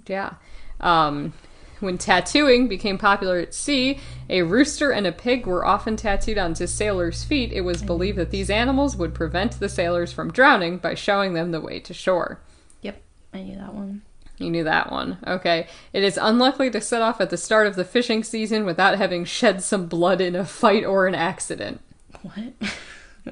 Yeah. 0.06 0.35
Um, 0.81 1.32
when 1.81 1.98
tattooing 1.98 2.68
became 2.68 2.98
popular 2.98 3.39
at 3.39 3.55
sea, 3.55 4.01
a 4.28 4.43
rooster 4.43 4.90
and 4.90 5.06
a 5.06 5.12
pig 5.12 5.47
were 5.47 5.64
often 5.64 5.97
tattooed 5.97 6.39
onto 6.39 6.66
sailors' 6.66 7.24
feet. 7.24 7.52
It 7.52 7.62
was 7.62 7.82
believed 7.82 8.18
that 8.18 8.31
these 8.31 8.51
animals 8.51 8.97
would 8.97 9.14
prevent 9.14 9.59
the 9.59 9.68
sailors 9.68 10.12
from 10.12 10.32
drowning 10.32 10.78
by 10.78 10.94
showing 10.94 11.35
them 11.35 11.52
the 11.52 11.60
way 11.60 11.81
to 11.81 11.94
shore. 11.94 12.40
Yep. 12.82 13.01
I 13.32 13.43
knew 13.43 13.56
that 13.56 13.74
one. 13.74 14.02
You 14.41 14.51
knew 14.51 14.65
that 14.65 14.91
one. 14.91 15.19
Okay. 15.27 15.69
It 15.93 16.03
is 16.03 16.19
unlikely 16.21 16.71
to 16.71 16.81
set 16.81 17.03
off 17.03 17.21
at 17.21 17.31
the 17.31 17.37
start 17.37 17.67
of 17.67 17.77
the 17.77 17.85
fishing 17.85 18.25
season 18.25 18.65
without 18.65 18.97
having 18.97 19.25
shed 19.25 19.62
some 19.62 19.87
blood 19.87 20.21
in 20.21 20.35
a 20.35 20.47
fight 20.47 20.85
or 20.85 21.07
an 21.07 21.15
accident. 21.15 21.81
What? 22.23 22.55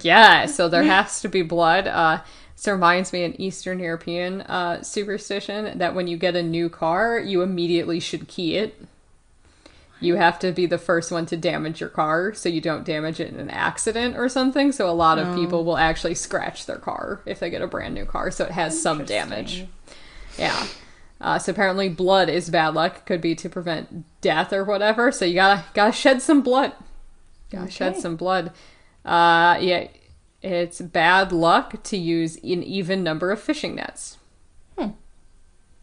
Yeah, 0.03 0.45
so 0.45 0.69
there 0.69 0.83
has 0.85 1.23
to 1.23 1.29
be 1.29 1.41
blood. 1.41 1.87
Uh, 1.87 2.21
this 2.55 2.69
reminds 2.69 3.13
me 3.13 3.25
an 3.25 3.41
Eastern 3.41 3.79
European 3.79 4.43
uh, 4.43 4.83
superstition 4.83 5.79
that 5.79 5.95
when 5.95 6.07
you 6.07 6.17
get 6.17 6.37
a 6.37 6.43
new 6.43 6.69
car, 6.69 7.19
you 7.19 7.41
immediately 7.41 7.99
should 7.99 8.29
key 8.29 8.57
it. 8.57 8.81
You 10.01 10.17
have 10.17 10.39
to 10.41 10.53
be 10.53 10.67
the 10.67 10.79
first 10.79 11.11
one 11.11 11.27
to 11.27 11.37
damage 11.37 11.81
your 11.81 11.89
car 11.89 12.33
so 12.35 12.49
you 12.49 12.61
don't 12.61 12.85
damage 12.85 13.19
it 13.19 13.33
in 13.33 13.41
an 13.41 13.51
accident 13.51 14.17
or 14.17 14.29
something. 14.29 14.71
So 14.71 14.89
a 14.89 14.93
lot 14.93 15.19
of 15.19 15.35
people 15.35 15.65
will 15.65 15.79
actually 15.79 16.15
scratch 16.15 16.67
their 16.67 16.77
car 16.77 17.21
if 17.27 17.41
they 17.41 17.51
get 17.51 17.63
a 17.63 17.67
brand 17.67 17.95
new 17.95 18.05
car, 18.05 18.31
so 18.31 18.45
it 18.45 18.53
has 18.53 18.81
some 18.81 19.05
damage. 19.05 19.67
Yeah. 20.39 20.67
Uh, 21.21 21.39
so 21.39 21.53
apparently, 21.53 21.89
blood 21.89 22.29
is 22.29 22.51
bad 22.51 22.75
luck. 22.75 23.05
Could 23.07 23.21
be 23.21 23.35
to 23.35 23.49
prevent 23.49 24.05
death 24.21 24.53
or 24.53 24.65
whatever. 24.65 25.11
So 25.11 25.25
you 25.25 25.35
gotta 25.35 25.65
gotta 25.75 25.93
shed 25.93 26.23
some 26.23 26.43
blood. 26.43 26.73
Gotta 27.51 27.71
shed 27.71 27.97
some 27.97 28.17
blood. 28.17 28.53
Uh, 29.05 29.59
yeah, 29.61 29.89
it's 30.43 30.81
bad 30.81 31.33
luck 31.33 31.83
to 31.85 31.97
use 31.97 32.37
an 32.37 32.63
even 32.63 33.03
number 33.03 33.33
of 33.33 33.41
fishing 33.41 33.75
nets. 33.75 34.19
Hmm. 34.79 34.91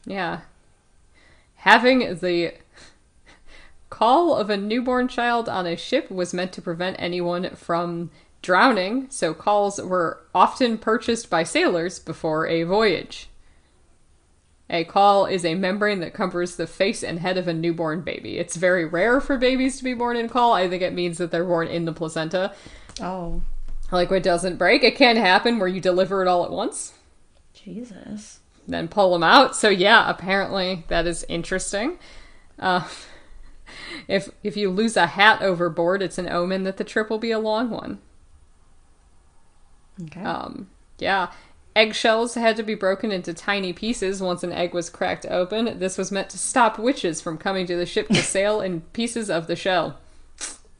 Yeah. 0.05 0.41
Having 1.55 2.19
the 2.19 2.53
caul 3.89 4.35
of 4.35 4.49
a 4.49 4.57
newborn 4.57 5.07
child 5.07 5.49
on 5.49 5.65
a 5.65 5.75
ship 5.75 6.09
was 6.11 6.33
meant 6.33 6.53
to 6.53 6.61
prevent 6.61 6.95
anyone 6.99 7.49
from 7.55 8.11
drowning, 8.41 9.07
so 9.09 9.33
cauls 9.33 9.81
were 9.81 10.19
often 10.33 10.77
purchased 10.77 11.29
by 11.29 11.43
sailors 11.43 11.97
before 11.97 12.45
a 12.47 12.63
voyage. 12.63 13.27
A 14.69 14.83
caul 14.83 15.25
is 15.27 15.45
a 15.45 15.53
membrane 15.55 15.99
that 15.99 16.13
covers 16.13 16.55
the 16.55 16.65
face 16.67 17.03
and 17.03 17.19
head 17.19 17.37
of 17.37 17.47
a 17.47 17.53
newborn 17.53 18.01
baby. 18.01 18.37
It's 18.39 18.55
very 18.55 18.83
rare 18.85 19.21
for 19.21 19.37
babies 19.37 19.77
to 19.77 19.83
be 19.83 19.93
born 19.93 20.17
in 20.17 20.27
caul. 20.27 20.53
I 20.53 20.67
think 20.67 20.81
it 20.81 20.93
means 20.93 21.19
that 21.19 21.29
they're 21.31 21.43
born 21.45 21.67
in 21.67 21.85
the 21.85 21.93
placenta. 21.93 22.53
Oh, 22.99 23.43
Like 23.91 24.09
what 24.09 24.23
doesn't 24.23 24.57
break. 24.57 24.83
It 24.83 24.95
can 24.95 25.17
happen 25.17 25.59
where 25.59 25.67
you 25.67 25.79
deliver 25.79 26.21
it 26.23 26.27
all 26.27 26.43
at 26.43 26.51
once, 26.51 26.93
Jesus. 27.53 28.39
then 28.67 28.87
pull 28.87 29.13
them 29.13 29.23
out. 29.23 29.55
So 29.55 29.69
yeah, 29.69 30.09
apparently 30.09 30.83
that 30.87 31.05
is 31.05 31.23
interesting. 31.29 31.99
Uh, 32.57 32.87
if 34.07 34.29
if 34.43 34.57
you 34.57 34.71
lose 34.71 34.97
a 34.97 35.07
hat 35.07 35.41
overboard, 35.43 36.01
it's 36.01 36.17
an 36.17 36.29
omen 36.29 36.63
that 36.63 36.77
the 36.77 36.83
trip 36.83 37.09
will 37.11 37.19
be 37.19 37.31
a 37.31 37.39
long 37.39 37.69
one. 37.69 37.99
Okay. 40.01 40.21
Um, 40.23 40.69
yeah. 40.99 41.31
Eggshells 41.75 42.35
had 42.35 42.55
to 42.55 42.63
be 42.63 42.73
broken 42.75 43.11
into 43.11 43.33
tiny 43.33 43.73
pieces 43.73 44.21
once 44.21 44.43
an 44.43 44.53
egg 44.53 44.73
was 44.73 44.89
cracked 44.89 45.25
open. 45.25 45.77
This 45.79 45.97
was 45.97 46.11
meant 46.11 46.29
to 46.29 46.37
stop 46.37 46.79
witches 46.79 47.21
from 47.21 47.37
coming 47.37 47.65
to 47.67 47.75
the 47.75 47.85
ship 47.85 48.07
to 48.07 48.21
sail 48.21 48.61
in 48.61 48.81
pieces 48.93 49.29
of 49.29 49.47
the 49.47 49.55
shell. 49.57 49.97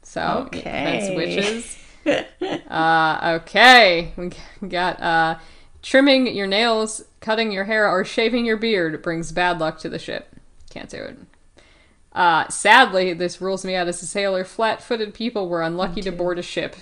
So, 0.02 0.44
Okay. 0.46 1.14
witches. 1.14 1.76
uh, 2.70 3.38
okay. 3.42 4.12
We 4.16 4.30
got 4.68 5.00
uh, 5.02 5.38
trimming 5.82 6.28
your 6.34 6.46
nails, 6.46 7.04
cutting 7.20 7.52
your 7.52 7.64
hair, 7.64 7.86
or 7.90 8.02
shaving 8.04 8.46
your 8.46 8.56
beard 8.56 9.02
brings 9.02 9.32
bad 9.32 9.58
luck 9.58 9.78
to 9.80 9.90
the 9.90 9.98
ship. 9.98 10.34
Can't 10.70 10.88
do 10.88 11.02
it. 11.02 11.18
Uh, 12.12 12.48
sadly, 12.48 13.12
this 13.12 13.42
rules 13.42 13.66
me 13.66 13.74
out 13.74 13.88
as 13.88 14.02
a 14.02 14.06
sailor. 14.06 14.44
Flat 14.44 14.82
footed 14.82 15.12
people 15.12 15.50
were 15.50 15.60
unlucky 15.60 16.00
to 16.00 16.10
board 16.12 16.38
a 16.38 16.42
ship. 16.42 16.74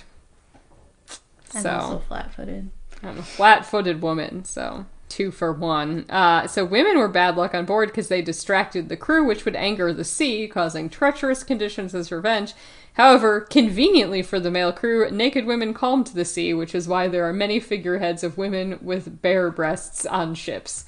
I'm 1.52 1.62
So. 1.62 1.70
also 1.70 1.98
flat-footed. 2.00 2.70
I'm 3.04 3.18
a 3.18 3.22
flat-footed 3.22 4.00
woman, 4.02 4.44
so 4.44 4.86
two 5.08 5.30
for 5.30 5.52
one. 5.52 6.06
Uh, 6.08 6.46
so 6.46 6.64
women 6.64 6.98
were 6.98 7.08
bad 7.08 7.36
luck 7.36 7.54
on 7.54 7.64
board 7.66 7.88
because 7.88 8.08
they 8.08 8.22
distracted 8.22 8.88
the 8.88 8.96
crew, 8.96 9.24
which 9.24 9.44
would 9.44 9.54
anger 9.54 9.92
the 9.92 10.04
sea, 10.04 10.48
causing 10.48 10.88
treacherous 10.88 11.44
conditions 11.44 11.94
as 11.94 12.10
revenge. 12.10 12.54
However, 12.94 13.40
conveniently 13.40 14.22
for 14.22 14.40
the 14.40 14.50
male 14.50 14.72
crew, 14.72 15.08
naked 15.10 15.46
women 15.46 15.74
calmed 15.74 16.08
the 16.08 16.24
sea, 16.24 16.54
which 16.54 16.74
is 16.74 16.88
why 16.88 17.08
there 17.08 17.28
are 17.28 17.32
many 17.32 17.60
figureheads 17.60 18.24
of 18.24 18.38
women 18.38 18.78
with 18.80 19.20
bare 19.20 19.50
breasts 19.50 20.06
on 20.06 20.34
ships. 20.34 20.84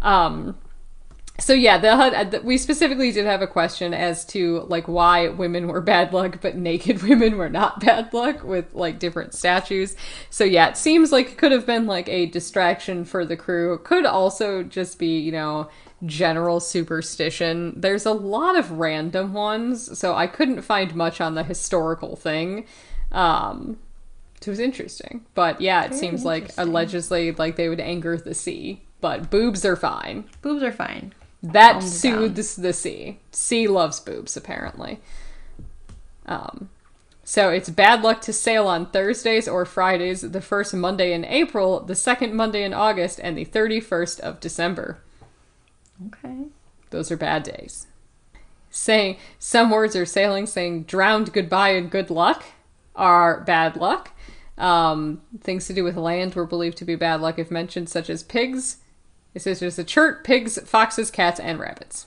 Um, 0.00 0.58
so 1.38 1.52
yeah, 1.52 1.78
the, 1.78 2.40
we 2.42 2.56
specifically 2.56 3.12
did 3.12 3.26
have 3.26 3.42
a 3.42 3.46
question 3.46 3.92
as 3.92 4.24
to 4.26 4.60
like 4.68 4.88
why 4.88 5.28
women 5.28 5.68
were 5.68 5.80
bad 5.80 6.12
luck, 6.12 6.40
but 6.40 6.56
naked 6.56 7.02
women 7.08 7.36
were 7.36 7.50
not 7.50 7.80
bad 7.80 8.12
luck 8.14 8.42
with 8.42 8.72
like 8.74 8.98
different 8.98 9.34
statues. 9.34 9.96
So 10.30 10.44
yeah, 10.44 10.68
it 10.68 10.76
seems 10.76 11.12
like 11.12 11.32
it 11.32 11.38
could 11.38 11.52
have 11.52 11.66
been 11.66 11.86
like 11.86 12.08
a 12.08 12.26
distraction 12.26 13.04
for 13.04 13.24
the 13.24 13.36
crew. 13.36 13.78
Could 13.78 14.06
also 14.06 14.62
just 14.62 14.98
be 14.98 15.18
you 15.18 15.32
know 15.32 15.68
general 16.04 16.60
superstition. 16.60 17.74
There's 17.76 18.06
a 18.06 18.12
lot 18.12 18.56
of 18.56 18.72
random 18.72 19.34
ones, 19.34 19.98
so 19.98 20.14
I 20.14 20.26
couldn't 20.26 20.62
find 20.62 20.94
much 20.94 21.20
on 21.20 21.34
the 21.34 21.44
historical 21.44 22.16
thing. 22.16 22.66
Um, 23.12 23.78
it 24.40 24.48
was 24.48 24.58
interesting, 24.58 25.26
but 25.34 25.60
yeah, 25.60 25.84
it 25.84 25.88
Very 25.88 26.00
seems 26.00 26.24
like 26.24 26.50
allegedly 26.56 27.32
like 27.32 27.56
they 27.56 27.68
would 27.68 27.80
anger 27.80 28.16
the 28.16 28.34
sea, 28.34 28.82
but 29.00 29.30
boobs 29.30 29.64
are 29.64 29.76
fine. 29.76 30.24
Boobs 30.40 30.62
are 30.62 30.72
fine. 30.72 31.12
That 31.52 31.72
Calm 31.72 31.80
down. 31.80 31.88
soothes 31.88 32.56
the 32.56 32.72
sea. 32.72 33.18
Sea 33.30 33.68
loves 33.68 34.00
boobs, 34.00 34.36
apparently. 34.36 35.00
Um, 36.26 36.70
so 37.24 37.50
it's 37.50 37.68
bad 37.68 38.02
luck 38.02 38.20
to 38.22 38.32
sail 38.32 38.66
on 38.66 38.86
Thursdays 38.90 39.48
or 39.48 39.64
Fridays, 39.64 40.20
the 40.22 40.40
first 40.40 40.74
Monday 40.74 41.12
in 41.12 41.24
April, 41.24 41.80
the 41.80 41.94
second 41.94 42.34
Monday 42.34 42.62
in 42.62 42.72
August, 42.72 43.20
and 43.22 43.36
the 43.36 43.44
31st 43.44 44.20
of 44.20 44.40
December. 44.40 44.98
Okay. 46.06 46.46
Those 46.90 47.10
are 47.10 47.16
bad 47.16 47.42
days. 47.42 47.86
Saying 48.70 49.16
some 49.38 49.70
words 49.70 49.96
are 49.96 50.06
sailing, 50.06 50.46
saying 50.46 50.84
drowned 50.84 51.32
goodbye 51.32 51.70
and 51.70 51.90
good 51.90 52.10
luck 52.10 52.44
are 52.94 53.40
bad 53.40 53.76
luck. 53.76 54.12
Um, 54.58 55.20
things 55.40 55.66
to 55.66 55.74
do 55.74 55.84
with 55.84 55.96
land 55.96 56.34
were 56.34 56.46
believed 56.46 56.78
to 56.78 56.84
be 56.84 56.94
bad 56.94 57.20
luck 57.20 57.38
if 57.38 57.50
mentioned, 57.50 57.88
such 57.88 58.08
as 58.08 58.22
pigs. 58.22 58.78
It 59.36 59.42
says 59.42 59.60
there's 59.60 59.78
a 59.78 59.84
chert, 59.84 60.24
pigs, 60.24 60.58
foxes, 60.64 61.10
cats, 61.10 61.38
and 61.38 61.60
rabbits. 61.60 62.06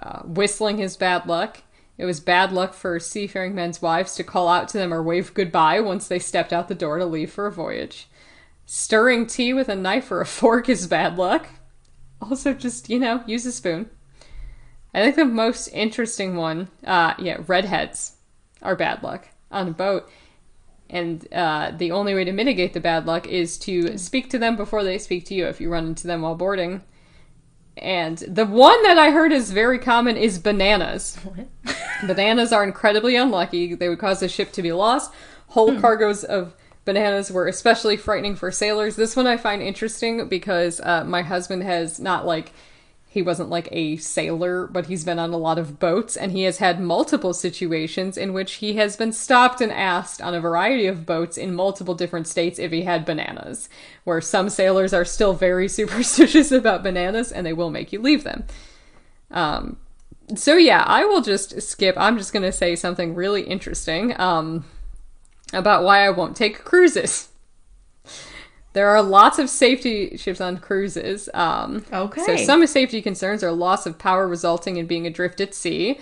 Uh, 0.00 0.22
whistling 0.22 0.78
is 0.78 0.96
bad 0.96 1.26
luck. 1.26 1.58
It 1.98 2.06
was 2.06 2.18
bad 2.18 2.50
luck 2.50 2.72
for 2.72 2.98
seafaring 2.98 3.54
men's 3.54 3.82
wives 3.82 4.14
to 4.14 4.24
call 4.24 4.48
out 4.48 4.68
to 4.68 4.78
them 4.78 4.94
or 4.94 5.02
wave 5.02 5.34
goodbye 5.34 5.80
once 5.80 6.08
they 6.08 6.18
stepped 6.18 6.50
out 6.50 6.68
the 6.68 6.74
door 6.74 6.96
to 6.96 7.04
leave 7.04 7.30
for 7.30 7.46
a 7.46 7.52
voyage. 7.52 8.08
Stirring 8.64 9.26
tea 9.26 9.52
with 9.52 9.68
a 9.68 9.76
knife 9.76 10.10
or 10.10 10.22
a 10.22 10.26
fork 10.38 10.70
is 10.70 10.86
bad 10.86 11.18
luck. 11.18 11.46
Also, 12.22 12.54
just, 12.54 12.88
you 12.88 12.98
know, 12.98 13.22
use 13.26 13.44
a 13.44 13.52
spoon. 13.52 13.90
I 14.94 15.02
think 15.02 15.16
the 15.16 15.26
most 15.26 15.68
interesting 15.74 16.36
one, 16.36 16.68
uh, 16.86 17.12
yeah, 17.18 17.42
redheads 17.46 18.16
are 18.62 18.76
bad 18.76 19.02
luck 19.02 19.28
on 19.50 19.68
a 19.68 19.72
boat. 19.72 20.10
And 20.90 21.30
uh, 21.32 21.72
the 21.76 21.90
only 21.92 22.14
way 22.14 22.24
to 22.24 22.32
mitigate 22.32 22.72
the 22.72 22.80
bad 22.80 23.06
luck 23.06 23.26
is 23.26 23.58
to 23.58 23.98
speak 23.98 24.30
to 24.30 24.38
them 24.38 24.56
before 24.56 24.82
they 24.82 24.98
speak 24.98 25.26
to 25.26 25.34
you 25.34 25.46
if 25.46 25.60
you 25.60 25.70
run 25.70 25.86
into 25.86 26.06
them 26.06 26.22
while 26.22 26.34
boarding. 26.34 26.82
And 27.76 28.18
the 28.18 28.46
one 28.46 28.82
that 28.84 28.98
I 28.98 29.10
heard 29.10 29.32
is 29.32 29.50
very 29.50 29.78
common 29.78 30.16
is 30.16 30.38
bananas. 30.38 31.18
bananas 32.06 32.52
are 32.52 32.64
incredibly 32.64 33.16
unlucky. 33.16 33.74
They 33.74 33.88
would 33.88 33.98
cause 33.98 34.20
the 34.20 34.28
ship 34.28 34.52
to 34.52 34.62
be 34.62 34.72
lost. 34.72 35.12
Whole 35.48 35.78
cargoes 35.80 36.24
of 36.24 36.54
bananas 36.84 37.30
were 37.30 37.46
especially 37.46 37.96
frightening 37.96 38.34
for 38.34 38.50
sailors. 38.50 38.96
This 38.96 39.14
one 39.14 39.26
I 39.26 39.36
find 39.36 39.62
interesting 39.62 40.26
because 40.28 40.80
uh, 40.80 41.04
my 41.04 41.22
husband 41.22 41.62
has 41.62 42.00
not 42.00 42.26
like 42.26 42.52
he 43.10 43.22
wasn't 43.22 43.48
like 43.48 43.68
a 43.72 43.96
sailor, 43.96 44.66
but 44.66 44.86
he's 44.86 45.04
been 45.04 45.18
on 45.18 45.32
a 45.32 45.38
lot 45.38 45.58
of 45.58 45.78
boats 45.78 46.14
and 46.14 46.30
he 46.30 46.42
has 46.42 46.58
had 46.58 46.78
multiple 46.78 47.32
situations 47.32 48.18
in 48.18 48.34
which 48.34 48.54
he 48.54 48.74
has 48.74 48.96
been 48.96 49.12
stopped 49.12 49.62
and 49.62 49.72
asked 49.72 50.20
on 50.20 50.34
a 50.34 50.40
variety 50.40 50.86
of 50.86 51.06
boats 51.06 51.38
in 51.38 51.54
multiple 51.54 51.94
different 51.94 52.26
states 52.26 52.58
if 52.58 52.70
he 52.70 52.82
had 52.82 53.06
bananas. 53.06 53.70
Where 54.04 54.20
some 54.20 54.50
sailors 54.50 54.92
are 54.92 55.06
still 55.06 55.32
very 55.32 55.68
superstitious 55.68 56.52
about 56.52 56.82
bananas 56.82 57.32
and 57.32 57.46
they 57.46 57.54
will 57.54 57.70
make 57.70 57.94
you 57.94 58.00
leave 58.00 58.24
them. 58.24 58.44
Um, 59.30 59.78
so 60.34 60.56
yeah, 60.56 60.84
I 60.86 61.06
will 61.06 61.22
just 61.22 61.62
skip. 61.62 61.94
I'm 61.96 62.18
just 62.18 62.34
going 62.34 62.42
to 62.42 62.52
say 62.52 62.76
something 62.76 63.14
really 63.14 63.42
interesting 63.42 64.18
um, 64.20 64.66
about 65.54 65.82
why 65.82 66.04
I 66.04 66.10
won't 66.10 66.36
take 66.36 66.62
cruises. 66.62 67.28
There 68.78 68.90
are 68.90 69.02
lots 69.02 69.40
of 69.40 69.50
safety 69.50 70.16
ships 70.16 70.40
on 70.40 70.58
cruises. 70.58 71.28
Um, 71.34 71.84
Okay. 71.92 72.22
So 72.22 72.36
some 72.36 72.64
safety 72.64 73.02
concerns 73.02 73.42
are 73.42 73.50
loss 73.50 73.86
of 73.86 73.98
power 73.98 74.28
resulting 74.28 74.76
in 74.76 74.86
being 74.86 75.04
adrift 75.04 75.40
at 75.40 75.52
sea, 75.52 75.98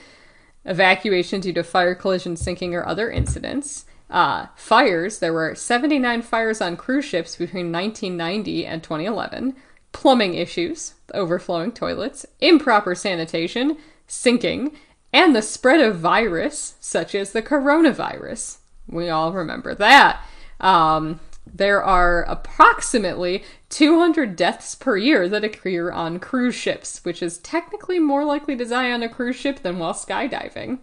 evacuation 0.66 1.40
due 1.40 1.54
to 1.54 1.64
fire, 1.64 1.94
collision, 1.94 2.36
sinking, 2.36 2.74
or 2.74 2.86
other 2.86 3.10
incidents. 3.10 3.86
Uh, 4.10 4.48
fires. 4.56 5.20
There 5.20 5.32
were 5.32 5.54
79 5.54 6.20
fires 6.20 6.60
on 6.60 6.76
cruise 6.76 7.06
ships 7.06 7.36
between 7.36 7.72
1990 7.72 8.66
and 8.66 8.82
2011. 8.82 9.56
Plumbing 9.92 10.34
issues, 10.34 10.96
overflowing 11.14 11.72
toilets, 11.72 12.26
improper 12.40 12.94
sanitation, 12.94 13.78
sinking, 14.06 14.76
and 15.14 15.34
the 15.34 15.40
spread 15.40 15.80
of 15.80 15.96
virus, 15.96 16.74
such 16.80 17.14
as 17.14 17.32
the 17.32 17.40
coronavirus. 17.40 18.58
We 18.86 19.08
all 19.08 19.32
remember 19.32 19.74
that. 19.76 20.20
Um, 20.60 21.20
there 21.56 21.82
are 21.82 22.22
approximately 22.24 23.44
200 23.70 24.36
deaths 24.36 24.74
per 24.74 24.96
year 24.96 25.28
that 25.28 25.44
occur 25.44 25.90
on 25.90 26.18
cruise 26.18 26.54
ships, 26.54 27.04
which 27.04 27.22
is 27.22 27.38
technically 27.38 27.98
more 27.98 28.24
likely 28.24 28.56
to 28.56 28.64
die 28.64 28.92
on 28.92 29.02
a 29.02 29.08
cruise 29.08 29.36
ship 29.36 29.62
than 29.62 29.78
while 29.78 29.94
skydiving. 29.94 30.78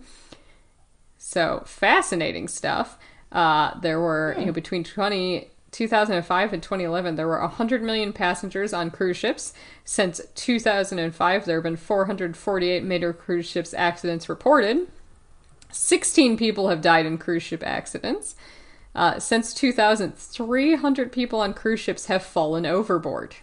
So 1.17 1.63
fascinating 1.65 2.47
stuff. 2.47 2.97
Uh, 3.31 3.79
there 3.79 3.99
were, 3.99 4.35
you 4.37 4.45
know, 4.45 4.51
between 4.51 4.83
20, 4.83 5.49
2005 5.71 6.53
and 6.53 6.63
2011, 6.63 7.15
there 7.15 7.27
were 7.27 7.39
100 7.39 7.83
million 7.83 8.11
passengers 8.11 8.73
on 8.73 8.91
cruise 8.91 9.17
ships. 9.17 9.53
Since 9.85 10.21
2005, 10.35 11.45
there 11.45 11.57
have 11.57 11.63
been 11.63 11.75
448 11.75 12.83
major 12.83 13.13
cruise 13.13 13.47
ships 13.47 13.73
accidents 13.73 14.27
reported. 14.27 14.87
16 15.71 16.37
people 16.37 16.69
have 16.69 16.81
died 16.81 17.05
in 17.05 17.17
cruise 17.17 17.43
ship 17.43 17.63
accidents. 17.65 18.35
Uh, 18.95 19.19
since 19.19 19.53
2000, 19.53 20.15
300 20.15 21.11
people 21.11 21.41
on 21.41 21.53
cruise 21.53 21.79
ships 21.79 22.05
have 22.05 22.23
fallen 22.23 22.65
overboard. 22.65 23.35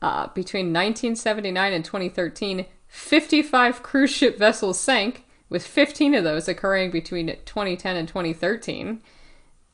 Uh, 0.00 0.28
between 0.28 0.66
1979 0.66 1.72
and 1.72 1.84
2013, 1.84 2.66
55 2.88 3.82
cruise 3.82 4.10
ship 4.10 4.38
vessels 4.38 4.78
sank, 4.78 5.24
with 5.48 5.66
15 5.66 6.14
of 6.14 6.24
those 6.24 6.48
occurring 6.48 6.90
between 6.90 7.26
2010 7.44 7.96
and 7.96 8.08
2013. 8.08 9.02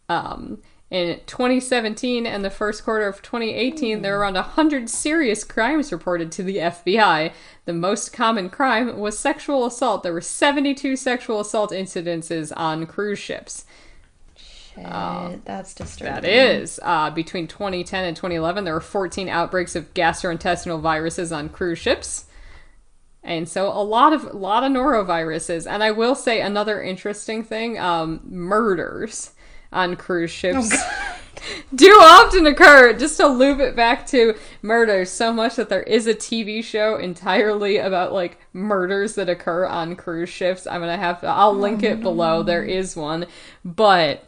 Um, 0.08 0.58
in 0.90 1.20
2017 1.26 2.26
and 2.26 2.42
the 2.42 2.50
first 2.50 2.82
quarter 2.82 3.06
of 3.06 3.20
2018, 3.20 4.00
there 4.00 4.14
were 4.14 4.20
around 4.20 4.34
100 4.34 4.88
serious 4.88 5.44
crimes 5.44 5.92
reported 5.92 6.32
to 6.32 6.42
the 6.42 6.56
FBI. 6.56 7.32
The 7.66 7.72
most 7.74 8.12
common 8.12 8.48
crime 8.48 8.98
was 8.98 9.18
sexual 9.18 9.66
assault. 9.66 10.02
There 10.02 10.14
were 10.14 10.22
72 10.22 10.96
sexual 10.96 11.40
assault 11.40 11.72
incidences 11.72 12.52
on 12.56 12.86
cruise 12.86 13.18
ships. 13.18 13.66
Shit, 14.34 15.44
that's 15.44 15.74
disturbing. 15.74 16.14
That 16.14 16.24
is. 16.24 16.80
Uh, 16.82 17.10
between 17.10 17.46
2010 17.48 18.04
and 18.06 18.16
2011, 18.16 18.64
there 18.64 18.72
were 18.72 18.80
14 18.80 19.28
outbreaks 19.28 19.76
of 19.76 19.92
gastrointestinal 19.92 20.80
viruses 20.80 21.32
on 21.32 21.50
cruise 21.50 21.78
ships. 21.78 22.24
And 23.22 23.46
so 23.46 23.68
a 23.68 23.82
lot 23.82 24.14
of 24.14 24.24
a 24.24 24.36
lot 24.36 24.64
of 24.64 24.72
noroviruses. 24.72 25.70
And 25.70 25.82
I 25.82 25.90
will 25.90 26.14
say 26.14 26.40
another 26.40 26.82
interesting 26.82 27.44
thing, 27.44 27.78
um, 27.78 28.20
murders 28.24 29.32
on 29.72 29.96
cruise 29.96 30.30
oh, 30.30 30.62
ships 30.62 30.76
do 31.74 31.90
often 32.00 32.46
occur. 32.46 32.92
Just 32.92 33.16
to 33.18 33.26
loop 33.26 33.60
it 33.60 33.76
back 33.76 34.06
to 34.08 34.34
murders 34.62 35.10
so 35.10 35.32
much 35.32 35.56
that 35.56 35.68
there 35.68 35.82
is 35.82 36.06
a 36.06 36.14
TV 36.14 36.62
show 36.62 36.96
entirely 36.96 37.78
about 37.78 38.12
like 38.12 38.38
murders 38.52 39.14
that 39.14 39.28
occur 39.28 39.66
on 39.66 39.96
cruise 39.96 40.28
ships. 40.28 40.66
I'm 40.66 40.80
gonna 40.80 40.96
have 40.96 41.20
to 41.20 41.26
I'll 41.26 41.54
link 41.54 41.82
it 41.82 42.00
below. 42.00 42.42
There 42.42 42.64
mm. 42.64 42.70
is 42.70 42.96
one. 42.96 43.26
But 43.64 44.24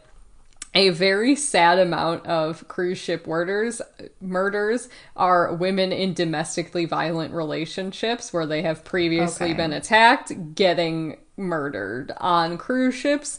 a 0.73 0.89
very 0.89 1.35
sad 1.35 1.79
amount 1.79 2.25
of 2.25 2.65
cruise 2.67 2.97
ship 2.97 3.27
murders 3.27 3.81
murders 4.21 4.87
are 5.17 5.53
women 5.53 5.91
in 5.91 6.13
domestically 6.13 6.85
violent 6.85 7.33
relationships 7.33 8.31
where 8.31 8.45
they 8.45 8.61
have 8.61 8.85
previously 8.85 9.47
Okay. 9.47 9.53
been 9.53 9.73
attacked 9.73 10.55
getting 10.55 11.17
murdered 11.35 12.13
on 12.17 12.57
cruise 12.57 12.95
ships 12.95 13.37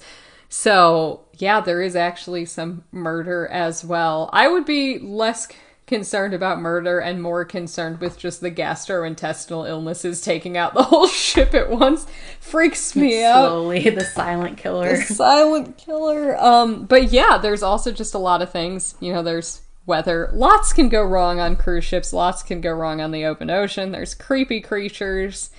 so 0.53 1.24
yeah 1.39 1.61
there 1.61 1.81
is 1.81 1.97
actually 1.97 2.45
some 2.45 2.85
murder 2.93 3.47
as 3.49 3.83
well 3.83 4.29
i 4.35 4.47
would 4.47 4.66
be 4.66 4.99
less 4.99 5.49
concerned 5.87 6.35
about 6.35 6.61
murder 6.61 6.99
and 7.01 7.23
more 7.23 7.43
concerned 7.45 8.01
with 8.01 8.19
just 8.19 8.41
the 8.43 8.51
gastrointestinal 8.51 9.66
illnesses 9.66 10.20
taking 10.20 10.57
out 10.57 10.74
the 10.74 10.83
whole 10.85 11.07
ship 11.07 11.55
at 11.55 11.70
once 11.70 12.07
freaks 12.39 12.95
me 12.95 13.24
out 13.24 13.49
Slowly, 13.49 13.91
the 13.91 14.05
silent 14.05 14.59
killer. 14.59 14.97
the 14.97 15.03
silent 15.03 15.77
killer. 15.79 16.37
Um, 16.43 16.85
but 16.85 17.12
yeah, 17.12 17.39
there's 17.39 17.62
also 17.62 17.91
just 17.93 18.15
a 18.15 18.19
lot 18.19 18.43
of 18.43 18.51
things. 18.53 18.95
You 19.01 19.12
know, 19.12 19.23
there's 19.23 19.62
weather. 19.85 20.31
Lots 20.33 20.73
can 20.73 20.89
go 20.89 21.03
wrong 21.03 21.41
on 21.41 21.57
cruise 21.57 21.85
ships. 21.85 22.12
Lots 22.12 22.43
can 22.43 22.61
go 22.61 22.73
wrong 22.73 23.01
on 23.01 23.11
the 23.11 23.24
open 23.24 23.51
ocean. 23.51 23.93
There's 23.93 24.15
creepy 24.15 24.61
creatures. 24.61 25.51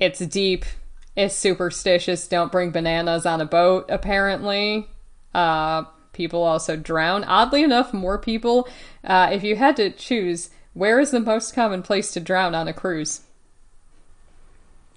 It's 0.00 0.20
deep. 0.20 0.64
It's 1.14 1.34
superstitious. 1.34 2.26
Don't 2.26 2.52
bring 2.52 2.70
bananas 2.70 3.26
on 3.26 3.40
a 3.40 3.46
boat. 3.46 3.86
Apparently, 3.88 4.88
uh, 5.34 5.84
people 6.12 6.42
also 6.42 6.76
drown. 6.76 7.24
Oddly 7.24 7.62
enough, 7.62 7.92
more 7.92 8.18
people. 8.18 8.68
Uh, 9.04 9.28
if 9.32 9.44
you 9.44 9.56
had 9.56 9.76
to 9.76 9.90
choose, 9.90 10.50
where 10.74 10.98
is 10.98 11.10
the 11.10 11.20
most 11.20 11.54
common 11.54 11.82
place 11.82 12.12
to 12.12 12.20
drown 12.20 12.54
on 12.54 12.66
a 12.66 12.72
cruise? 12.72 13.22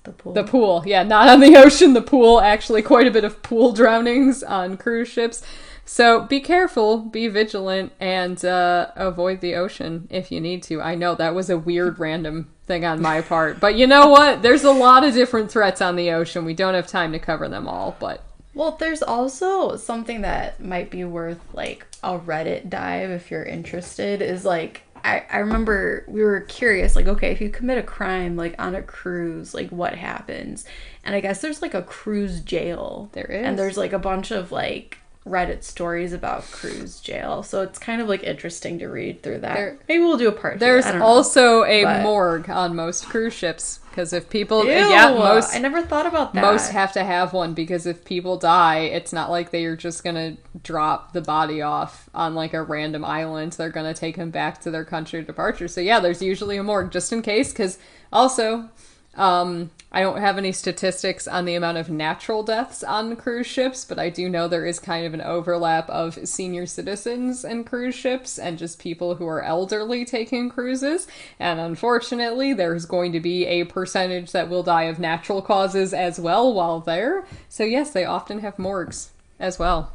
The 0.04 0.12
pool. 0.12 0.34
The 0.34 0.44
pool, 0.44 0.84
yeah, 0.86 1.04
not 1.04 1.28
on 1.28 1.40
the 1.40 1.58
ocean, 1.58 1.94
the 1.94 2.02
pool. 2.02 2.40
Actually, 2.40 2.82
quite 2.82 3.08
a 3.08 3.12
bit 3.12 3.24
of 3.24 3.42
pool 3.44 3.74
drownings 3.74 4.44
on 4.44 4.78
cruise 4.78 5.10
ships. 5.10 5.42
So 5.84 6.22
be 6.22 6.40
careful, 6.40 6.98
be 6.98 7.28
vigilant, 7.28 7.92
and 8.00 8.44
uh, 8.44 8.92
avoid 8.96 9.42
the 9.42 9.56
ocean 9.56 10.08
if 10.10 10.32
you 10.32 10.40
need 10.42 10.64
to. 10.64 10.82
I 10.82 10.96
know 10.96 11.14
that 11.16 11.36
was 11.36 11.50
a 11.50 11.58
weird 11.58 12.00
random 12.00 12.50
thing 12.68 12.86
on 12.86 13.02
my 13.02 13.22
part, 13.22 13.60
but 13.60 13.76
you 13.76 13.88
know 13.88 14.10
what? 14.10 14.42
There's 14.42 14.64
a 14.64 14.72
lot 14.72 15.04
of 15.04 15.14
different 15.14 15.52
threats 15.52 15.82
on 15.82 15.96
the 15.96 16.12
ocean. 16.12 16.46
We 16.46 16.54
don't 16.54 16.74
have 16.74 16.88
time 16.88 17.12
to 17.12 17.20
cover 17.20 17.48
them 17.48 17.68
all, 17.68 17.96
but 18.00 18.24
Well, 18.54 18.72
there's 18.80 19.04
also 19.04 19.76
something 19.76 20.22
that 20.22 20.60
might 20.64 20.90
be 20.90 21.04
worth 21.04 21.40
like 21.54 21.86
a 22.04 22.18
Reddit 22.18 22.70
dive 22.70 23.12
if 23.12 23.30
you're 23.30 23.44
interested. 23.44 24.22
Is 24.22 24.46
like 24.46 24.82
I, 25.04 25.24
I 25.32 25.38
remember 25.38 26.04
we 26.08 26.24
were 26.24 26.42
curious, 26.42 26.96
like, 26.96 27.08
okay, 27.08 27.32
if 27.32 27.40
you 27.40 27.50
commit 27.50 27.78
a 27.78 27.84
crime 27.84 28.36
like 28.36 28.56
on 28.58 28.74
a 28.74 28.82
cruise, 28.82 29.54
like 29.54 29.70
what 29.70 29.94
happens? 29.94 30.66
And 31.04 31.14
I 31.14 31.20
guess 31.20 31.42
there's 31.42 31.62
like 31.62 31.76
a 31.76 31.84
cruise 31.84 32.42
jail. 32.42 33.10
There 33.14 33.26
is. 33.26 33.46
And 33.46 33.60
there's 33.60 33.78
like 33.78 33.94
a 33.94 34.00
bunch 34.00 34.32
of 34.32 34.52
like 34.52 34.98
Reddit 35.26 35.64
stories 35.64 36.14
about 36.14 36.44
cruise 36.52 37.00
jail. 37.00 37.42
So 37.42 37.64
it's 37.64 37.80
kind 37.80 38.00
of 38.00 38.08
like 38.08 38.22
interesting 38.24 38.78
to 38.80 38.88
read 38.88 39.24
through 39.24 39.40
that. 39.40 39.56
There- 39.56 39.80
Maybe 39.88 40.04
we'll 40.04 40.18
do 40.18 40.28
a 40.28 40.32
part. 40.32 40.60
there's 40.60 40.86
don't 40.86 41.00
know. 41.00 41.06
also 41.06 41.64
a 41.64 41.84
but- 41.84 42.04
morgue 42.04 42.50
on 42.50 42.76
most 42.76 43.06
cruise 43.08 43.34
ships 43.34 43.80
because 43.90 44.14
if 44.14 44.30
people, 44.30 44.66
Ew, 44.66 44.70
yeah, 44.72 45.10
most 45.10 45.56
I 45.56 45.60
never 45.60 45.82
thought 45.82 46.06
about 46.06 46.34
that. 46.34 46.42
Most 46.42 46.72
have 46.74 46.92
to 46.94 47.04
have 47.04 47.32
one 47.34 47.54
because 47.54 47.86
if 47.88 48.04
people 48.06 48.38
die, 48.38 48.80
it's 48.82 49.14
not 49.14 49.32
like 49.32 49.50
they 49.52 49.66
are 49.66 49.76
just 49.78 50.04
gonna 50.04 50.36
drop 50.64 51.14
the 51.14 51.22
body 51.22 51.62
off 51.62 52.08
on 52.14 52.36
like 52.36 52.54
a 52.54 52.62
random 52.62 53.04
island. 53.06 53.54
They're 53.54 53.70
gonna 53.70 53.94
take 53.94 54.18
him 54.18 54.30
back 54.32 54.62
to 54.62 54.70
their 54.70 54.86
country 54.86 55.20
of 55.22 55.26
departure. 55.28 55.68
So 55.70 55.82
yeah, 55.82 56.00
there's 56.02 56.22
usually 56.22 56.58
a 56.58 56.64
morgue 56.64 56.92
just 56.92 57.12
in 57.14 57.22
case. 57.22 57.52
Because 57.52 57.80
also, 58.14 58.70
um, 59.16 59.72
I 59.92 60.02
don't 60.02 60.20
have 60.20 60.38
any 60.38 60.52
statistics 60.52 61.26
on 61.28 61.46
the 61.46 61.56
amount 61.56 61.78
of 61.78 61.90
natural 61.90 62.44
deaths 62.44 62.84
on 62.84 63.16
cruise 63.16 63.48
ships, 63.48 63.86
but 63.86 63.98
I 63.98 64.10
do 64.10 64.28
know 64.28 64.48
there 64.48 64.66
is 64.66 64.78
kind 64.78 65.06
of 65.06 65.14
an 65.14 65.22
overlap 65.22 65.90
of 65.90 66.28
senior 66.28 66.66
citizens 66.66 67.46
and 67.46 67.66
cruise 67.66 67.96
ships 67.96 68.38
and 68.38 68.58
just 68.58 68.78
people 68.78 69.16
who 69.16 69.26
are 69.26 69.42
elderly 69.42 70.04
taking 70.04 70.50
cruises. 70.50 71.08
And 71.40 71.62
unfortunately, 71.62 72.52
there's 72.52 72.86
going 72.86 73.14
to 73.14 73.22
be 73.22 73.46
a 73.46 73.64
percentage 73.64 74.34
that 74.34 74.50
will 74.50 74.64
die 74.64 74.84
of 74.84 75.00
natural 75.00 75.42
causes 75.42 75.94
as 75.94 76.20
well 76.20 76.54
while 76.54 76.82
there. 76.82 77.26
So, 77.48 77.64
yes, 77.64 77.92
they 77.92 78.04
often 78.04 78.40
have 78.40 78.58
morgues. 78.58 79.12
as 79.40 79.60
well. 79.60 79.94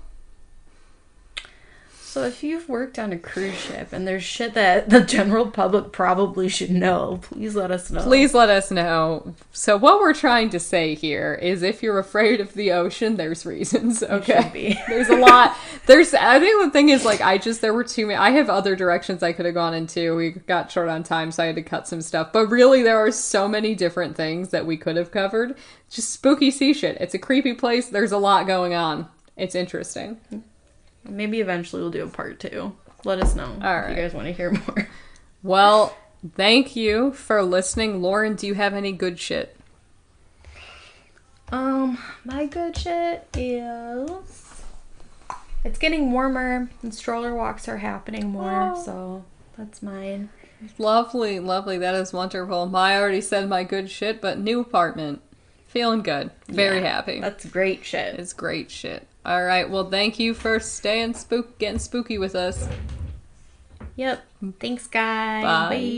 So 2.10 2.24
if 2.24 2.42
you've 2.42 2.68
worked 2.68 2.98
on 2.98 3.12
a 3.12 3.18
cruise 3.20 3.54
ship 3.54 3.92
and 3.92 4.04
there's 4.04 4.24
shit 4.24 4.54
that 4.54 4.90
the 4.90 5.00
general 5.00 5.48
public 5.48 5.92
probably 5.92 6.48
should 6.48 6.72
know, 6.72 7.20
please 7.22 7.54
let 7.54 7.70
us 7.70 7.88
know. 7.88 8.02
Please 8.02 8.34
let 8.34 8.50
us 8.50 8.72
know. 8.72 9.32
So 9.52 9.76
what 9.76 10.00
we're 10.00 10.12
trying 10.12 10.50
to 10.50 10.58
say 10.58 10.96
here 10.96 11.34
is 11.34 11.62
if 11.62 11.84
you're 11.84 12.00
afraid 12.00 12.40
of 12.40 12.54
the 12.54 12.72
ocean, 12.72 13.14
there's 13.14 13.46
reasons. 13.46 14.02
Okay. 14.02 14.82
there's 14.88 15.08
a 15.08 15.14
lot. 15.14 15.56
There's 15.86 16.12
I 16.12 16.40
think 16.40 16.64
the 16.64 16.72
thing 16.72 16.88
is 16.88 17.04
like 17.04 17.20
I 17.20 17.38
just 17.38 17.60
there 17.60 17.72
were 17.72 17.84
too 17.84 18.06
many 18.06 18.16
I 18.16 18.30
have 18.30 18.50
other 18.50 18.74
directions 18.74 19.22
I 19.22 19.32
could 19.32 19.46
have 19.46 19.54
gone 19.54 19.72
into. 19.72 20.16
We 20.16 20.30
got 20.30 20.72
short 20.72 20.88
on 20.88 21.04
time, 21.04 21.30
so 21.30 21.44
I 21.44 21.46
had 21.46 21.54
to 21.54 21.62
cut 21.62 21.86
some 21.86 22.02
stuff. 22.02 22.32
But 22.32 22.48
really 22.48 22.82
there 22.82 22.98
are 22.98 23.12
so 23.12 23.46
many 23.46 23.76
different 23.76 24.16
things 24.16 24.48
that 24.48 24.66
we 24.66 24.76
could 24.76 24.96
have 24.96 25.12
covered. 25.12 25.56
Just 25.88 26.10
spooky 26.10 26.50
sea 26.50 26.74
shit. 26.74 26.96
It's 27.00 27.14
a 27.14 27.20
creepy 27.20 27.54
place. 27.54 27.88
There's 27.88 28.10
a 28.10 28.18
lot 28.18 28.48
going 28.48 28.74
on. 28.74 29.06
It's 29.36 29.54
interesting. 29.54 30.16
Mm-hmm. 30.32 30.49
Maybe 31.04 31.40
eventually 31.40 31.82
we'll 31.82 31.90
do 31.90 32.04
a 32.04 32.08
part 32.08 32.38
two. 32.40 32.76
Let 33.04 33.20
us 33.20 33.34
know 33.34 33.54
if 33.56 33.62
right. 33.62 33.90
you 33.90 33.96
guys 33.96 34.12
want 34.14 34.26
to 34.26 34.32
hear 34.32 34.50
more. 34.52 34.88
Well, 35.42 35.96
thank 36.34 36.76
you 36.76 37.12
for 37.12 37.42
listening. 37.42 38.02
Lauren, 38.02 38.34
do 38.34 38.46
you 38.46 38.52
have 38.52 38.74
any 38.74 38.92
good 38.92 39.18
shit? 39.18 39.56
Um, 41.50 41.96
my 42.26 42.44
good 42.46 42.76
shit 42.76 43.26
is 43.34 44.62
it's 45.64 45.78
getting 45.78 46.12
warmer 46.12 46.68
and 46.82 46.94
stroller 46.94 47.34
walks 47.34 47.68
are 47.68 47.78
happening 47.78 48.28
more, 48.28 48.74
Oh. 48.76 48.82
so 48.84 49.24
that's 49.56 49.82
mine. 49.82 50.28
Lovely, 50.78 51.40
lovely. 51.40 51.78
That 51.78 51.94
is 51.94 52.12
wonderful. 52.12 52.76
I 52.76 52.96
already 52.96 53.22
said 53.22 53.48
my 53.48 53.64
good 53.64 53.90
shit, 53.90 54.20
but 54.20 54.38
new 54.38 54.60
apartment. 54.60 55.22
Feeling 55.68 56.02
good. 56.02 56.30
Very 56.48 56.80
Yeah, 56.82 56.90
happy. 56.96 57.20
That's 57.20 57.46
great 57.46 57.84
shit. 57.84 58.16
It's 58.18 58.32
great 58.34 58.70
shit. 58.70 59.06
All 59.24 59.44
right. 59.44 59.68
Well, 59.68 59.88
thank 59.90 60.18
you 60.18 60.34
for 60.34 60.58
staying 60.60 61.14
spook, 61.14 61.58
getting 61.58 61.78
spooky 61.78 62.18
with 62.18 62.34
us. 62.34 62.68
Yep. 63.96 64.24
Thanks, 64.58 64.86
guys. 64.86 65.44
Bye. 65.44 65.68
Bye. 65.68 65.80